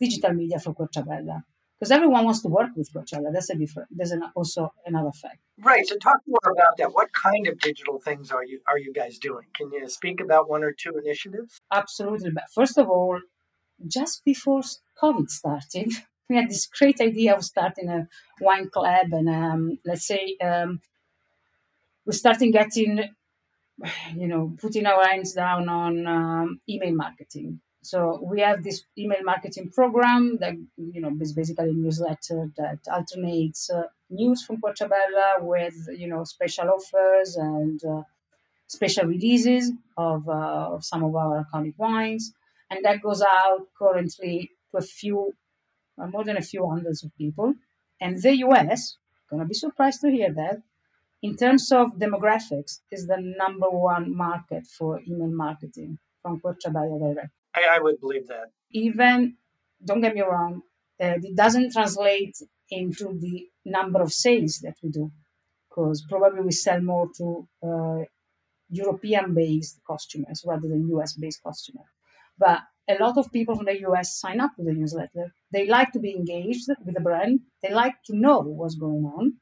digital 0.00 0.32
media 0.40 0.58
for 0.58 0.74
Querciabella 0.74 1.44
because 1.82 1.90
everyone 1.90 2.24
wants 2.24 2.42
to 2.42 2.48
work 2.48 2.70
with 2.76 2.92
Coachella. 2.92 3.32
That's 3.32 3.50
a 3.50 3.56
different. 3.56 3.88
There's 3.90 4.12
an, 4.12 4.22
also 4.36 4.72
another 4.86 5.10
fact. 5.10 5.38
Right. 5.60 5.84
So 5.84 5.96
talk 5.96 6.20
more 6.28 6.52
about 6.56 6.76
that. 6.78 6.92
What 6.92 7.08
kind 7.12 7.48
of 7.48 7.58
digital 7.58 7.98
things 7.98 8.30
are 8.30 8.44
you 8.44 8.60
are 8.68 8.78
you 8.78 8.92
guys 8.92 9.18
doing? 9.18 9.46
Can 9.56 9.72
you 9.72 9.88
speak 9.88 10.20
about 10.20 10.48
one 10.48 10.62
or 10.62 10.72
two 10.72 10.92
initiatives? 11.04 11.60
Absolutely. 11.72 12.30
But 12.30 12.44
first 12.54 12.78
of 12.78 12.88
all, 12.88 13.18
just 13.88 14.24
before 14.24 14.62
COVID 15.02 15.28
started, 15.28 15.90
we 16.28 16.36
had 16.36 16.48
this 16.50 16.66
great 16.66 17.00
idea 17.00 17.34
of 17.34 17.44
starting 17.44 17.88
a 17.88 18.06
wine 18.40 18.68
club, 18.70 19.08
and 19.12 19.28
um, 19.28 19.78
let's 19.84 20.06
say 20.06 20.36
um, 20.40 20.80
we're 22.06 22.12
starting 22.12 22.52
getting, 22.52 23.10
you 24.16 24.28
know, 24.28 24.54
putting 24.60 24.86
our 24.86 25.04
hands 25.04 25.32
down 25.32 25.68
on 25.68 26.06
um, 26.06 26.60
email 26.68 26.94
marketing. 26.94 27.60
So 27.84 28.20
we 28.22 28.40
have 28.40 28.62
this 28.62 28.84
email 28.96 29.24
marketing 29.24 29.70
program 29.74 30.38
that 30.38 30.54
you 30.76 31.00
know 31.00 31.10
is 31.20 31.32
basically 31.32 31.70
a 31.70 31.72
newsletter 31.72 32.48
that 32.56 32.78
alternates 32.88 33.70
uh, 33.70 33.82
news 34.08 34.44
from 34.44 34.60
Querciabella 34.60 35.40
with 35.40 35.74
you 35.96 36.06
know 36.06 36.22
special 36.22 36.70
offers 36.70 37.36
and 37.36 37.84
uh, 37.84 38.02
special 38.68 39.06
releases 39.06 39.72
of, 39.96 40.28
uh, 40.28 40.70
of 40.74 40.84
some 40.84 41.04
of 41.04 41.14
our 41.14 41.44
iconic 41.44 41.74
wines, 41.76 42.32
and 42.70 42.84
that 42.84 43.02
goes 43.02 43.22
out 43.22 43.66
currently 43.78 44.50
to 44.70 44.78
a 44.78 44.80
few, 44.80 45.34
uh, 46.00 46.06
more 46.06 46.24
than 46.24 46.36
a 46.36 46.42
few 46.42 46.66
hundreds 46.66 47.04
of 47.04 47.10
people. 47.18 47.54
And 48.00 48.20
the 48.20 48.36
US, 48.46 48.96
gonna 49.30 49.44
be 49.44 49.54
surprised 49.54 50.00
to 50.00 50.10
hear 50.10 50.32
that, 50.32 50.62
in 51.22 51.36
terms 51.36 51.70
of 51.72 51.98
demographics, 51.98 52.80
is 52.90 53.06
the 53.06 53.18
number 53.38 53.70
one 53.70 54.16
market 54.16 54.66
for 54.66 55.00
email 55.06 55.30
marketing 55.30 55.98
from 56.20 56.40
Querciabella 56.40 56.98
Direct. 56.98 57.30
I, 57.54 57.76
I 57.76 57.78
would 57.80 58.00
believe 58.00 58.26
that. 58.28 58.50
Even, 58.72 59.36
don't 59.84 60.00
get 60.00 60.14
me 60.14 60.22
wrong, 60.22 60.62
uh, 61.00 61.14
it 61.22 61.36
doesn't 61.36 61.72
translate 61.72 62.36
into 62.70 63.18
the 63.20 63.46
number 63.64 64.00
of 64.02 64.12
sales 64.12 64.58
that 64.62 64.74
we 64.82 64.90
do, 64.90 65.12
because 65.68 66.04
probably 66.08 66.42
we 66.42 66.52
sell 66.52 66.80
more 66.80 67.08
to 67.16 67.48
uh, 67.62 68.04
European 68.70 69.34
based 69.34 69.80
customers 69.86 70.42
rather 70.46 70.68
than 70.68 70.88
US 70.88 71.12
based 71.14 71.42
customers. 71.42 71.86
But 72.38 72.60
a 72.88 72.94
lot 72.94 73.16
of 73.18 73.30
people 73.30 73.54
from 73.54 73.66
the 73.66 73.80
US 73.88 74.18
sign 74.18 74.40
up 74.40 74.56
to 74.56 74.64
the 74.64 74.72
newsletter. 74.72 75.32
They 75.52 75.68
like 75.68 75.92
to 75.92 76.00
be 76.00 76.16
engaged 76.16 76.68
with 76.84 76.94
the 76.94 77.00
brand, 77.00 77.40
they 77.62 77.72
like 77.72 78.02
to 78.06 78.16
know 78.16 78.40
what's 78.40 78.74
going 78.74 79.04
on. 79.04 79.34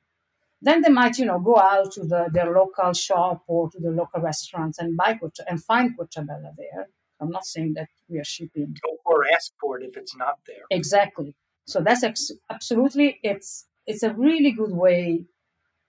Then 0.62 0.82
they 0.82 0.90
might, 0.90 1.18
you 1.18 1.24
know, 1.24 1.38
go 1.38 1.56
out 1.56 1.92
to 1.92 2.00
the, 2.00 2.28
their 2.32 2.52
local 2.52 2.92
shop 2.92 3.42
or 3.46 3.70
to 3.70 3.78
the 3.78 3.90
local 3.90 4.20
restaurants 4.20 4.78
and 4.78 4.96
buy 4.96 5.18
and 5.48 5.62
find 5.64 5.96
Querciabella 5.96 6.52
there. 6.56 6.88
I'm 7.20 7.30
not 7.30 7.46
saying 7.46 7.74
that 7.74 7.88
we 8.08 8.18
are 8.18 8.24
shipping. 8.24 8.76
Or 9.04 9.24
ask 9.34 9.52
for 9.60 9.78
it 9.78 9.88
if 9.88 9.96
it's 9.96 10.16
not 10.16 10.38
there. 10.46 10.64
Exactly. 10.70 11.34
So 11.66 11.80
that's 11.80 12.02
ex- 12.02 12.32
absolutely 12.50 13.20
it's 13.22 13.66
it's 13.86 14.02
a 14.02 14.12
really 14.14 14.52
good 14.52 14.72
way 14.72 15.24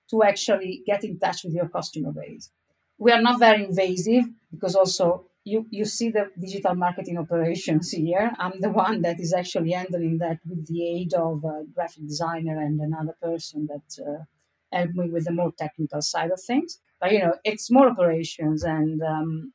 to 0.09 0.23
actually 0.23 0.83
get 0.85 1.03
in 1.03 1.19
touch 1.19 1.43
with 1.43 1.53
your 1.53 1.69
customer 1.69 2.11
base. 2.11 2.49
We 2.97 3.11
are 3.11 3.21
not 3.21 3.39
very 3.39 3.65
invasive 3.65 4.25
because 4.51 4.75
also 4.75 5.25
you, 5.43 5.65
you 5.71 5.85
see 5.85 6.09
the 6.09 6.29
digital 6.39 6.75
marketing 6.75 7.17
operations 7.17 7.91
here. 8.03 8.31
I'm 8.37 8.59
the 8.59 8.69
one 8.69 9.01
that 9.01 9.19
is 9.19 9.33
actually 9.33 9.71
handling 9.71 10.19
that 10.19 10.39
with 10.47 10.67
the 10.67 10.87
aid 10.87 11.13
of 11.13 11.43
a 11.43 11.63
graphic 11.73 12.07
designer 12.07 12.59
and 12.61 12.79
another 12.79 13.15
person 13.21 13.67
that 13.67 14.03
uh, 14.05 14.23
helped 14.71 14.95
me 14.95 15.09
with 15.09 15.25
the 15.25 15.31
more 15.31 15.51
technical 15.57 16.01
side 16.01 16.31
of 16.31 16.41
things. 16.41 16.79
But 16.99 17.11
you 17.11 17.19
know, 17.19 17.35
it's 17.43 17.65
small 17.65 17.87
operations, 17.87 18.63
and 18.63 19.01
um, 19.01 19.53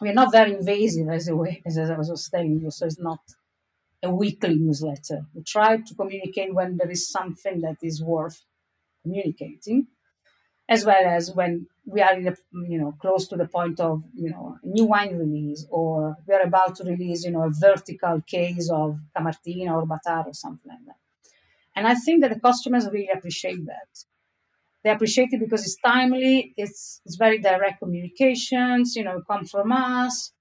we're 0.00 0.14
not 0.14 0.32
very 0.32 0.54
invasive 0.54 1.08
as 1.08 1.28
a 1.28 1.36
way 1.36 1.62
as 1.66 1.78
I 1.78 1.96
was 1.96 2.28
telling 2.32 2.60
you. 2.60 2.70
So 2.70 2.86
it's 2.86 2.98
not 3.00 3.20
a 4.02 4.10
weekly 4.10 4.56
newsletter. 4.56 5.26
We 5.34 5.42
try 5.42 5.76
to 5.78 5.94
communicate 5.94 6.54
when 6.54 6.76
there 6.76 6.90
is 6.90 7.08
something 7.08 7.60
that 7.60 7.76
is 7.82 8.02
worth 8.02 8.44
communicating, 9.02 9.86
as 10.68 10.84
well 10.84 11.04
as 11.06 11.32
when 11.32 11.66
we 11.84 12.00
are 12.00 12.14
in 12.14 12.24
the 12.24 12.36
you 12.68 12.78
know 12.78 12.92
close 13.00 13.26
to 13.28 13.36
the 13.36 13.46
point 13.46 13.80
of 13.80 14.02
you 14.14 14.30
know 14.30 14.56
a 14.62 14.66
new 14.66 14.84
wine 14.84 15.16
release 15.18 15.66
or 15.70 16.16
we 16.26 16.34
are 16.34 16.42
about 16.42 16.76
to 16.76 16.84
release 16.84 17.24
you 17.24 17.32
know 17.32 17.42
a 17.42 17.50
vertical 17.50 18.20
case 18.26 18.70
of 18.70 18.98
Camartina 19.16 19.72
or 19.74 19.86
Batar 19.86 20.26
or 20.26 20.34
something 20.34 20.70
like 20.70 20.84
that. 20.86 20.96
And 21.74 21.86
I 21.86 21.94
think 21.94 22.20
that 22.22 22.32
the 22.32 22.40
customers 22.40 22.86
really 22.86 23.10
appreciate 23.12 23.64
that. 23.66 23.88
They 24.84 24.90
appreciate 24.90 25.28
it 25.32 25.40
because 25.40 25.62
it's 25.62 25.76
timely, 25.84 26.54
it's 26.56 27.00
it's 27.04 27.16
very 27.16 27.38
direct 27.38 27.78
communications, 27.80 28.96
you 28.96 29.04
know, 29.04 29.22
come 29.30 29.44
from 29.44 29.70
us. 29.72 30.32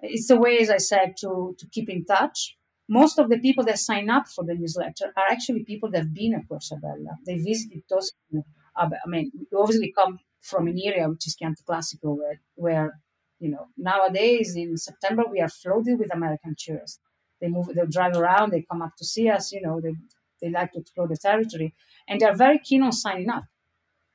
It's 0.00 0.30
a 0.30 0.36
way, 0.36 0.58
as 0.58 0.70
I 0.70 0.78
said, 0.78 1.16
to 1.20 1.54
to 1.58 1.66
keep 1.68 1.88
in 1.88 2.04
touch. 2.04 2.56
Most 2.88 3.18
of 3.18 3.28
the 3.28 3.38
people 3.38 3.64
that 3.64 3.78
sign 3.78 4.08
up 4.10 4.26
for 4.28 4.44
the 4.44 4.54
newsletter 4.54 5.12
are 5.16 5.28
actually 5.30 5.62
people 5.64 5.90
that 5.90 5.98
have 5.98 6.14
been 6.14 6.34
at 6.34 6.48
Querciabella. 6.48 7.12
They 7.26 7.36
visited 7.36 7.82
those. 7.90 8.12
Uh, 8.34 8.88
I 9.04 9.08
mean, 9.08 9.30
obviously 9.54 9.92
come 9.92 10.18
from 10.40 10.68
an 10.68 10.78
area 10.82 11.08
which 11.08 11.26
is 11.26 11.36
Chianti 11.36 11.62
Classico, 11.68 12.16
where, 12.16 12.40
where 12.54 13.00
you 13.38 13.50
know 13.50 13.68
nowadays 13.76 14.54
in 14.56 14.76
September 14.76 15.24
we 15.30 15.40
are 15.40 15.48
flooded 15.48 15.98
with 15.98 16.14
American 16.14 16.56
tourists. 16.58 17.00
They 17.40 17.48
move, 17.48 17.66
they 17.66 17.86
drive 17.86 18.16
around, 18.16 18.50
they 18.50 18.62
come 18.68 18.82
up 18.82 18.96
to 18.98 19.04
see 19.04 19.28
us. 19.28 19.52
You 19.52 19.62
know, 19.62 19.80
they 19.80 19.94
they 20.40 20.50
like 20.50 20.72
to 20.72 20.80
explore 20.80 21.08
the 21.08 21.16
territory, 21.16 21.74
and 22.08 22.20
they 22.20 22.26
are 22.26 22.36
very 22.36 22.58
keen 22.58 22.82
on 22.82 22.92
signing 22.92 23.30
up. 23.30 23.44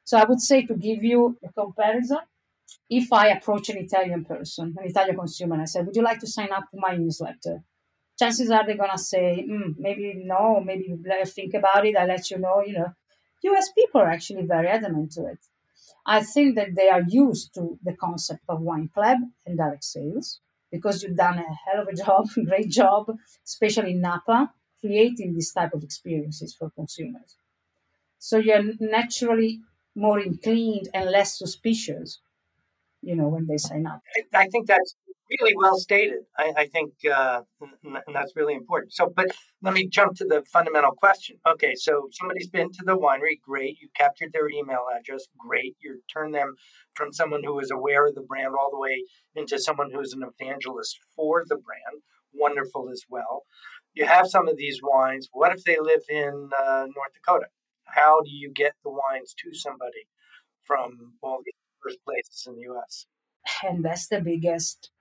So 0.04 0.18
I 0.18 0.26
would 0.26 0.42
say 0.42 0.66
to 0.66 0.76
give 0.76 1.04
you 1.04 1.38
a 1.44 1.52
comparison, 1.54 2.20
if 2.90 3.12
I 3.12 3.28
approach 3.30 3.70
an 3.70 3.78
Italian 3.78 4.26
person, 4.26 4.76
an 4.78 4.86
Italian 4.90 5.18
consumer, 5.18 5.54
and 5.56 5.64
I 5.64 5.66
say, 5.66 5.82
"Would 5.82 5.96
you 5.96 6.04
like 6.04 6.20
to 6.20 6.28
sign 6.28 6.52
up 6.52 6.70
to 6.72 6.78
my 6.78 6.96
newsletter?" 6.98 7.64
Chances 8.20 8.52
are 8.52 8.66
they're 8.66 8.78
gonna 8.78 8.98
say, 8.98 9.46
mm, 9.48 9.78
"Maybe 9.78 10.14
no, 10.16 10.62
maybe 10.62 10.88
think 11.26 11.54
about 11.54 11.86
it. 11.86 11.96
I'll 11.96 12.08
let 12.08 12.30
you 12.32 12.38
know." 12.40 12.62
You 12.68 12.74
know, 12.80 12.94
U.S. 13.44 13.72
people 13.72 14.02
are 14.02 14.10
actually 14.10 14.46
very 14.46 14.68
adamant 14.68 15.12
to 15.14 15.26
it. 15.26 15.40
I 16.06 16.22
think 16.24 16.56
that 16.56 16.76
they 16.76 16.90
are 16.90 17.02
used 17.02 17.54
to 17.56 17.80
the 17.84 17.96
concept 17.96 18.44
of 18.50 18.62
wine 18.62 18.90
club 18.94 19.20
and 19.46 19.58
direct 19.58 19.84
sales 19.86 20.40
because 20.72 21.02
you've 21.02 21.16
done 21.16 21.40
a 21.40 21.54
hell 21.64 21.82
of 21.82 21.88
a 21.88 21.96
job, 22.04 22.28
great 22.46 22.70
job, 22.70 23.18
especially 23.46 23.92
in 23.92 24.02
Napa, 24.02 24.54
creating 24.82 25.34
this 25.34 25.54
type 25.54 25.74
of 25.74 25.84
experiences 25.84 26.54
for 26.54 26.70
consumers. 26.72 27.36
So 28.20 28.38
you're 28.38 28.64
naturally 28.80 29.62
more 29.96 30.20
inclined 30.20 30.90
and 30.94 31.10
less 31.10 31.38
suspicious, 31.38 32.20
you 33.02 33.16
know, 33.16 33.28
when 33.28 33.48
they 33.48 33.58
sign 33.58 33.86
up. 33.86 34.02
I, 34.34 34.48
think 34.48 34.68
that's 34.68 34.96
really 35.30 35.54
well 35.56 35.78
stated. 35.78 36.20
I, 36.38 36.54
I 36.58 36.68
think, 36.68 36.94
uh, 37.12 37.42
and 37.84 38.16
that's 38.16 38.36
really 38.36 38.54
important. 38.56 38.94
So, 38.94 39.12
but 39.16 39.28
let 39.62 39.74
me 39.74 39.88
jump 39.88 40.16
to 40.18 40.26
the 40.26 40.44
fundamental 40.52 40.92
question. 40.92 41.38
Okay, 41.48 41.74
so 41.76 42.08
somebody's 42.12 42.50
been 42.50 42.72
to 42.72 42.84
the 42.86 42.98
winery, 42.98 43.40
great. 43.44 43.78
You 43.82 43.90
captured 43.96 44.32
their 44.34 44.50
email 44.50 44.86
address, 44.98 45.28
great. 45.38 45.76
You 45.82 46.02
turn 46.12 46.32
them 46.32 46.56
from 46.96 47.12
someone 47.12 47.44
who 47.44 47.60
is 47.60 47.72
aware 47.72 48.08
of 48.08 48.16
the 48.16 48.22
brand 48.22 48.54
all 48.60 48.72
the 48.72 48.80
way 48.80 49.04
into 49.36 49.60
someone 49.60 49.92
who 49.92 50.00
is 50.00 50.14
an 50.14 50.24
evangelist 50.24 50.98
for 51.16 51.44
the 51.48 51.56
brand, 51.56 52.04
wonderful 52.34 52.90
as 52.92 53.04
well. 53.10 53.44
You 53.94 54.06
have 54.06 54.28
some 54.28 54.48
of 54.48 54.58
these 54.58 54.80
wines. 54.82 55.30
What 55.32 55.56
if 55.56 55.64
they 55.64 55.78
live 55.80 56.02
in 56.10 56.50
uh, 56.60 56.88
North 56.96 57.14
Dakota? 57.14 57.46
How 57.86 58.22
do 58.22 58.32
you 58.32 58.52
get 58.52 58.74
the 58.84 58.92
wines 58.92 59.34
to 59.44 59.54
somebody 59.54 60.08
from 60.64 61.14
all 61.22 61.40
these 61.46 61.54
first 61.82 62.00
places 62.06 62.46
in 62.48 62.56
the 62.56 62.62
U.S.? 62.62 63.06
And 63.64 63.84
that's 63.84 64.08
the 64.08 64.22
biggest 64.22 64.92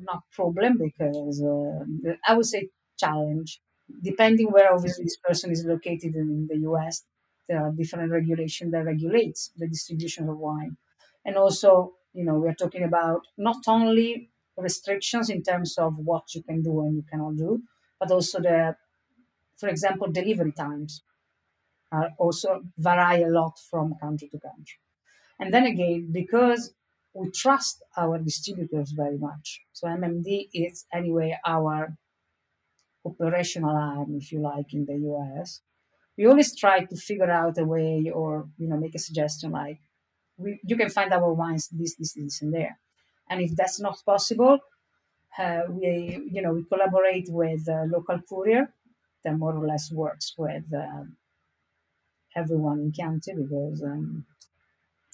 not 0.00 0.22
problem 0.32 0.78
because 0.78 1.42
uh, 1.42 2.14
I 2.26 2.34
would 2.34 2.46
say 2.46 2.70
challenge 2.98 3.60
depending 4.02 4.48
where 4.50 4.72
obviously 4.72 5.04
this 5.04 5.16
person 5.16 5.50
is 5.50 5.64
located 5.64 6.14
in 6.14 6.46
the 6.48 6.58
US, 6.70 7.02
there 7.48 7.60
are 7.60 7.72
different 7.72 8.12
regulations 8.12 8.72
that 8.72 8.84
regulates 8.84 9.50
the 9.56 9.68
distribution 9.68 10.28
of 10.28 10.38
wine. 10.38 10.76
And 11.24 11.36
also, 11.36 11.94
you 12.12 12.24
know, 12.24 12.34
we 12.34 12.48
are 12.48 12.54
talking 12.54 12.84
about 12.84 13.22
not 13.36 13.62
only 13.66 14.30
restrictions 14.56 15.30
in 15.30 15.42
terms 15.42 15.76
of 15.78 15.98
what 15.98 16.34
you 16.34 16.42
can 16.42 16.62
do 16.62 16.80
and 16.80 16.96
you 16.96 17.04
cannot 17.10 17.36
do, 17.36 17.62
but 17.98 18.10
also 18.10 18.40
the, 18.40 18.76
for 19.56 19.68
example, 19.68 20.10
delivery 20.10 20.52
times 20.52 21.02
are 21.92 22.10
also 22.18 22.62
vary 22.78 23.22
a 23.22 23.28
lot 23.28 23.58
from 23.70 23.94
country 24.00 24.28
to 24.28 24.38
country. 24.38 24.78
And 25.38 25.52
then 25.52 25.66
again, 25.66 26.08
because 26.12 26.72
we 27.14 27.30
trust 27.30 27.82
our 27.96 28.18
distributors 28.18 28.92
very 28.92 29.18
much. 29.18 29.62
So 29.72 29.88
MMD 29.88 30.48
is 30.54 30.86
anyway 30.92 31.38
our 31.44 31.96
operational 33.04 33.76
arm, 33.76 34.16
if 34.16 34.30
you 34.32 34.40
like, 34.40 34.72
in 34.72 34.84
the 34.86 34.96
US. 35.10 35.60
We 36.16 36.26
always 36.26 36.56
try 36.56 36.84
to 36.84 36.96
figure 36.96 37.30
out 37.30 37.58
a 37.58 37.64
way 37.64 38.10
or 38.14 38.48
you 38.58 38.68
know 38.68 38.76
make 38.76 38.94
a 38.94 38.98
suggestion 38.98 39.52
like 39.52 39.80
we, 40.36 40.60
you 40.64 40.76
can 40.76 40.90
find 40.90 41.12
our 41.12 41.32
wines 41.32 41.68
this, 41.68 41.96
this, 41.96 42.12
this, 42.12 42.42
and 42.42 42.52
there. 42.52 42.78
And 43.28 43.40
if 43.40 43.54
that's 43.56 43.80
not 43.80 43.98
possible, 44.04 44.58
uh, 45.38 45.62
we 45.68 46.20
you 46.30 46.42
know 46.42 46.52
we 46.52 46.64
collaborate 46.64 47.28
with 47.30 47.66
local 47.88 48.20
courier 48.28 48.72
that 49.24 49.38
more 49.38 49.54
or 49.54 49.66
less 49.66 49.90
works 49.90 50.34
with 50.36 50.64
uh, 50.74 51.04
everyone 52.36 52.80
in 52.80 52.92
Chianti 52.92 53.34
because 53.34 53.82
um, 53.82 54.24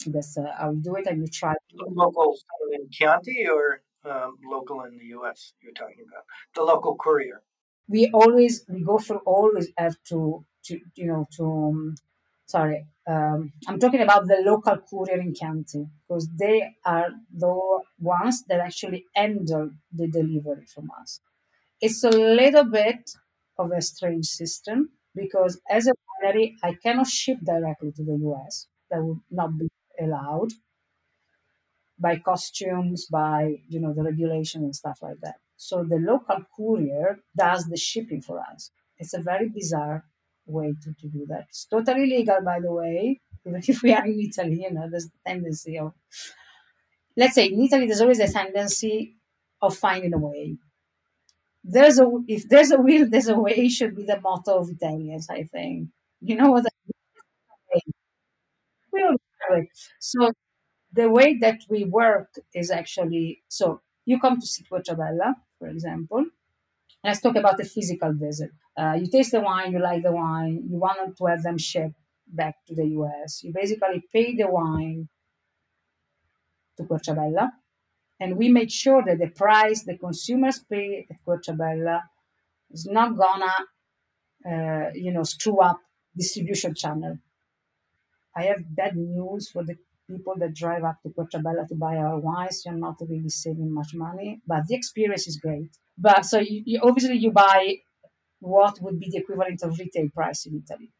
that's 0.07 0.37
uh, 0.37 0.53
how 0.59 0.71
we 0.73 0.81
do 0.81 0.97
it, 0.97 1.07
and 1.07 1.21
we 1.21 1.29
try. 1.29 1.55
Local 1.73 2.37
in 2.73 2.89
Chianti 2.91 3.47
or 3.49 3.83
um, 4.05 4.39
local 4.45 4.83
in 4.83 4.97
the 4.99 5.07
U.S. 5.17 5.53
You're 5.63 5.73
talking 5.73 6.05
about 6.09 6.25
the 6.55 6.63
local 6.63 6.97
courier. 6.97 7.43
We 7.89 8.11
always 8.13 8.65
we 8.69 8.83
go 8.83 8.99
through 8.99 9.23
always 9.25 9.69
have 9.77 9.97
to 10.09 10.45
to 10.65 10.81
you 10.95 11.07
know 11.07 11.27
to 11.37 11.45
um, 11.45 11.95
sorry 12.47 12.87
um, 13.07 13.53
I'm 13.69 13.79
talking 13.79 14.01
about 14.03 14.27
the 14.27 14.43
local 14.45 14.79
courier 14.79 15.21
in 15.21 15.35
Chianti 15.35 15.87
because 16.09 16.29
they 16.39 16.69
are 16.85 17.11
the 17.33 17.81
ones 18.01 18.45
that 18.49 18.61
actually 18.61 19.07
handle 19.15 19.71
the 19.93 20.09
delivery 20.09 20.67
from 20.67 20.91
us. 21.01 21.21
It's 21.81 22.03
a 22.03 22.11
little 22.11 22.65
bit 22.65 23.11
of 23.59 23.71
a 23.71 23.81
strange 23.81 24.27
system 24.27 24.91
because 25.17 25.61
as 25.71 25.89
a 25.89 25.95
winery, 26.25 26.57
I 26.63 26.75
cannot 26.75 27.09
ship 27.09 27.39
directly 27.45 27.93
to 27.93 28.05
the 28.05 28.19
US. 28.31 28.69
That 28.91 29.03
would 29.05 29.21
not 29.31 29.59
be 29.59 29.69
allowed 30.01 30.51
by 31.99 32.19
costumes, 32.19 33.07
by 33.07 33.57
you 33.69 33.81
know 33.81 33.93
the 33.95 34.03
regulation 34.03 34.63
and 34.65 34.75
stuff 34.75 34.99
like 35.03 35.21
that. 35.23 35.37
So 35.57 35.85
the 35.85 35.97
local 35.97 36.39
courier 36.57 37.19
does 37.37 37.67
the 37.67 37.77
shipping 37.77 38.21
for 38.21 38.41
us. 38.41 38.71
It's 38.99 39.15
a 39.15 39.21
very 39.23 39.49
bizarre 39.49 40.05
way 40.47 40.75
to, 40.83 40.93
to 41.01 41.09
do 41.09 41.27
that. 41.29 41.47
It's 41.49 41.65
totally 41.67 42.07
legal, 42.07 42.39
by 42.45 42.61
the 42.61 42.73
way. 42.73 43.21
Even 43.47 43.63
if 43.67 43.83
we 43.83 43.93
are 43.95 44.05
in 44.05 44.21
Italy, 44.21 44.63
you 44.63 44.73
know, 44.73 44.89
there's 44.91 45.07
the 45.07 45.19
tendency 45.25 45.79
of 45.79 45.93
let's 47.17 47.35
say 47.35 47.47
in 47.47 47.61
Italy 47.63 47.87
there's 47.87 48.01
always 48.01 48.21
a 48.21 48.29
tendency 48.33 49.17
of 49.63 49.77
finding 49.77 50.15
a 50.15 50.19
way. 50.19 50.57
There's 51.75 51.99
a 51.99 52.07
if 52.29 52.49
there's 52.49 52.71
a 52.71 52.81
will, 52.81 53.11
there's 53.11 53.29
a 53.29 53.39
way 53.39 53.69
should 53.69 53.95
be 53.97 54.05
the 54.05 54.21
motto 54.21 54.59
of 54.59 54.71
Italians, 54.71 55.27
I 55.31 55.43
think. 55.45 55.89
You 56.21 56.37
know 56.37 56.51
what 56.53 56.65
I 56.67 56.71
mean? 58.95 59.69
So 60.01 60.33
the 60.93 61.11
way 61.11 61.39
that 61.39 61.61
we 61.71 61.85
work 61.85 62.31
is 62.55 62.71
actually 62.71 63.43
so 63.49 63.81
you 64.07 64.21
come 64.21 64.41
to 64.41 64.47
see 64.47 64.65
Querciabella, 64.65 65.35
for 65.59 65.69
example. 65.69 66.25
Let's 67.05 67.21
talk 67.21 67.37
about 67.37 67.59
the 67.59 67.65
physical 67.65 68.13
visit. 68.15 68.51
Uh, 68.77 68.95
you 69.01 69.09
taste 69.09 69.33
the 69.33 69.41
wine, 69.41 69.73
you 69.73 69.81
like 69.81 70.03
the 70.03 70.13
wine, 70.13 70.65
you 70.71 70.79
want 70.79 71.17
to 71.19 71.27
have 71.27 71.43
them 71.43 71.59
shipped 71.59 71.97
back 72.29 72.57
to 72.69 72.75
the 72.75 72.87
US. 72.99 73.43
You 73.45 73.53
basically 73.55 74.05
pay 74.13 74.37
the 74.37 74.49
wine 74.49 75.09
to 76.77 76.85
Querciabella, 76.85 77.51
and 78.21 78.37
we 78.37 78.49
make 78.49 78.71
sure 78.71 79.03
that 79.05 79.19
the 79.19 79.29
price 79.29 79.85
the 79.85 79.99
consumers 79.99 80.65
pay 80.71 81.07
at 81.11 81.17
Querciabella 81.25 82.03
is 82.71 82.87
not 82.87 83.17
gonna, 83.17 83.55
uh, 84.51 84.91
you 84.95 85.13
know, 85.13 85.23
screw 85.23 85.61
up 85.61 85.81
distribution 86.17 86.75
channel. 86.75 87.19
I 88.35 88.45
have 88.45 88.63
bad 88.75 88.97
news 88.97 89.51
for 89.51 89.65
the 89.65 89.77
people 90.09 90.35
that 90.39 90.55
drive 90.55 90.85
up 90.85 91.03
to 91.03 91.11
Querciabella 91.11 91.67
to 91.69 91.75
buy 91.75 91.97
our 91.97 92.19
wines. 92.19 92.63
You're 92.65 92.75
not 92.75 92.97
really 93.01 93.29
saving 93.29 93.73
much 93.73 93.95
money, 93.95 94.41
but 94.47 94.67
the 94.67 94.75
experience 94.75 95.27
is 95.27 95.37
great. 95.37 95.71
But 95.99 96.25
so 96.25 96.39
you, 96.39 96.63
you, 96.65 96.81
obviously 96.83 97.17
you 97.17 97.31
buy 97.31 97.77
what 98.41 98.81
would 98.83 99.01
be 99.01 99.09
the 99.11 99.19
equivalent 99.19 99.63
of 99.63 99.79
retail 99.79 100.09
price 100.15 100.47
in 100.47 100.63
Italy, 100.63 100.91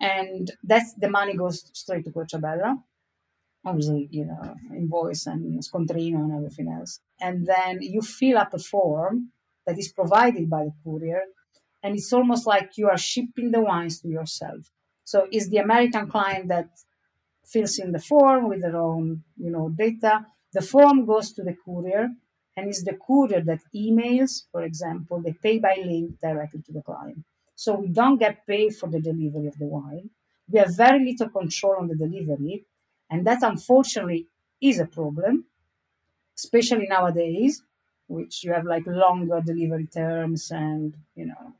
and 0.00 0.50
that's 0.62 0.94
the 0.94 1.10
money 1.10 1.34
goes 1.36 1.68
straight 1.72 2.04
to 2.04 2.10
Querciabella. 2.10 2.76
Obviously, 3.64 4.08
you 4.10 4.24
know, 4.24 4.56
invoice 4.76 5.26
and 5.26 5.62
scontrino 5.62 6.16
and 6.24 6.32
everything 6.32 6.68
else. 6.68 7.00
And 7.20 7.46
then 7.46 7.80
you 7.80 8.02
fill 8.02 8.38
up 8.38 8.52
a 8.54 8.58
form 8.58 9.30
that 9.66 9.78
is 9.78 9.92
provided 9.92 10.50
by 10.50 10.64
the 10.64 10.72
courier, 10.84 11.22
and 11.82 11.94
it's 11.94 12.12
almost 12.12 12.46
like 12.46 12.76
you 12.76 12.88
are 12.88 12.98
shipping 12.98 13.52
the 13.52 13.60
wines 13.60 14.00
to 14.00 14.08
yourself. 14.08 14.70
So 15.04 15.28
it's 15.30 15.48
the 15.48 15.58
American 15.58 16.08
client 16.08 16.48
that 16.48 16.70
fills 17.44 17.78
in 17.78 17.92
the 17.92 18.00
form 18.00 18.48
with 18.48 18.62
their 18.62 18.76
own, 18.76 19.22
you 19.36 19.50
know, 19.50 19.68
data. 19.68 20.26
The 20.52 20.62
form 20.62 21.06
goes 21.06 21.32
to 21.34 21.42
the 21.42 21.56
courier, 21.64 22.08
and 22.56 22.68
it's 22.68 22.82
the 22.82 22.98
courier 23.06 23.42
that 23.42 23.60
emails, 23.74 24.42
for 24.50 24.62
example, 24.62 25.20
the 25.20 25.32
pay 25.32 25.58
by 25.58 25.76
link 25.84 26.18
directly 26.20 26.62
to 26.62 26.72
the 26.72 26.82
client. 26.82 27.24
So 27.54 27.76
we 27.76 27.88
don't 27.88 28.18
get 28.18 28.46
paid 28.46 28.74
for 28.74 28.88
the 28.88 29.00
delivery 29.00 29.46
of 29.46 29.58
the 29.58 29.66
wine. 29.66 30.10
We 30.50 30.58
have 30.58 30.76
very 30.76 31.04
little 31.04 31.30
control 31.30 31.76
on 31.78 31.88
the 31.88 31.94
delivery, 31.94 32.64
and 33.12 33.26
that 33.26 33.42
unfortunately 33.42 34.26
is 34.60 34.80
a 34.80 34.86
problem, 34.86 35.44
especially 36.36 36.86
nowadays, 36.88 37.62
which 38.06 38.42
you 38.42 38.52
have 38.54 38.64
like 38.64 38.86
longer 38.86 39.42
delivery 39.44 39.86
terms 39.86 40.50
and 40.50 40.94
you 41.14 41.26
know 41.26 41.52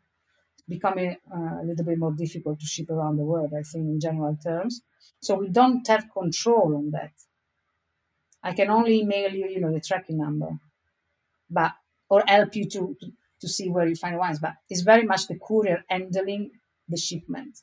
becoming 0.66 1.16
uh, 1.30 1.60
a 1.60 1.64
little 1.64 1.84
bit 1.84 1.98
more 1.98 2.12
difficult 2.12 2.58
to 2.58 2.66
ship 2.66 2.88
around 2.88 3.18
the 3.18 3.24
world, 3.24 3.52
I 3.52 3.62
think, 3.62 3.84
in 3.84 4.00
general 4.00 4.36
terms. 4.42 4.80
So 5.20 5.34
we 5.34 5.50
don't 5.50 5.86
have 5.88 6.10
control 6.10 6.74
on 6.74 6.90
that. 6.92 7.12
I 8.42 8.54
can 8.54 8.70
only 8.70 9.00
email 9.00 9.30
you, 9.30 9.46
you 9.48 9.60
know, 9.60 9.72
the 9.72 9.80
tracking 9.80 10.18
number, 10.18 10.58
but 11.50 11.72
or 12.08 12.22
help 12.26 12.56
you 12.56 12.66
to, 12.70 12.96
to, 13.40 13.48
see 13.48 13.68
where 13.68 13.86
you 13.86 13.94
find 13.94 14.16
wines. 14.16 14.38
But 14.38 14.54
it's 14.70 14.80
very 14.80 15.04
much 15.04 15.26
the 15.26 15.38
courier 15.38 15.84
handling 15.88 16.50
the 16.88 16.96
shipment. 16.96 17.58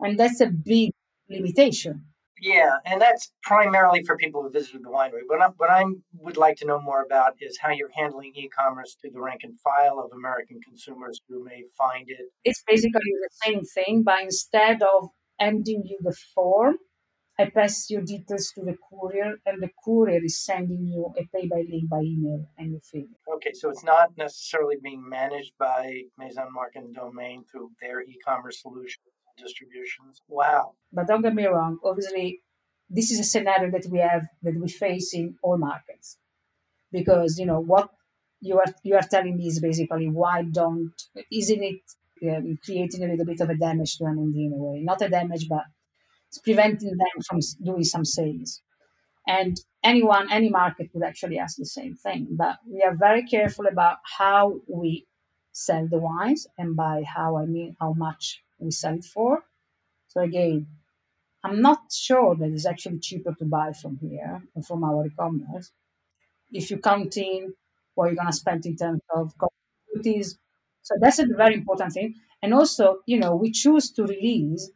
And 0.00 0.18
that's 0.18 0.40
a 0.40 0.46
big 0.46 0.90
limitation 1.28 2.09
yeah, 2.40 2.76
and 2.84 3.00
that's 3.00 3.32
primarily 3.42 4.02
for 4.02 4.16
people 4.16 4.42
who 4.42 4.50
visited 4.50 4.82
the 4.82 4.88
winery. 4.88 5.20
What 5.26 5.40
I, 5.42 5.48
what 5.56 5.70
I 5.70 5.84
would 6.18 6.36
like 6.36 6.56
to 6.58 6.66
know 6.66 6.80
more 6.80 7.02
about 7.02 7.34
is 7.40 7.58
how 7.60 7.70
you're 7.70 7.90
handling 7.94 8.32
e-commerce 8.34 8.96
to 9.02 9.10
the 9.10 9.20
rank 9.20 9.40
and 9.44 9.58
file 9.60 9.98
of 9.98 10.10
American 10.12 10.60
consumers 10.66 11.20
who 11.28 11.44
may 11.44 11.64
find 11.76 12.08
it. 12.08 12.26
It's 12.44 12.62
basically 12.66 13.12
the 13.22 13.30
same 13.44 13.62
thing, 13.64 14.02
but 14.02 14.22
instead 14.22 14.82
of 14.82 15.10
handing 15.38 15.82
you 15.84 15.98
the 16.02 16.16
form, 16.34 16.76
I 17.38 17.48
pass 17.48 17.88
your 17.88 18.02
details 18.02 18.52
to 18.54 18.62
the 18.62 18.76
courier, 18.90 19.36
and 19.46 19.62
the 19.62 19.70
courier 19.82 20.20
is 20.22 20.44
sending 20.44 20.84
you 20.86 21.12
a 21.16 21.22
pay 21.34 21.46
by 21.48 21.62
link 21.70 21.88
by 21.88 22.00
email, 22.00 22.44
and 22.58 22.72
you 22.72 22.80
fill 22.84 23.02
it. 23.02 23.34
Okay, 23.36 23.52
so 23.54 23.70
it's 23.70 23.84
not 23.84 24.10
necessarily 24.18 24.76
being 24.82 25.08
managed 25.08 25.52
by 25.58 26.02
Maison 26.18 26.48
Market 26.52 26.92
Domaine 26.92 27.44
through 27.50 27.70
their 27.80 28.02
e-commerce 28.02 28.60
solution 28.60 29.02
distributions. 29.40 30.22
Wow. 30.28 30.74
But 30.92 31.06
don't 31.06 31.22
get 31.22 31.34
me 31.34 31.46
wrong, 31.46 31.78
obviously, 31.84 32.40
this 32.88 33.10
is 33.10 33.20
a 33.20 33.24
scenario 33.24 33.70
that 33.70 33.86
we 33.90 33.98
have, 33.98 34.26
that 34.42 34.60
we 34.60 34.68
face 34.68 35.14
in 35.14 35.36
all 35.42 35.58
markets. 35.58 36.18
Because, 36.92 37.38
you 37.38 37.46
know, 37.46 37.60
what 37.60 37.90
you 38.40 38.58
are, 38.58 38.72
you 38.82 38.96
are 38.96 39.02
telling 39.02 39.36
me 39.36 39.46
is 39.46 39.60
basically 39.60 40.08
why 40.08 40.42
don't, 40.42 40.92
isn't 41.32 41.62
it 41.62 41.82
um, 42.28 42.58
creating 42.64 43.04
a 43.04 43.08
little 43.08 43.26
bit 43.26 43.40
of 43.40 43.50
a 43.50 43.54
damage 43.54 43.96
to 43.98 44.04
MMD 44.04 44.34
in 44.46 44.52
a 44.52 44.62
way? 44.62 44.80
Not 44.80 45.02
a 45.02 45.08
damage, 45.08 45.48
but 45.48 45.64
it's 46.28 46.38
preventing 46.38 46.96
them 46.96 47.22
from 47.28 47.40
doing 47.62 47.84
some 47.84 48.04
sales. 48.04 48.60
And 49.26 49.60
anyone, 49.84 50.30
any 50.32 50.48
market 50.48 50.90
would 50.94 51.04
actually 51.04 51.38
ask 51.38 51.56
the 51.56 51.66
same 51.66 51.94
thing. 51.94 52.28
But 52.30 52.56
we 52.66 52.82
are 52.82 52.96
very 52.96 53.24
careful 53.24 53.66
about 53.66 53.98
how 54.18 54.60
we 54.68 55.06
sell 55.52 55.86
the 55.88 55.98
wines, 55.98 56.46
and 56.58 56.76
by 56.76 57.02
how 57.02 57.36
I 57.36 57.46
mean 57.46 57.76
how 57.80 57.92
much 57.92 58.42
we 58.60 58.70
sell 58.70 58.94
it 58.94 59.04
for. 59.04 59.44
So 60.08 60.22
again, 60.22 60.68
I'm 61.44 61.62
not 61.62 61.92
sure 61.92 62.34
that 62.36 62.50
it's 62.50 62.66
actually 62.66 62.98
cheaper 63.00 63.34
to 63.34 63.44
buy 63.44 63.72
from 63.72 63.98
here 63.98 64.42
or 64.54 64.62
from 64.62 64.84
our 64.84 65.06
e-commerce. 65.06 65.72
If 66.52 66.70
you 66.70 66.78
count 66.78 67.16
in 67.16 67.54
what 67.94 68.06
you're 68.06 68.16
gonna 68.16 68.32
spend 68.32 68.66
in 68.66 68.76
terms 68.76 69.00
of 69.14 69.34
duties, 69.94 70.38
so 70.82 70.94
that's 71.00 71.18
a 71.18 71.26
very 71.26 71.54
important 71.54 71.92
thing. 71.92 72.14
And 72.42 72.54
also, 72.54 73.00
you 73.06 73.18
know, 73.18 73.36
we 73.36 73.52
choose 73.52 73.90
to 73.92 74.04
release 74.04 74.70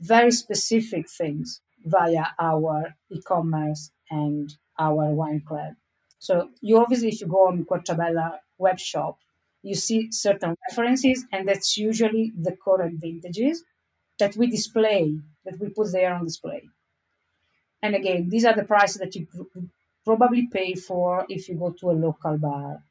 very 0.00 0.30
specific 0.30 1.08
things 1.08 1.60
via 1.84 2.26
our 2.38 2.94
e-commerce 3.10 3.90
and 4.10 4.54
our 4.78 5.12
wine 5.12 5.40
club. 5.46 5.74
So 6.18 6.50
you 6.60 6.78
obviously, 6.78 7.08
if 7.08 7.20
you 7.20 7.26
go 7.26 7.48
on 7.48 7.64
Querciabella 7.64 8.38
web 8.58 8.78
shop, 8.78 9.18
you 9.62 9.74
see 9.74 10.10
certain 10.10 10.56
references, 10.68 11.24
and 11.32 11.48
that's 11.48 11.76
usually 11.76 12.32
the 12.36 12.56
current 12.56 13.00
vintages 13.00 13.64
that 14.18 14.36
we 14.36 14.48
display, 14.48 15.18
that 15.44 15.58
we 15.58 15.68
put 15.68 15.92
there 15.92 16.12
on 16.14 16.24
display. 16.24 16.68
And 17.82 17.94
again, 17.94 18.28
these 18.28 18.44
are 18.44 18.54
the 18.54 18.64
prices 18.64 18.98
that 18.98 19.14
you 19.14 19.26
probably 20.04 20.48
pay 20.52 20.74
for 20.74 21.26
if 21.28 21.48
you 21.48 21.56
go 21.56 21.70
to 21.70 21.90
a 21.90 21.92
local 21.92 22.38
bar, 22.38 22.82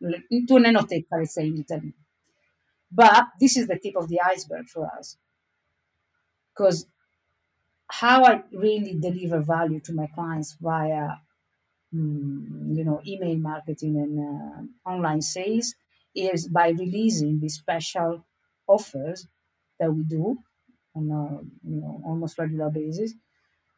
to 0.00 0.56
an 0.56 0.64
enoteca, 0.64 1.04
let's 1.12 1.34
say 1.34 1.46
in 1.46 1.58
Italy. 1.58 1.92
But 2.90 3.26
this 3.40 3.56
is 3.56 3.66
the 3.66 3.78
tip 3.78 3.96
of 3.96 4.08
the 4.08 4.20
iceberg 4.20 4.68
for 4.68 4.86
us. 4.98 5.16
Because 6.52 6.86
how 7.88 8.24
I 8.24 8.42
really 8.52 8.94
deliver 8.94 9.40
value 9.40 9.80
to 9.80 9.92
my 9.92 10.06
clients 10.08 10.56
via, 10.60 11.18
um, 11.92 12.72
you 12.74 12.84
know, 12.84 13.00
email 13.06 13.36
marketing 13.36 13.96
and 13.98 14.14
uh, 14.18 14.90
online 14.90 15.22
sales 15.22 15.74
is 16.14 16.48
by 16.48 16.68
releasing 16.70 17.40
these 17.40 17.54
special 17.54 18.24
offers 18.66 19.26
that 19.80 19.92
we 19.92 20.02
do 20.04 20.38
on 20.94 21.10
a 21.10 21.68
you 21.68 21.80
know 21.80 22.02
almost 22.04 22.38
regular 22.38 22.70
basis, 22.70 23.14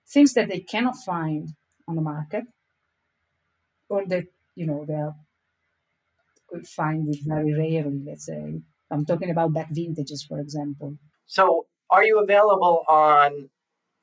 things 0.08 0.34
that 0.34 0.48
they 0.48 0.60
cannot 0.60 0.96
find 0.96 1.50
on 1.88 1.96
the 1.96 2.02
market, 2.02 2.44
or 3.88 4.04
that 4.06 4.24
you 4.54 4.66
know 4.66 4.84
they 4.84 5.02
could 6.48 6.66
find 6.66 7.08
it 7.08 7.20
very 7.24 7.52
rarely. 7.54 8.02
Let's 8.04 8.26
say 8.26 8.60
I'm 8.90 9.04
talking 9.04 9.30
about 9.30 9.52
back 9.52 9.68
vintages, 9.70 10.24
for 10.24 10.38
example. 10.40 10.96
So, 11.26 11.66
are 11.90 12.04
you 12.04 12.20
available 12.20 12.84
on 12.88 13.50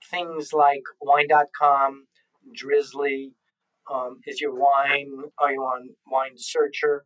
things 0.10 0.54
like 0.54 0.84
wine.com, 1.02 2.08
Drizly? 2.56 3.32
Um, 3.91 4.19
is 4.25 4.39
your 4.39 4.56
wine, 4.56 5.12
are 5.38 5.51
you 5.51 5.62
on 5.62 5.89
Wine 6.08 6.38
Searcher? 6.38 7.06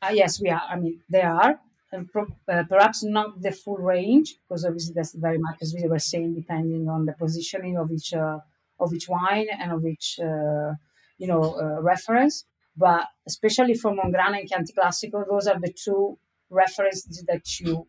Uh, 0.00 0.12
yes, 0.12 0.40
we 0.40 0.48
are. 0.48 0.62
I 0.68 0.76
mean, 0.76 1.00
they 1.10 1.22
are. 1.22 1.60
And 1.92 2.10
pro- 2.10 2.34
uh, 2.48 2.64
perhaps 2.68 3.04
not 3.04 3.42
the 3.42 3.52
full 3.52 3.76
range, 3.76 4.36
because 4.42 4.64
obviously 4.64 4.94
that's 4.94 5.14
very 5.14 5.38
much, 5.38 5.58
as 5.60 5.74
we 5.74 5.86
were 5.86 5.98
saying, 5.98 6.34
depending 6.34 6.88
on 6.88 7.04
the 7.04 7.12
positioning 7.12 7.76
of 7.76 7.92
each 7.92 8.14
uh, 8.14 8.38
of 8.80 8.94
each 8.94 9.08
wine 9.08 9.48
and 9.60 9.72
of 9.72 9.84
each 9.84 10.18
uh, 10.18 10.72
you 11.18 11.26
know 11.26 11.42
uh, 11.60 11.82
reference. 11.82 12.46
But 12.74 13.08
especially 13.26 13.74
for 13.74 13.92
Mongrana 13.92 14.38
and 14.40 14.48
Chianti 14.48 14.72
Classico, 14.72 15.24
those 15.28 15.46
are 15.46 15.60
the 15.60 15.72
two 15.72 16.18
references 16.48 17.22
that 17.28 17.44
you 17.60 17.86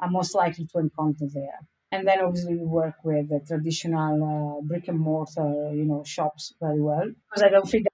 are 0.00 0.08
most 0.08 0.34
likely 0.34 0.66
to 0.72 0.78
encounter 0.78 1.26
there. 1.32 1.60
And 1.92 2.08
then 2.08 2.20
obviously 2.20 2.56
we 2.56 2.64
work 2.64 2.94
with 3.04 3.28
the 3.28 3.40
traditional 3.46 4.14
uh, 4.24 4.66
brick 4.66 4.88
and 4.88 4.98
mortar, 4.98 5.72
you 5.74 5.84
know, 5.84 6.02
shops 6.04 6.54
very 6.58 6.80
well 6.80 7.06
because 7.28 7.42
I 7.42 7.50
don't 7.50 7.68
think 7.68 7.86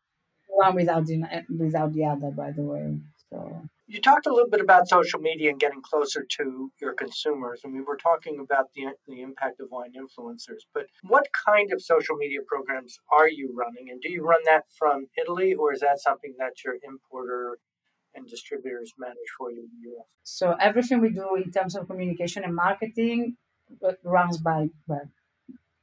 one 0.47 0.75
without 0.75 1.07
the 1.07 1.45
without 1.59 1.93
the 1.93 2.05
other. 2.05 2.31
By 2.31 2.53
the 2.53 2.63
way, 2.63 2.99
so 3.31 3.63
you 3.87 4.01
talked 4.01 4.27
a 4.27 4.33
little 4.33 4.51
bit 4.51 4.61
about 4.61 4.89
social 4.89 5.21
media 5.21 5.51
and 5.51 5.59
getting 5.59 5.83
closer 5.83 6.25
to 6.39 6.71
your 6.81 6.95
consumers, 6.95 7.63
and 7.65 7.73
we 7.73 7.81
were 7.81 7.97
talking 7.97 8.39
about 8.39 8.67
the, 8.75 8.83
the 9.07 9.21
impact 9.23 9.61
of 9.61 9.69
wine 9.71 9.93
influencers. 10.03 10.63
But 10.75 10.87
what 11.03 11.27
kind 11.47 11.73
of 11.73 11.83
social 11.83 12.17
media 12.17 12.41
programs 12.47 12.99
are 13.11 13.29
you 13.29 13.55
running, 13.57 13.91
and 13.91 14.01
do 14.01 14.11
you 14.11 14.23
run 14.23 14.43
that 14.45 14.65
from 14.79 15.07
Italy, 15.21 15.55
or 15.55 15.73
is 15.73 15.81
that 15.81 16.01
something 16.01 16.35
that 16.39 16.63
your 16.65 16.75
importer 16.85 17.59
and 18.15 18.27
distributors 18.29 18.93
manage 18.99 19.31
for 19.37 19.51
you 19.51 19.61
in 19.61 19.71
the 19.81 19.91
US? 19.91 20.07
So 20.23 20.55
everything 20.61 21.01
we 21.01 21.11
do 21.11 21.37
in 21.37 21.51
terms 21.51 21.75
of 21.77 21.89
communication 21.89 22.45
and 22.45 22.55
marketing 22.55 23.37
runs 24.05 24.39
by 24.39 24.71
by, 24.87 25.01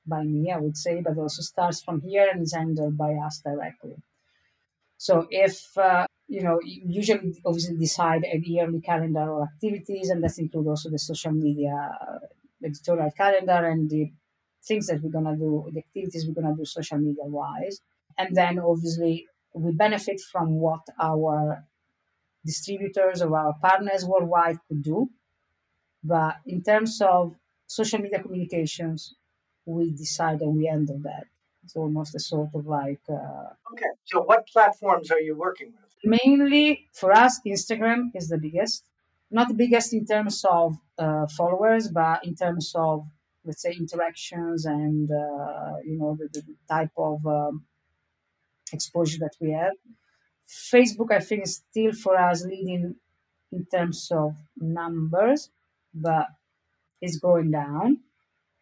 by 0.05 0.23
me, 0.23 0.51
I 0.51 0.57
would 0.57 0.77
say, 0.77 1.01
but 1.01 1.17
also 1.17 1.41
starts 1.41 1.81
from 1.81 2.01
here 2.01 2.27
and 2.31 2.41
is 2.41 2.53
handled 2.53 2.97
by 2.97 3.13
us 3.13 3.41
directly. 3.43 3.97
So 4.97 5.27
if 5.29 5.77
uh, 5.77 6.07
you 6.27 6.41
know, 6.41 6.59
usually 6.63 7.35
obviously 7.45 7.77
decide 7.77 8.23
a 8.23 8.37
yearly 8.37 8.81
calendar 8.81 9.31
of 9.31 9.47
activities, 9.53 10.09
and 10.09 10.23
that 10.23 10.37
includes 10.37 10.67
also 10.67 10.89
the 10.89 10.99
social 10.99 11.31
media 11.31 11.91
uh, 12.01 12.19
editorial 12.63 13.11
calendar 13.11 13.65
and 13.67 13.89
the 13.89 14.11
things 14.67 14.87
that 14.87 15.01
we're 15.01 15.11
gonna 15.11 15.35
do, 15.35 15.69
the 15.71 15.79
activities 15.79 16.25
we're 16.27 16.41
gonna 16.41 16.55
do 16.55 16.65
social 16.65 16.97
media 16.97 17.25
wise, 17.25 17.81
and 18.17 18.35
then 18.35 18.59
obviously 18.59 19.27
we 19.53 19.71
benefit 19.71 20.19
from 20.31 20.55
what 20.59 20.81
our 20.99 21.63
distributors 22.45 23.21
or 23.21 23.37
our 23.37 23.55
partners 23.61 24.05
worldwide 24.05 24.57
could 24.67 24.83
do. 24.83 25.09
But 26.03 26.37
in 26.45 26.61
terms 26.63 27.01
of 27.01 27.35
social 27.67 27.99
media 27.99 28.21
communications, 28.21 29.15
we 29.65 29.91
decide 29.91 30.41
and 30.41 30.55
we 30.55 30.65
handle 30.65 30.99
that. 31.03 31.25
It's 31.63 31.75
almost 31.75 32.15
a 32.15 32.19
sort 32.19 32.49
of 32.53 32.67
like. 32.67 33.01
Uh, 33.09 33.49
okay, 33.71 33.91
so 34.05 34.21
what 34.21 34.47
platforms 34.47 35.09
are 35.11 35.19
you 35.19 35.35
working 35.35 35.73
with? 35.73 35.91
Mainly 36.03 36.87
for 36.93 37.11
us, 37.11 37.39
Instagram 37.45 38.11
is 38.13 38.29
the 38.29 38.37
biggest. 38.37 38.85
Not 39.31 39.47
the 39.47 39.55
biggest 39.55 39.91
in 39.93 40.05
terms 40.05 40.45
of 40.49 40.77
uh, 40.99 41.25
followers, 41.27 41.87
but 41.87 42.23
in 42.23 42.35
terms 42.35 42.71
of 42.75 43.07
let's 43.43 43.61
say 43.61 43.73
interactions 43.73 44.65
and 44.65 45.09
uh, 45.11 45.73
you 45.83 45.97
know 45.97 46.17
the, 46.19 46.27
the, 46.33 46.43
type 46.69 46.91
of 46.97 47.25
um, 47.25 47.65
exposure 48.71 49.19
that 49.19 49.35
we 49.39 49.51
have. 49.51 49.73
Facebook, 50.47 51.11
I 51.11 51.19
think, 51.19 51.43
is 51.43 51.63
still 51.69 51.93
for 51.93 52.15
us 52.17 52.43
leading 52.45 52.95
in 53.51 53.65
terms 53.65 54.11
of 54.11 54.35
numbers, 54.57 55.49
but 55.93 56.27
it's 57.05 57.17
going 57.17 57.51
down. 57.51 57.99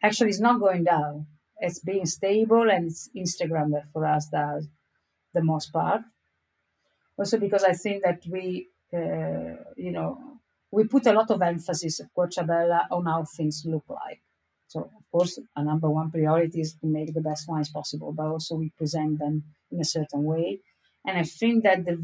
Actually, 0.02 0.30
it's 0.30 0.40
not 0.40 0.60
going 0.60 0.84
down. 0.84 1.26
It's 1.58 1.80
being 1.80 2.06
stable, 2.06 2.70
and 2.70 2.86
it's 2.86 3.08
Instagram 3.16 3.72
that 3.72 3.86
for 3.92 4.04
us 4.06 4.28
does 4.30 4.68
the 5.32 5.42
most 5.42 5.72
part. 5.72 6.02
Also, 7.18 7.38
because 7.38 7.64
I 7.64 7.72
think 7.72 8.02
that 8.02 8.22
we, 8.28 8.68
uh, 8.92 9.54
you 9.76 9.92
know, 9.92 10.18
we 10.70 10.84
put 10.84 11.06
a 11.06 11.12
lot 11.12 11.30
of 11.30 11.42
emphasis 11.42 12.00
at 12.00 12.12
Querciabella 12.14 12.86
on 12.90 13.06
how 13.06 13.24
things 13.24 13.62
look 13.64 13.84
like. 13.88 14.20
So, 14.66 14.80
of 14.80 15.04
course, 15.12 15.38
a 15.54 15.62
number 15.62 15.88
one 15.88 16.10
priority 16.10 16.60
is 16.60 16.74
to 16.80 16.86
make 16.86 17.14
the 17.14 17.20
best 17.20 17.48
wines 17.48 17.70
possible, 17.70 18.12
but 18.12 18.26
also 18.26 18.56
we 18.56 18.70
present 18.70 19.20
them 19.20 19.44
in 19.70 19.80
a 19.80 19.84
certain 19.84 20.24
way 20.24 20.60
and 21.04 21.18
I 21.18 21.22
think 21.22 21.64
that 21.64 21.84
the 21.84 22.02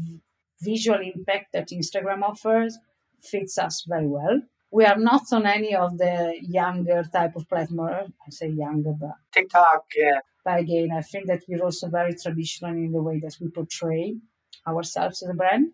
visual 0.61 0.99
impact 0.99 1.53
that 1.53 1.69
Instagram 1.69 2.21
offers 2.21 2.77
fits 3.19 3.57
us 3.57 3.83
very 3.87 4.07
well. 4.07 4.41
We 4.71 4.85
are 4.85 4.97
not 4.97 5.23
on 5.33 5.45
any 5.45 5.75
of 5.75 5.97
the 5.97 6.35
younger 6.41 7.03
type 7.03 7.35
of 7.35 7.47
platform. 7.49 8.13
I 8.25 8.29
say 8.29 8.49
younger, 8.49 8.93
but 8.99 9.15
TikTok, 9.33 9.85
yeah. 9.95 10.19
But 10.45 10.59
again, 10.59 10.89
I 10.95 11.01
think 11.01 11.27
that 11.27 11.43
we're 11.47 11.63
also 11.63 11.89
very 11.89 12.15
traditional 12.15 12.71
in 12.71 12.91
the 12.91 13.01
way 13.01 13.19
that 13.19 13.35
we 13.39 13.49
portray 13.49 14.15
ourselves 14.67 15.21
as 15.21 15.29
a 15.29 15.33
brand. 15.33 15.73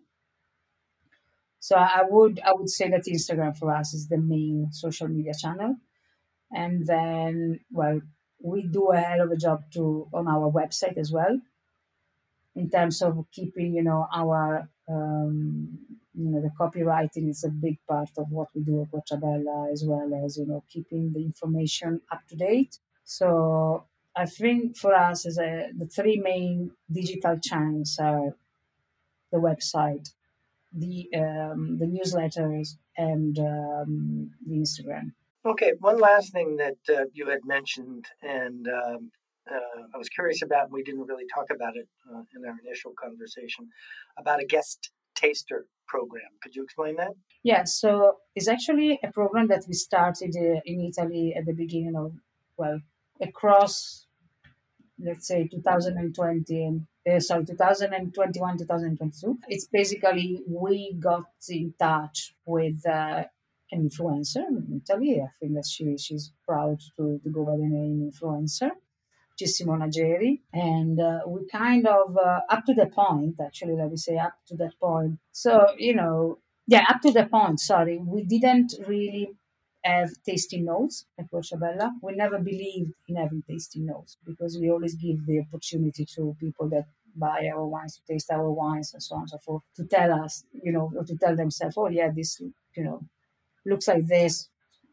So 1.60 1.76
I 1.76 2.02
would 2.08 2.40
I 2.44 2.52
would 2.52 2.68
say 2.68 2.88
that 2.90 3.04
Instagram 3.06 3.56
for 3.56 3.74
us 3.74 3.94
is 3.94 4.08
the 4.08 4.18
main 4.18 4.68
social 4.72 5.08
media 5.08 5.32
channel, 5.34 5.76
and 6.52 6.86
then 6.86 7.60
well 7.70 8.00
we 8.42 8.62
do 8.66 8.92
a 8.92 8.98
hell 8.98 9.22
of 9.22 9.30
a 9.32 9.36
job 9.36 9.64
to 9.74 10.08
on 10.12 10.28
our 10.28 10.50
website 10.50 10.96
as 10.98 11.10
well 11.12 11.40
in 12.54 12.68
terms 12.70 13.02
of 13.02 13.24
keeping, 13.30 13.74
you 13.74 13.82
know, 13.82 14.06
our, 14.14 14.68
um, 14.88 15.78
you 16.18 16.28
know, 16.30 16.40
the 16.40 16.50
copywriting 16.60 17.30
is 17.30 17.44
a 17.44 17.48
big 17.48 17.78
part 17.88 18.10
of 18.18 18.26
what 18.30 18.48
we 18.54 18.62
do 18.62 18.82
at 18.82 18.90
Querciabella, 18.90 19.72
as 19.72 19.84
well 19.86 20.10
as, 20.24 20.36
you 20.36 20.46
know, 20.46 20.64
keeping 20.68 21.12
the 21.12 21.22
information 21.30 22.00
up 22.10 22.26
to 22.28 22.36
date. 22.36 22.78
So 23.04 23.84
I 24.16 24.26
think 24.26 24.76
for 24.76 24.92
us, 24.94 25.26
as 25.26 25.38
a, 25.38 25.68
the 25.76 25.86
three 25.86 26.18
main 26.18 26.72
digital 26.90 27.38
channels 27.38 27.96
are 28.00 28.34
the 29.30 29.38
website, 29.38 30.10
the 30.72 31.08
um, 31.14 31.78
the 31.78 31.86
newsletters, 31.86 32.76
and 32.96 33.38
um, 33.38 34.30
the 34.46 34.56
Instagram. 34.56 35.12
Okay, 35.46 35.72
one 35.78 35.98
last 35.98 36.32
thing 36.32 36.56
that 36.56 36.80
uh, 36.94 37.04
you 37.12 37.28
had 37.30 37.44
mentioned, 37.44 38.06
and 38.22 38.66
um, 38.68 39.10
uh, 39.50 39.82
I 39.94 39.96
was 39.96 40.08
curious 40.08 40.42
about, 40.42 40.64
and 40.64 40.72
we 40.72 40.82
didn't 40.82 41.06
really 41.06 41.24
talk 41.32 41.46
about 41.54 41.76
it 41.76 41.88
uh, 42.10 42.22
in 42.34 42.44
our 42.44 42.56
initial 42.66 42.92
conversation, 43.00 43.68
about 44.18 44.42
a 44.42 44.46
guest 44.46 44.90
taster 45.18 45.66
program. 45.86 46.30
Could 46.42 46.54
you 46.54 46.62
explain 46.62 46.96
that? 46.96 47.12
Yeah, 47.42 47.64
so 47.64 48.16
it's 48.34 48.48
actually 48.48 48.98
a 49.02 49.10
program 49.10 49.48
that 49.48 49.64
we 49.66 49.74
started 49.74 50.34
uh, 50.36 50.60
in 50.64 50.80
Italy 50.80 51.34
at 51.36 51.46
the 51.46 51.54
beginning 51.54 51.96
of, 51.96 52.12
well, 52.56 52.80
across, 53.20 54.06
let's 54.98 55.26
say, 55.26 55.48
2020 55.48 56.64
and 56.64 56.86
uh, 57.10 57.20
sorry, 57.20 57.44
2021, 57.44 58.58
2022. 58.58 59.38
It's 59.48 59.66
basically 59.66 60.42
we 60.46 60.94
got 60.98 61.24
in 61.48 61.72
touch 61.78 62.34
with 62.44 62.86
uh, 62.86 63.24
an 63.72 63.88
influencer 63.88 64.46
in 64.48 64.82
Italy. 64.84 65.22
I 65.22 65.30
think 65.40 65.54
that 65.54 65.66
she 65.66 65.96
she's 65.96 66.32
proud 66.46 66.80
to, 66.96 67.18
to 67.22 67.30
go 67.30 67.44
by 67.44 67.56
the 67.56 67.62
name 67.62 68.10
influencer 68.10 68.72
which 69.38 69.48
is 69.48 69.60
Simona 69.60 69.92
Geri. 69.92 70.40
And 70.52 71.00
uh, 71.00 71.20
we 71.26 71.46
kind 71.46 71.86
of, 71.86 72.16
uh, 72.16 72.40
up 72.48 72.64
to 72.66 72.74
the 72.74 72.86
point, 72.86 73.36
actually, 73.40 73.76
let 73.76 73.90
me 73.90 73.96
say, 73.96 74.16
up 74.18 74.34
to 74.48 74.56
that 74.56 74.72
point. 74.80 75.18
So, 75.32 75.66
you 75.78 75.94
know, 75.94 76.38
yeah, 76.66 76.84
up 76.88 77.00
to 77.02 77.12
the 77.12 77.26
point, 77.26 77.60
sorry, 77.60 77.98
we 77.98 78.24
didn't 78.24 78.74
really 78.86 79.30
have 79.84 80.10
tasting 80.26 80.64
notes 80.64 81.06
at 81.18 81.30
Querciabella. 81.30 81.92
We 82.02 82.14
never 82.14 82.38
believed 82.38 82.92
in 83.08 83.16
having 83.16 83.42
tasting 83.48 83.86
notes 83.86 84.16
because 84.26 84.58
we 84.58 84.70
always 84.70 84.94
give 84.94 85.24
the 85.24 85.40
opportunity 85.40 86.04
to 86.16 86.36
people 86.40 86.68
that 86.70 86.86
buy 87.14 87.48
our 87.54 87.66
wines, 87.66 87.96
to 87.96 88.12
taste 88.12 88.30
our 88.30 88.50
wines, 88.50 88.92
and 88.92 89.02
so 89.02 89.14
on 89.14 89.22
and 89.22 89.30
so 89.30 89.38
forth, 89.38 89.62
to 89.76 89.84
tell 89.84 90.12
us, 90.12 90.44
you 90.52 90.72
know, 90.72 90.92
or 90.96 91.04
to 91.04 91.16
tell 91.16 91.34
themselves, 91.36 91.76
oh 91.78 91.88
yeah, 91.88 92.10
this, 92.14 92.40
you 92.76 92.84
know, 92.84 93.02
looks 93.64 93.88
like 93.88 94.06
this, 94.06 94.48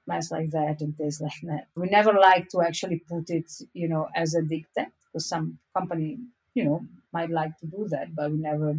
smells 0.05 0.31
like 0.31 0.51
that, 0.51 0.81
and 0.81 0.97
tastes 0.97 1.21
like 1.21 1.41
that. 1.43 1.67
We 1.75 1.87
never 1.89 2.13
like 2.13 2.49
to 2.49 2.61
actually 2.61 2.99
put 3.09 3.29
it, 3.29 3.51
you 3.73 3.87
know, 3.89 4.07
as 4.15 4.35
a 4.35 4.41
dictate 4.41 4.89
because 5.05 5.27
some 5.27 5.59
company, 5.77 6.19
you 6.53 6.65
know, 6.65 6.81
might 7.13 7.29
like 7.31 7.57
to 7.59 7.67
do 7.67 7.87
that, 7.89 8.15
but 8.15 8.31
we 8.31 8.37
never, 8.37 8.75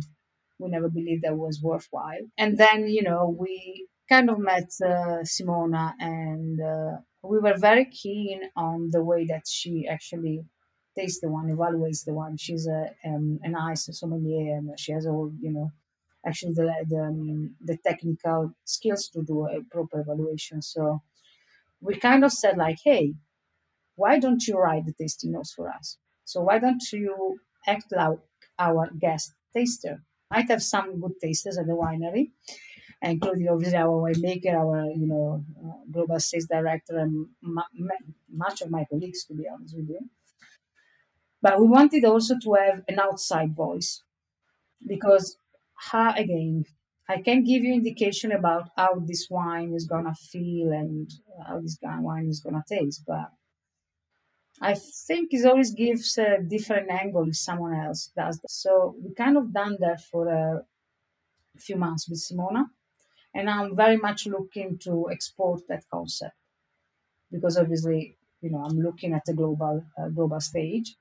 we 0.58 0.68
never 0.68 0.88
believed 0.88 1.22
that 1.24 1.36
was 1.36 1.62
worthwhile. 1.62 2.24
And 2.38 2.56
then, 2.58 2.88
you 2.88 3.02
know, 3.02 3.34
we 3.38 3.88
kind 4.08 4.30
of 4.30 4.38
met 4.38 4.70
uh, 4.84 5.22
Simona 5.34 5.94
and. 6.00 6.60
Uh, 6.60 6.96
we 7.22 7.40
were 7.40 7.56
very 7.58 7.86
keen 7.86 8.40
on 8.54 8.88
the 8.92 9.02
way 9.02 9.26
that 9.26 9.48
she 9.48 9.88
actually 9.88 10.44
tastes 10.96 11.20
the 11.20 11.28
one, 11.28 11.48
evaluates 11.48 12.04
the 12.04 12.12
one. 12.14 12.36
She's 12.36 12.68
a 12.68 12.90
um, 13.04 13.40
a 13.42 13.48
nice 13.48 13.88
sommelier, 13.98 14.58
and 14.58 14.78
she 14.78 14.92
has 14.92 15.06
all 15.08 15.32
you 15.40 15.50
know, 15.50 15.72
actually 16.24 16.52
the 16.54 16.72
the, 16.88 17.00
um, 17.02 17.56
the 17.64 17.76
technical 17.78 18.52
skills 18.64 19.08
to 19.08 19.22
do 19.24 19.46
a 19.48 19.60
proper 19.72 20.00
evaluation. 20.02 20.62
So 20.62 21.02
we 21.86 21.96
kind 21.96 22.24
of 22.24 22.32
said 22.32 22.56
like, 22.58 22.78
hey, 22.84 23.14
why 23.96 24.18
don't 24.18 24.46
you 24.46 24.56
write 24.58 24.84
the 24.86 24.92
tasting 24.92 25.32
notes 25.32 25.52
for 25.54 25.70
us? 25.70 25.98
So 26.24 26.42
why 26.42 26.58
don't 26.58 26.82
you 26.92 27.38
act 27.66 27.86
like 27.92 28.18
our 28.58 28.90
guest 28.98 29.32
taster? 29.54 30.02
Might 30.30 30.50
have 30.50 30.62
some 30.62 31.00
good 31.00 31.12
tasters 31.22 31.58
at 31.58 31.66
the 31.66 31.72
winery, 31.72 32.32
including 33.02 33.48
obviously 33.48 33.78
our 33.78 34.10
winemaker, 34.10 34.54
our 34.54 34.86
you 35.00 35.06
know 35.06 35.44
uh, 35.64 35.78
global 35.92 36.18
sales 36.20 36.46
director, 36.46 36.98
and 36.98 37.28
much 38.42 38.60
of 38.62 38.70
my 38.70 38.84
colleagues, 38.90 39.24
to 39.26 39.34
be 39.34 39.44
honest 39.52 39.76
with 39.76 39.88
you. 39.88 40.00
But 41.42 41.60
we 41.60 41.66
wanted 41.68 42.04
also 42.04 42.34
to 42.42 42.54
have 42.54 42.82
an 42.88 42.98
outside 42.98 43.54
voice 43.54 44.02
because, 44.86 45.38
how, 45.74 46.14
again, 46.14 46.64
I 47.08 47.22
can 47.22 47.44
give 47.44 47.62
you 47.62 47.72
indication 47.72 48.32
about 48.32 48.70
how 48.76 48.98
this 48.98 49.28
wine 49.30 49.72
is 49.74 49.86
gonna 49.86 50.14
feel 50.14 50.72
and 50.72 51.10
how 51.46 51.60
this 51.60 51.78
wine 51.82 52.28
is 52.28 52.40
gonna 52.40 52.64
taste, 52.68 53.04
but 53.06 53.30
I 54.60 54.74
think 54.74 55.32
it 55.32 55.44
always 55.46 55.72
gives 55.72 56.18
a 56.18 56.38
different 56.42 56.90
angle 56.90 57.28
if 57.28 57.36
someone 57.36 57.74
else 57.74 58.10
does 58.16 58.38
that. 58.40 58.50
So 58.50 58.96
we 59.02 59.14
kind 59.14 59.36
of 59.36 59.52
done 59.52 59.76
that 59.80 60.00
for 60.00 60.28
a 60.28 60.64
few 61.58 61.76
months 61.76 62.08
with 62.08 62.20
Simona, 62.20 62.66
and 63.34 63.50
I'm 63.50 63.76
very 63.76 63.96
much 63.98 64.26
looking 64.26 64.78
to 64.84 65.10
export 65.10 65.62
that 65.68 65.84
concept 65.92 66.36
because 67.30 67.56
obviously, 67.58 68.16
you 68.40 68.50
know, 68.50 68.64
I'm 68.64 68.78
looking 68.78 69.12
at 69.14 69.24
the 69.26 69.34
global 69.34 69.84
uh, 69.98 70.08
global 70.08 70.40
stage. 70.40 70.96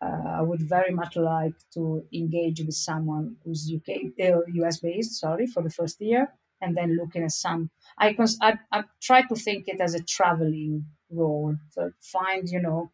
Uh, 0.00 0.38
I 0.38 0.42
would 0.42 0.60
very 0.62 0.92
much 0.92 1.16
like 1.16 1.54
to 1.74 2.04
engage 2.12 2.60
with 2.60 2.74
someone 2.74 3.36
who's 3.44 3.68
UK 3.70 4.12
uh, 4.20 4.40
US 4.54 4.78
based, 4.80 5.18
sorry, 5.18 5.46
for 5.46 5.62
the 5.62 5.70
first 5.70 6.00
year, 6.00 6.32
and 6.60 6.76
then 6.76 6.96
looking 6.96 7.22
at 7.24 7.32
some. 7.32 7.70
I, 7.98 8.12
cons- 8.12 8.38
I 8.42 8.58
I 8.72 8.84
try 9.02 9.22
to 9.22 9.34
think 9.34 9.68
it 9.68 9.80
as 9.80 9.94
a 9.94 10.02
traveling 10.02 10.84
role. 11.10 11.56
So 11.70 11.92
find 12.02 12.48
you 12.48 12.60
know 12.60 12.90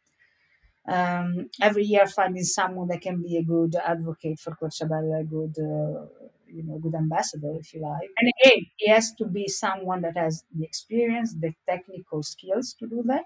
um, 0.89 1.49
every 1.61 1.85
year 1.85 2.07
finding 2.07 2.43
someone 2.45 2.89
that 2.89 3.01
can 3.01 3.23
be 3.23 3.37
a 3.37 3.43
good 3.45 3.75
advocate 3.77 4.41
for 4.41 4.55
Querciabella, 4.57 5.21
a 5.21 5.25
good 5.25 5.55
uh, 5.59 6.07
you 6.47 6.63
know 6.65 6.79
good 6.79 6.95
ambassador 6.95 7.55
if 7.59 7.73
you 7.73 7.81
like 7.81 8.11
and 8.19 8.31
again 8.45 8.67
he 8.77 8.91
has 8.91 9.13
to 9.15 9.25
be 9.27 9.49
someone 9.49 10.03
that 10.03 10.17
has 10.17 10.45
the 10.55 10.65
experience 10.65 11.35
the 11.41 11.53
technical 11.67 12.23
skills 12.23 12.75
to 12.79 12.87
do 12.87 13.03
that 13.07 13.25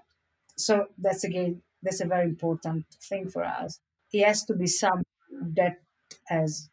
so 0.57 0.87
that's 0.97 1.23
again 1.25 1.61
that's 1.83 2.01
a 2.01 2.07
very 2.07 2.25
important 2.25 2.85
thing 3.09 3.27
for 3.29 3.43
us 3.43 3.79
he 4.09 4.19
has 4.21 4.43
to 4.43 4.53
be 4.53 4.67
someone 4.67 5.03
that 5.55 5.77
has 6.27 6.69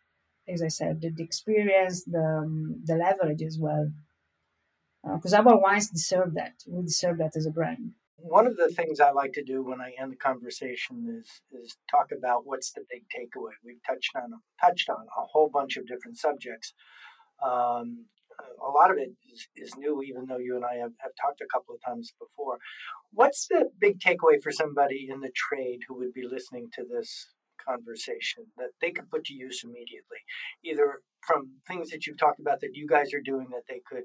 as 0.48 0.62
i 0.62 0.68
said 0.68 1.00
the, 1.00 1.10
the 1.10 1.24
experience 1.24 2.04
the 2.04 2.24
um, 2.42 2.82
the 2.84 2.96
leverage 2.96 3.42
as 3.42 3.58
well 3.58 3.90
because 5.14 5.34
uh, 5.34 5.42
our 5.42 5.60
wines 5.60 5.90
deserve 5.90 6.34
that 6.34 6.54
we 6.66 6.82
deserve 6.82 7.18
that 7.18 7.36
as 7.36 7.46
a 7.46 7.50
brand 7.50 7.92
one 8.24 8.46
of 8.46 8.56
the 8.56 8.68
things 8.68 9.00
I 9.00 9.10
like 9.10 9.32
to 9.34 9.44
do 9.44 9.62
when 9.62 9.80
I 9.80 9.92
end 10.00 10.12
the 10.12 10.16
conversation 10.16 11.20
is 11.20 11.28
is 11.52 11.76
talk 11.90 12.10
about 12.16 12.46
what's 12.46 12.72
the 12.72 12.82
big 12.90 13.02
takeaway. 13.14 13.52
We've 13.64 13.82
touched 13.86 14.16
on 14.16 14.32
touched 14.60 14.88
on 14.88 15.06
a 15.16 15.26
whole 15.26 15.50
bunch 15.50 15.76
of 15.76 15.86
different 15.86 16.18
subjects. 16.18 16.72
Um, 17.44 18.06
a 18.66 18.70
lot 18.70 18.90
of 18.90 18.98
it 18.98 19.10
is, 19.32 19.48
is, 19.56 19.76
new, 19.76 20.02
even 20.02 20.26
though 20.26 20.38
you 20.38 20.56
and 20.56 20.64
I 20.64 20.74
have, 20.74 20.92
have 21.00 21.12
talked 21.20 21.40
a 21.40 21.52
couple 21.52 21.74
of 21.74 21.80
times 21.82 22.12
before. 22.18 22.58
What's 23.12 23.46
the 23.48 23.70
big 23.78 24.00
takeaway 24.00 24.42
for 24.42 24.50
somebody 24.50 25.08
in 25.10 25.20
the 25.20 25.32
trade 25.34 25.80
who 25.86 25.98
would 25.98 26.12
be 26.12 26.26
listening 26.26 26.68
to 26.74 26.84
this 26.84 27.28
conversation 27.66 28.44
that 28.56 28.70
they 28.80 28.90
could 28.90 29.10
put 29.10 29.24
to 29.24 29.34
use 29.34 29.62
immediately, 29.64 30.18
either 30.64 31.00
from 31.26 31.50
things 31.66 31.90
that 31.90 32.06
you've 32.06 32.18
talked 32.18 32.40
about 32.40 32.60
that 32.60 32.74
you 32.74 32.86
guys 32.86 33.14
are 33.14 33.20
doing 33.20 33.48
that 33.50 33.62
they 33.68 33.80
could 33.90 34.04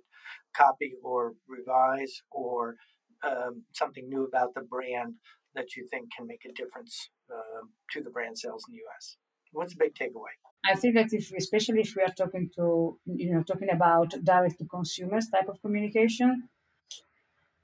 copy 0.55 0.93
or 1.03 1.33
revise, 1.47 2.21
or 2.31 2.75
um, 3.23 3.63
something 3.73 4.07
new 4.07 4.23
about 4.23 4.53
the 4.53 4.61
brand 4.61 5.15
that 5.55 5.75
you 5.75 5.87
think 5.89 6.09
can 6.15 6.27
make 6.27 6.45
a 6.45 6.53
difference 6.53 7.09
uh, 7.31 7.65
to 7.91 8.01
the 8.01 8.09
brand 8.09 8.37
sales 8.37 8.63
in 8.69 8.75
the 8.75 8.81
US? 8.81 9.17
What's 9.51 9.73
the 9.73 9.85
big 9.85 9.95
takeaway? 9.95 10.35
I 10.65 10.75
think 10.75 10.95
that 10.95 11.13
if, 11.13 11.31
especially 11.35 11.81
if 11.81 11.95
we 11.95 12.03
are 12.03 12.13
talking 12.13 12.49
to, 12.55 12.99
you 13.05 13.33
know, 13.33 13.43
talking 13.43 13.69
about 13.71 14.13
direct 14.23 14.59
to 14.59 14.65
consumers 14.65 15.27
type 15.29 15.47
of 15.47 15.61
communication, 15.61 16.49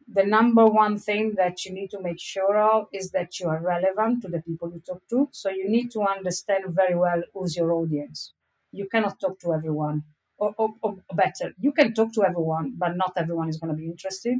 the 0.07 0.23
number 0.23 0.65
one 0.65 0.97
thing 0.97 1.33
that 1.35 1.65
you 1.65 1.73
need 1.73 1.89
to 1.91 2.01
make 2.01 2.19
sure 2.19 2.57
of 2.57 2.87
is 2.93 3.11
that 3.11 3.39
you 3.39 3.47
are 3.49 3.61
relevant 3.61 4.21
to 4.21 4.27
the 4.27 4.41
people 4.41 4.71
you 4.71 4.79
talk 4.79 5.01
to. 5.09 5.27
So 5.31 5.49
you 5.49 5.67
need 5.69 5.91
to 5.91 6.01
understand 6.01 6.65
very 6.69 6.95
well 6.95 7.21
who's 7.33 7.55
your 7.55 7.71
audience. 7.73 8.33
You 8.71 8.87
cannot 8.87 9.19
talk 9.19 9.39
to 9.39 9.53
everyone, 9.53 10.03
or, 10.37 10.53
or, 10.57 10.75
or 10.81 10.97
better, 11.13 11.53
you 11.59 11.71
can 11.71 11.93
talk 11.93 12.13
to 12.13 12.23
everyone, 12.23 12.75
but 12.77 12.95
not 12.95 13.13
everyone 13.17 13.49
is 13.49 13.57
going 13.57 13.71
to 13.71 13.77
be 13.77 13.85
interested. 13.85 14.37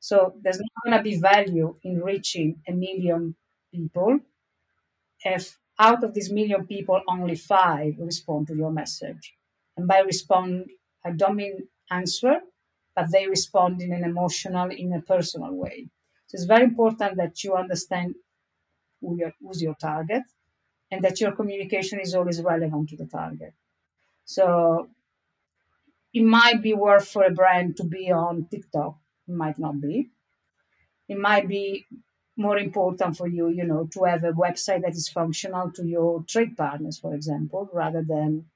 So 0.00 0.34
there's 0.42 0.58
not 0.58 0.84
going 0.84 0.96
to 0.98 1.02
be 1.02 1.20
value 1.20 1.76
in 1.82 2.00
reaching 2.00 2.60
a 2.68 2.72
million 2.72 3.36
people 3.72 4.20
if 5.24 5.58
out 5.78 6.04
of 6.04 6.14
these 6.14 6.30
million 6.30 6.66
people 6.66 7.00
only 7.08 7.34
five 7.34 7.94
respond 7.98 8.46
to 8.48 8.56
your 8.56 8.70
message. 8.70 9.34
And 9.76 9.88
by 9.88 10.00
respond, 10.00 10.66
I 11.04 11.10
don't 11.10 11.36
mean 11.36 11.68
answer, 11.90 12.40
but 12.94 13.10
they 13.12 13.26
respond 13.26 13.82
in 13.82 13.92
an 13.92 14.04
emotional, 14.04 14.70
in 14.70 14.92
a 14.92 15.02
personal 15.02 15.52
way. 15.52 15.88
So 16.26 16.36
it's 16.36 16.44
very 16.44 16.64
important 16.64 17.16
that 17.16 17.42
you 17.42 17.54
understand 17.54 18.14
who 19.00 19.16
your, 19.18 19.32
who's 19.40 19.60
your 19.62 19.74
target 19.74 20.22
and 20.90 21.02
that 21.02 21.20
your 21.20 21.32
communication 21.32 22.00
is 22.00 22.14
always 22.14 22.40
relevant 22.40 22.88
to 22.90 22.96
the 22.96 23.06
target. 23.06 23.52
So 24.24 24.88
it 26.12 26.22
might 26.22 26.62
be 26.62 26.72
worth 26.72 27.08
for 27.08 27.24
a 27.24 27.32
brand 27.32 27.76
to 27.78 27.84
be 27.84 28.12
on 28.12 28.46
TikTok 28.50 28.96
it 29.26 29.34
might 29.34 29.58
not 29.58 29.80
be. 29.80 30.10
It 31.08 31.18
might 31.18 31.48
be 31.48 31.86
more 32.36 32.58
important 32.58 33.16
for 33.16 33.28
you, 33.28 33.48
you 33.48 33.64
know, 33.64 33.88
to 33.92 34.04
have 34.04 34.24
a 34.24 34.32
website 34.32 34.82
that 34.82 34.92
is 34.94 35.08
functional 35.08 35.70
to 35.72 35.86
your 35.86 36.24
trade 36.24 36.56
partners, 36.56 36.98
for 36.98 37.14
example, 37.14 37.68
rather 37.72 38.02
than 38.02 38.46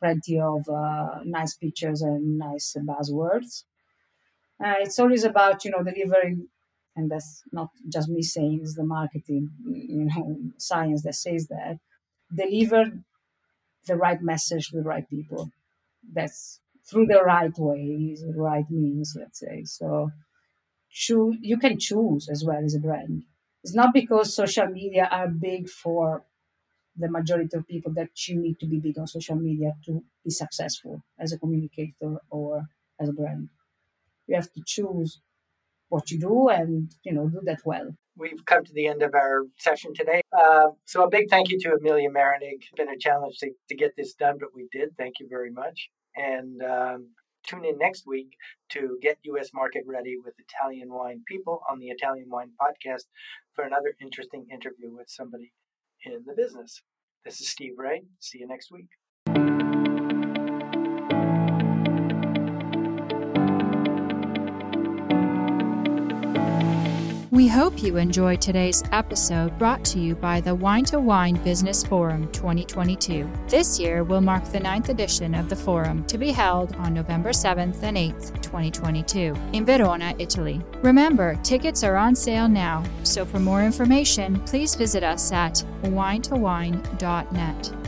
plenty 0.00 0.38
of 0.40 0.68
uh, 0.68 1.20
nice 1.24 1.54
pictures 1.54 2.02
and 2.02 2.38
nice 2.38 2.76
buzzwords. 2.78 3.64
Uh, 4.64 4.74
it's 4.80 4.98
always 4.98 5.24
about, 5.24 5.64
you 5.64 5.70
know, 5.70 5.82
delivering, 5.82 6.48
and 6.96 7.10
that's 7.10 7.42
not 7.52 7.68
just 7.88 8.08
me 8.08 8.22
saying, 8.22 8.60
it's 8.62 8.74
the 8.74 8.84
marketing, 8.84 9.50
you 9.66 10.04
know, 10.06 10.36
science 10.58 11.02
that 11.02 11.14
says 11.14 11.46
that. 11.48 11.78
Deliver 12.34 12.92
the 13.86 13.96
right 13.96 14.20
message 14.22 14.68
to 14.68 14.76
the 14.76 14.82
right 14.82 15.08
people. 15.08 15.50
That's 16.12 16.60
through 16.90 17.06
the 17.06 17.22
right 17.22 17.52
ways, 17.56 18.22
the 18.22 18.40
right 18.40 18.64
means, 18.70 19.14
let's 19.18 19.40
say. 19.40 19.64
So 19.64 20.10
choose, 20.90 21.36
you 21.40 21.58
can 21.58 21.78
choose 21.78 22.28
as 22.28 22.44
well 22.44 22.62
as 22.64 22.74
a 22.74 22.80
brand. 22.80 23.24
It's 23.64 23.74
not 23.74 23.92
because 23.92 24.34
social 24.34 24.66
media 24.66 25.08
are 25.10 25.28
big 25.28 25.68
for 25.68 26.24
the 26.96 27.10
majority 27.10 27.56
of 27.56 27.66
people 27.66 27.92
that 27.94 28.10
you 28.26 28.40
need 28.40 28.58
to 28.60 28.66
be 28.66 28.80
big 28.80 28.98
on 28.98 29.06
social 29.06 29.36
media 29.36 29.72
to 29.86 30.02
be 30.24 30.30
successful 30.30 31.02
as 31.18 31.32
a 31.32 31.38
communicator 31.38 32.16
or 32.30 32.66
as 33.00 33.08
a 33.08 33.12
brand. 33.12 33.48
You 34.26 34.36
have 34.36 34.52
to 34.52 34.62
choose 34.66 35.20
what 35.88 36.10
you 36.10 36.18
do 36.18 36.48
and 36.48 36.92
you 37.04 37.12
know 37.12 37.28
do 37.28 37.40
that 37.44 37.60
well. 37.64 37.94
We've 38.16 38.44
come 38.44 38.64
to 38.64 38.72
the 38.72 38.88
end 38.88 39.02
of 39.02 39.14
our 39.14 39.44
session 39.58 39.92
today. 39.94 40.22
Uh, 40.36 40.70
so 40.84 41.04
a 41.04 41.08
big 41.08 41.30
thank 41.30 41.50
you 41.50 41.58
to 41.60 41.74
Emilia 41.74 42.10
Marinig. 42.10 42.60
It's 42.60 42.72
been 42.76 42.88
a 42.88 42.98
challenge 42.98 43.38
to, 43.38 43.50
to 43.68 43.76
get 43.76 43.92
this 43.96 44.12
done, 44.14 44.38
but 44.40 44.48
we 44.54 44.68
did. 44.72 44.96
Thank 44.98 45.20
you 45.20 45.28
very 45.30 45.52
much. 45.52 45.88
And 46.16 46.60
um, 46.62 47.10
tune 47.48 47.64
in 47.64 47.78
next 47.78 48.06
week 48.06 48.36
to 48.70 48.98
get 49.00 49.18
U.S. 49.24 49.50
market 49.54 49.84
ready 49.86 50.16
with 50.22 50.34
Italian 50.38 50.92
wine 50.92 51.22
people 51.26 51.62
on 51.70 51.78
the 51.78 51.88
Italian 51.88 52.28
Wine 52.28 52.50
Podcast 52.60 53.04
for 53.54 53.64
another 53.64 53.94
interesting 54.00 54.46
interview 54.52 54.94
with 54.94 55.08
somebody 55.08 55.52
in 56.04 56.22
the 56.26 56.34
business. 56.34 56.82
This 57.24 57.40
is 57.40 57.48
Steve 57.48 57.74
Raye. 57.78 58.02
See 58.20 58.38
you 58.38 58.46
next 58.46 58.70
week. 58.70 59.67
We 67.38 67.46
hope 67.46 67.84
you 67.84 67.98
enjoyed 67.98 68.40
today's 68.40 68.82
episode 68.90 69.56
brought 69.60 69.84
to 69.84 70.00
you 70.00 70.16
by 70.16 70.40
the 70.40 70.56
Wine 70.56 70.84
to 70.86 70.98
Wine 70.98 71.36
Business 71.44 71.84
Forum 71.84 72.28
2022. 72.32 73.30
This 73.46 73.78
year 73.78 74.02
will 74.02 74.20
mark 74.20 74.44
the 74.46 74.58
ninth 74.58 74.88
edition 74.88 75.36
of 75.36 75.48
the 75.48 75.54
forum 75.54 76.02
to 76.06 76.18
be 76.18 76.32
held 76.32 76.74
on 76.74 76.94
November 76.94 77.30
7th 77.30 77.80
and 77.84 77.96
8th, 77.96 78.42
2022, 78.42 79.36
in 79.52 79.64
Verona, 79.64 80.16
Italy. 80.18 80.60
Remember, 80.82 81.38
tickets 81.44 81.84
are 81.84 81.96
on 81.96 82.16
sale 82.16 82.48
now, 82.48 82.82
so 83.04 83.24
for 83.24 83.38
more 83.38 83.62
information, 83.62 84.40
please 84.40 84.74
visit 84.74 85.04
us 85.04 85.30
at 85.30 85.62
winetowine.net. 85.84 87.87